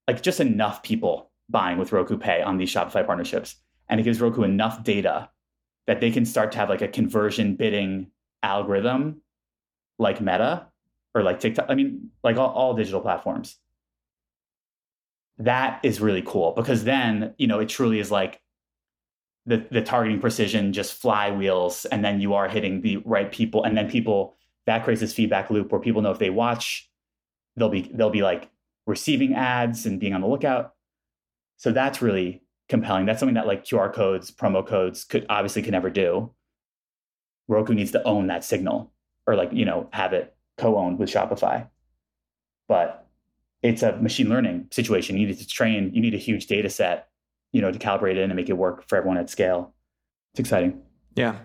like 0.08 0.22
just 0.22 0.40
enough 0.40 0.84
people 0.84 1.32
buying 1.50 1.78
with 1.78 1.92
Roku 1.92 2.18
Pay 2.18 2.42
on 2.42 2.58
these 2.58 2.72
Shopify 2.72 3.06
partnerships, 3.06 3.56
and 3.88 4.00
it 4.00 4.04
gives 4.04 4.22
Roku 4.22 4.44
enough 4.44 4.84
data 4.84 5.30
that 5.88 6.00
they 6.00 6.12
can 6.12 6.26
start 6.26 6.52
to 6.52 6.58
have 6.60 6.70
like 6.70 6.82
a 6.82 6.88
conversion 6.88 7.56
bidding 7.56 8.12
algorithm 8.44 9.22
like 9.98 10.22
Meta 10.22 10.68
or 11.16 11.24
like 11.24 11.40
TikTok. 11.40 11.66
I 11.70 11.76
mean, 11.76 12.12
like 12.24 12.38
all, 12.38 12.50
all 12.50 12.74
digital 12.74 13.02
platforms. 13.02 13.58
That 15.38 15.80
is 15.84 16.02
really 16.02 16.22
cool 16.22 16.52
because 16.52 16.84
then, 16.84 17.34
you 17.38 17.48
know, 17.48 17.60
it 17.60 17.70
truly 17.70 18.00
is 18.00 18.12
like 18.12 18.42
the, 19.46 19.66
the 19.72 19.82
targeting 19.82 20.20
precision 20.20 20.74
just 20.74 21.02
flywheels 21.02 21.86
and 21.92 22.04
then 22.04 22.22
you 22.22 22.34
are 22.34 22.48
hitting 22.48 22.82
the 22.82 22.98
right 22.98 23.32
people. 23.32 23.64
And 23.64 23.76
then 23.76 23.90
people 23.90 24.36
that 24.66 24.84
creates 24.84 25.02
this 25.02 25.14
feedback 25.14 25.50
loop 25.50 25.72
where 25.72 25.82
people 25.82 26.02
know 26.02 26.12
if 26.12 26.20
they 26.20 26.30
watch 26.30 26.90
they'll 27.60 27.70
be 27.70 27.92
they'll 27.94 28.10
be 28.10 28.22
like 28.22 28.50
receiving 28.88 29.36
ads 29.36 29.86
and 29.86 30.00
being 30.00 30.14
on 30.14 30.22
the 30.22 30.28
lookout. 30.28 30.74
So 31.58 31.72
that's 31.72 32.02
really 32.02 32.42
compelling. 32.70 33.06
That's 33.06 33.20
something 33.20 33.36
that 33.36 33.48
like 33.48 33.66
qr 33.66 33.94
codes 33.94 34.32
promo 34.32 34.66
codes 34.66 35.04
could 35.04 35.26
obviously 35.30 35.62
could 35.62 35.74
never 35.74 35.90
do. 35.90 36.32
Roku 37.48 37.74
needs 37.74 37.92
to 37.92 38.04
own 38.04 38.28
that 38.28 38.44
signal 38.44 38.92
or 39.28 39.36
like 39.36 39.52
you 39.54 39.66
know 39.66 39.90
have 39.92 40.14
it 40.14 40.36
co-owned 40.58 41.00
with 41.00 41.10
shopify. 41.10 41.68
But 42.68 43.08
it's 43.62 43.84
a 43.84 43.98
machine 43.98 44.30
learning 44.30 44.68
situation. 44.72 45.18
You 45.18 45.28
need 45.28 45.40
to 45.40 45.48
train 45.48 45.92
you 45.94 46.02
need 46.02 46.14
a 46.14 46.18
huge 46.18 46.48
data 46.48 46.70
set 46.70 47.10
you 47.52 47.62
know, 47.62 47.72
to 47.72 47.80
calibrate 47.80 48.16
it 48.16 48.24
and 48.24 48.36
make 48.36 48.50
it 48.50 48.58
work 48.58 48.88
for 48.88 48.98
everyone 48.98 49.18
at 49.18 49.30
scale. 49.30 49.74
It's 50.34 50.40
exciting. 50.40 50.82
Yeah. 51.16 51.38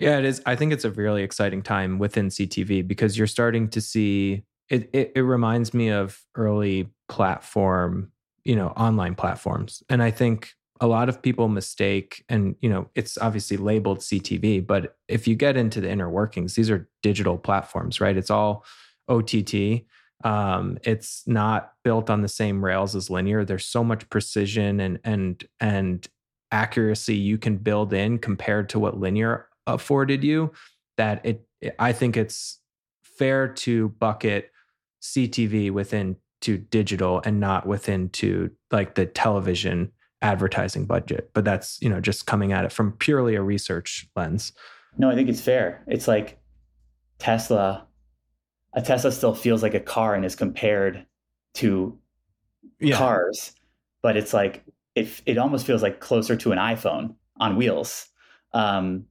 Yeah, 0.00 0.18
it 0.18 0.24
is. 0.24 0.42
I 0.46 0.56
think 0.56 0.72
it's 0.72 0.84
a 0.84 0.90
really 0.90 1.22
exciting 1.22 1.62
time 1.62 1.98
within 1.98 2.28
CTV 2.28 2.86
because 2.86 3.16
you're 3.16 3.28
starting 3.28 3.68
to 3.68 3.80
see 3.80 4.42
it, 4.68 4.90
it, 4.92 5.12
it 5.14 5.20
reminds 5.20 5.74
me 5.74 5.90
of 5.90 6.24
early 6.34 6.88
platform, 7.08 8.10
you 8.44 8.56
know, 8.56 8.68
online 8.68 9.14
platforms. 9.14 9.82
And 9.88 10.02
I 10.02 10.10
think 10.10 10.54
a 10.82 10.86
lot 10.88 11.08
of 11.08 11.22
people 11.22 11.46
mistake 11.48 12.24
and 12.28 12.56
you 12.60 12.68
know 12.68 12.90
it's 12.96 13.16
obviously 13.18 13.56
labeled 13.56 14.00
ctv 14.00 14.66
but 14.66 14.96
if 15.06 15.28
you 15.28 15.36
get 15.36 15.56
into 15.56 15.80
the 15.80 15.88
inner 15.88 16.10
workings 16.10 16.56
these 16.56 16.68
are 16.68 16.88
digital 17.02 17.38
platforms 17.38 18.00
right 18.00 18.16
it's 18.16 18.30
all 18.30 18.64
ott 19.08 19.32
um, 20.24 20.78
it's 20.82 21.22
not 21.26 21.72
built 21.84 22.10
on 22.10 22.22
the 22.22 22.28
same 22.28 22.64
rails 22.64 22.94
as 22.94 23.10
linear. 23.10 23.44
There's 23.44 23.66
so 23.66 23.82
much 23.82 24.08
precision 24.10 24.80
and 24.80 24.98
and 25.04 25.44
and 25.60 26.06
accuracy 26.50 27.16
you 27.16 27.38
can 27.38 27.56
build 27.56 27.92
in 27.92 28.18
compared 28.18 28.68
to 28.70 28.78
what 28.78 28.98
linear 28.98 29.48
afforded 29.66 30.22
you 30.22 30.52
that 30.96 31.24
it 31.24 31.46
I 31.78 31.92
think 31.92 32.16
it's 32.16 32.60
fair 33.02 33.48
to 33.48 33.88
bucket 33.90 34.50
CTV 35.02 35.70
within 35.70 36.16
to 36.42 36.58
digital 36.58 37.22
and 37.24 37.40
not 37.40 37.66
within 37.66 38.08
to 38.10 38.50
like 38.70 38.94
the 38.94 39.06
television 39.06 39.92
advertising 40.22 40.86
budget. 40.86 41.30
But 41.34 41.44
that's, 41.44 41.80
you 41.80 41.88
know, 41.88 42.00
just 42.00 42.26
coming 42.26 42.52
at 42.52 42.64
it 42.64 42.72
from 42.72 42.92
purely 42.92 43.34
a 43.34 43.42
research 43.42 44.08
lens. 44.16 44.52
No, 44.98 45.10
I 45.10 45.14
think 45.14 45.28
it's 45.28 45.40
fair. 45.40 45.84
It's 45.86 46.08
like 46.08 46.38
Tesla 47.18 47.86
a 48.74 48.82
Tesla 48.82 49.12
still 49.12 49.34
feels 49.34 49.62
like 49.62 49.74
a 49.74 49.80
car 49.80 50.14
and 50.14 50.24
is 50.24 50.34
compared 50.34 51.06
to 51.54 51.98
yeah. 52.80 52.96
cars, 52.96 53.52
but 54.02 54.16
it's 54.16 54.32
like 54.32 54.64
it 54.94 55.08
it 55.26 55.38
almost 55.38 55.66
feels 55.66 55.82
like 55.82 56.00
closer 56.00 56.36
to 56.36 56.52
an 56.52 56.58
iPhone 56.58 57.14
on 57.38 57.56
wheels. 57.56 58.08
Um, 58.52 59.06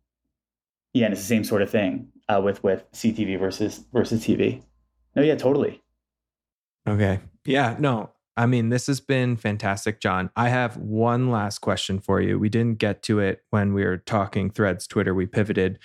yeah, 0.94 1.06
and 1.06 1.14
it's 1.14 1.22
the 1.22 1.28
same 1.28 1.44
sort 1.44 1.62
of 1.62 1.70
thing 1.70 2.08
uh, 2.28 2.42
with 2.44 2.64
with 2.64 2.90
CTV 2.92 3.40
versus 3.40 3.86
versus 3.94 4.24
TV. 4.26 4.64
No, 5.16 5.22
yeah, 5.22 5.36
totally. 5.36 5.82
Okay. 6.88 7.20
Yeah, 7.46 7.76
no. 7.80 8.12
I 8.38 8.46
mean, 8.46 8.70
this 8.70 8.88
has 8.88 9.02
been 9.02 9.36
fantastic, 9.36 10.00
Jon. 10.00 10.32
I 10.36 10.50
have 10.50 10.78
one 10.78 11.30
last 11.30 11.60
question 11.60 12.00
for 12.00 12.22
you. 12.22 12.40
We 12.40 12.50
didn't 12.50 12.80
get 12.80 13.04
to 13.04 13.20
it 13.20 13.44
when 13.50 13.74
we 13.74 13.84
were 13.84 13.98
talking 13.98 14.50
threads, 14.50 14.88
Twitter. 14.88 15.14
We 15.14 15.26
pivoted 15.26 15.80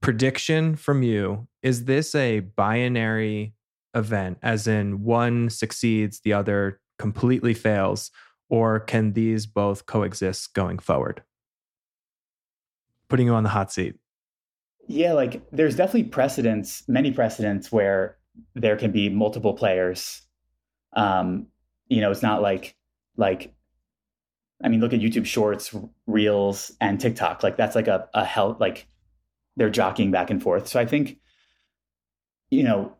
prediction 0.00 0.76
from 0.76 1.02
you 1.02 1.46
is 1.62 1.84
this 1.84 2.14
a 2.14 2.40
binary 2.40 3.54
event 3.94 4.38
as 4.42 4.66
in 4.66 5.02
one 5.04 5.50
succeeds 5.50 6.20
the 6.20 6.32
other 6.32 6.80
completely 6.98 7.54
fails 7.54 8.10
or 8.48 8.80
can 8.80 9.12
these 9.12 9.46
both 9.46 9.86
coexist 9.86 10.54
going 10.54 10.78
forward? 10.78 11.22
Putting 13.08 13.26
you 13.26 13.34
on 13.34 13.42
the 13.42 13.50
hot 13.50 13.72
seat. 13.72 13.96
Yeah 14.86 15.12
like 15.12 15.42
there's 15.52 15.76
definitely 15.76 16.04
precedents 16.04 16.82
many 16.88 17.12
precedents 17.12 17.70
where 17.70 18.16
there 18.54 18.76
can 18.76 18.90
be 18.90 19.08
multiple 19.08 19.54
players. 19.54 20.22
Um 20.94 21.46
you 21.90 22.00
know 22.00 22.10
it's 22.10 22.22
not 22.22 22.40
like 22.40 22.74
like 23.18 23.52
i 24.64 24.68
mean 24.68 24.80
look 24.80 24.94
at 24.94 25.00
youtube 25.00 25.26
shorts 25.26 25.74
reels 26.06 26.72
and 26.80 26.98
tiktok 27.00 27.42
like 27.42 27.56
that's 27.56 27.74
like 27.74 27.88
a, 27.88 28.08
a 28.14 28.24
health 28.24 28.58
like 28.60 28.86
they're 29.56 29.70
jockeying 29.70 30.10
back 30.10 30.30
and 30.30 30.42
forth. 30.42 30.68
So 30.68 30.80
I 30.80 30.86
think, 30.86 31.18
you 32.50 32.62
know, 32.62 32.96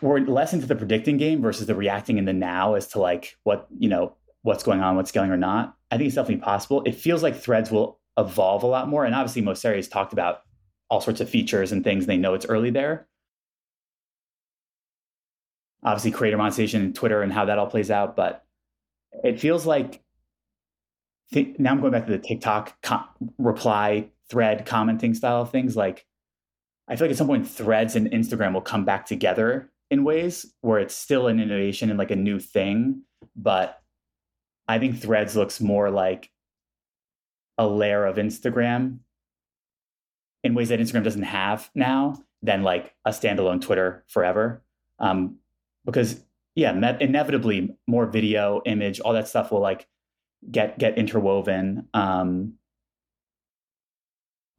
we're 0.00 0.20
less 0.20 0.52
into 0.52 0.66
the 0.66 0.76
predicting 0.76 1.16
game 1.16 1.42
versus 1.42 1.66
the 1.66 1.74
reacting 1.74 2.18
in 2.18 2.24
the 2.24 2.32
now 2.32 2.74
as 2.74 2.88
to 2.88 3.00
like 3.00 3.36
what, 3.42 3.66
you 3.78 3.88
know, 3.88 4.16
what's 4.42 4.62
going 4.62 4.80
on, 4.80 4.96
what's 4.96 5.10
scaling 5.10 5.30
or 5.30 5.36
not. 5.36 5.76
I 5.90 5.96
think 5.96 6.06
it's 6.06 6.14
definitely 6.14 6.42
possible. 6.42 6.82
It 6.84 6.94
feels 6.94 7.22
like 7.22 7.36
threads 7.36 7.70
will 7.70 8.00
evolve 8.16 8.62
a 8.62 8.66
lot 8.66 8.88
more. 8.88 9.04
And 9.04 9.14
obviously 9.14 9.42
Mosseri 9.42 9.76
has 9.76 9.88
talked 9.88 10.12
about 10.12 10.40
all 10.88 11.00
sorts 11.00 11.20
of 11.20 11.28
features 11.28 11.72
and 11.72 11.84
things. 11.84 12.06
They 12.06 12.16
know 12.16 12.34
it's 12.34 12.46
early 12.46 12.70
there. 12.70 13.06
Obviously, 15.82 16.10
creator 16.10 16.36
monetization 16.36 16.82
and 16.82 16.94
Twitter 16.94 17.22
and 17.22 17.32
how 17.32 17.46
that 17.46 17.58
all 17.58 17.66
plays 17.66 17.90
out. 17.90 18.14
But 18.16 18.44
it 19.24 19.40
feels 19.40 19.66
like 19.66 20.02
now 21.32 21.70
I'm 21.70 21.80
going 21.80 21.92
back 21.92 22.06
to 22.06 22.12
the 22.12 22.18
TikTok 22.18 22.76
reply 23.38 24.10
thread 24.30 24.64
commenting 24.64 25.14
style 25.14 25.44
things 25.44 25.76
like 25.76 26.06
i 26.88 26.96
feel 26.96 27.06
like 27.06 27.12
at 27.12 27.18
some 27.18 27.26
point 27.26 27.48
threads 27.48 27.96
and 27.96 28.10
instagram 28.10 28.52
will 28.52 28.60
come 28.60 28.84
back 28.84 29.06
together 29.06 29.70
in 29.90 30.04
ways 30.04 30.46
where 30.60 30.78
it's 30.78 30.94
still 30.94 31.26
an 31.26 31.40
innovation 31.40 31.90
and 31.90 31.98
like 31.98 32.10
a 32.10 32.16
new 32.16 32.38
thing 32.38 33.02
but 33.36 33.82
i 34.68 34.78
think 34.78 34.98
threads 34.98 35.36
looks 35.36 35.60
more 35.60 35.90
like 35.90 36.30
a 37.58 37.66
layer 37.66 38.06
of 38.06 38.16
instagram 38.16 38.98
in 40.42 40.54
ways 40.54 40.68
that 40.68 40.80
instagram 40.80 41.04
doesn't 41.04 41.22
have 41.22 41.70
now 41.74 42.16
than 42.42 42.62
like 42.62 42.94
a 43.04 43.10
standalone 43.10 43.60
twitter 43.60 44.04
forever. 44.08 44.62
Um, 44.98 45.36
because 45.84 46.20
yeah 46.54 46.72
inevitably 47.00 47.76
more 47.86 48.06
video 48.06 48.60
image 48.66 49.00
all 49.00 49.12
that 49.12 49.28
stuff 49.28 49.50
will 49.52 49.60
like 49.60 49.86
get 50.50 50.78
get 50.78 50.98
interwoven. 50.98 51.88
Um, 51.94 52.54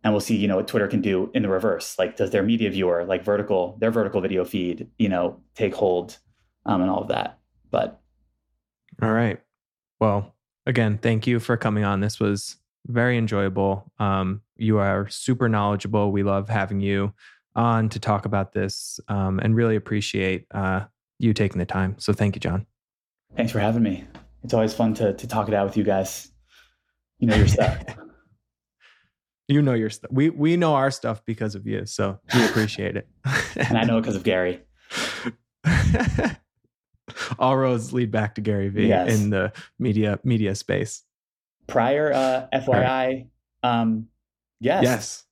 and 0.04 0.14
we'll 0.14 0.22
see 0.22 0.36
you 0.36 0.47
know 0.47 0.56
what 0.56 0.68
twitter 0.68 0.88
can 0.88 1.02
do 1.02 1.30
in 1.34 1.43
the 1.43 1.49
reverse. 1.49 1.97
Like 1.99 2.16
does 2.18 2.32
their 2.32 2.43
media 2.43 2.70
viewer 2.70 3.06
like 3.06 3.24
vertical 3.24 3.78
their 3.80 3.91
vertical 3.91 4.22
video 4.22 4.45
feed 4.45 4.89
you 4.97 5.10
know 5.10 5.39
take 5.56 5.76
hold 5.76 6.18
um, 6.66 6.82
and 6.82 6.89
all 6.89 7.02
of 7.02 7.10
that. 7.10 7.39
But 7.70 7.99
all 9.02 9.12
right. 9.12 9.39
Well 9.99 10.34
again 10.66 10.97
thank 10.97 11.28
you 11.28 11.39
for 11.39 11.58
coming 11.58 11.84
on. 11.84 11.99
This 11.99 12.20
was 12.20 12.58
very 12.88 13.18
enjoyable. 13.18 13.91
Um, 13.99 14.41
you 14.58 14.80
are 14.80 15.08
super 15.10 15.47
knowledgeable. 15.47 16.12
We 16.12 16.24
love 16.24 16.49
having 16.49 16.80
you 16.80 17.14
on 17.56 17.89
to 17.89 17.99
talk 17.99 18.26
about 18.26 18.54
this 18.54 18.99
um, 19.08 19.39
and 19.39 19.56
really 19.56 19.76
appreciate 19.76 20.45
uh, 20.52 20.86
you 21.20 21.34
taking 21.34 21.60
the 21.60 21.66
time. 21.66 21.95
So 21.99 22.14
thank 22.14 22.36
you 22.36 22.39
jon. 22.39 22.66
Thanks 23.36 23.52
for 23.52 23.60
having 23.60 23.84
me. 23.84 24.06
It's 24.43 24.54
always 24.54 24.74
fun 24.74 24.93
to, 24.95 25.14
to 25.14 25.28
talk 25.28 25.47
it 25.47 25.54
out 25.54 25.68
with 25.68 25.78
you 25.78 25.84
guys. 25.84 26.30
You 27.20 27.28
know 27.28 27.36
your 27.36 27.47
stuff 27.47 27.84
you 29.52 29.62
know 29.62 29.74
your 29.74 29.89
stuff. 29.89 30.12
We 30.12 30.30
we 30.30 30.58
know 30.58 30.76
our 30.76 30.91
stuff 30.91 31.22
because 31.26 31.56
of 31.56 31.68
you, 31.68 31.86
so 31.86 32.20
we 32.34 32.45
appreciate 32.49 32.95
it. 32.95 33.08
and 33.56 33.78
I 33.78 33.84
know 33.84 33.97
it 33.97 34.02
because 34.02 34.16
of 34.16 34.24
Gary. 34.24 34.62
All 37.39 37.58
roads 37.58 37.91
lead 37.93 38.12
back 38.12 38.36
to 38.36 38.41
Gary 38.41 38.70
Vee 38.70 38.88
Yes. 38.88 39.14
in 39.20 39.30
the 39.30 39.52
media 39.80 40.20
media 40.24 40.56
space. 40.56 41.04
Prior 41.68 42.12
uh, 42.14 42.47
FYI, 42.54 43.28
um, 43.64 44.08
yes, 44.60 44.84
Yes. 44.84 45.24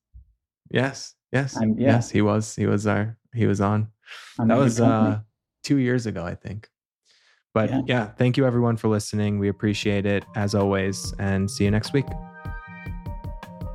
Yes. 0.72 1.16
Yes. 1.32 1.58
Yeah. 1.62 1.68
Yes. 1.78 2.10
He 2.10 2.22
was. 2.22 2.56
He 2.56 2.66
was 2.66 2.86
our. 2.88 3.18
He 3.34 3.46
was 3.48 3.62
on. 3.62 3.88
I'm 4.40 4.48
that 4.48 4.58
was 4.58 4.80
uh, 4.82 5.20
two 5.64 5.78
years 5.78 6.06
ago, 6.06 6.26
I 6.26 6.36
think. 6.36 6.70
But 7.54 7.70
Yeah. 7.70 7.82
yeah, 7.88 8.06
thank 8.08 8.38
you 8.38 8.46
everyone 8.46 8.78
for 8.78 8.88
listening. 8.88 9.40
We 9.40 9.50
appreciate 9.50 10.06
it 10.06 10.26
as 10.36 10.54
always, 10.56 11.14
and 11.20 11.50
see 11.50 11.64
you 11.66 11.72
next 11.72 11.94
week. 11.94 12.06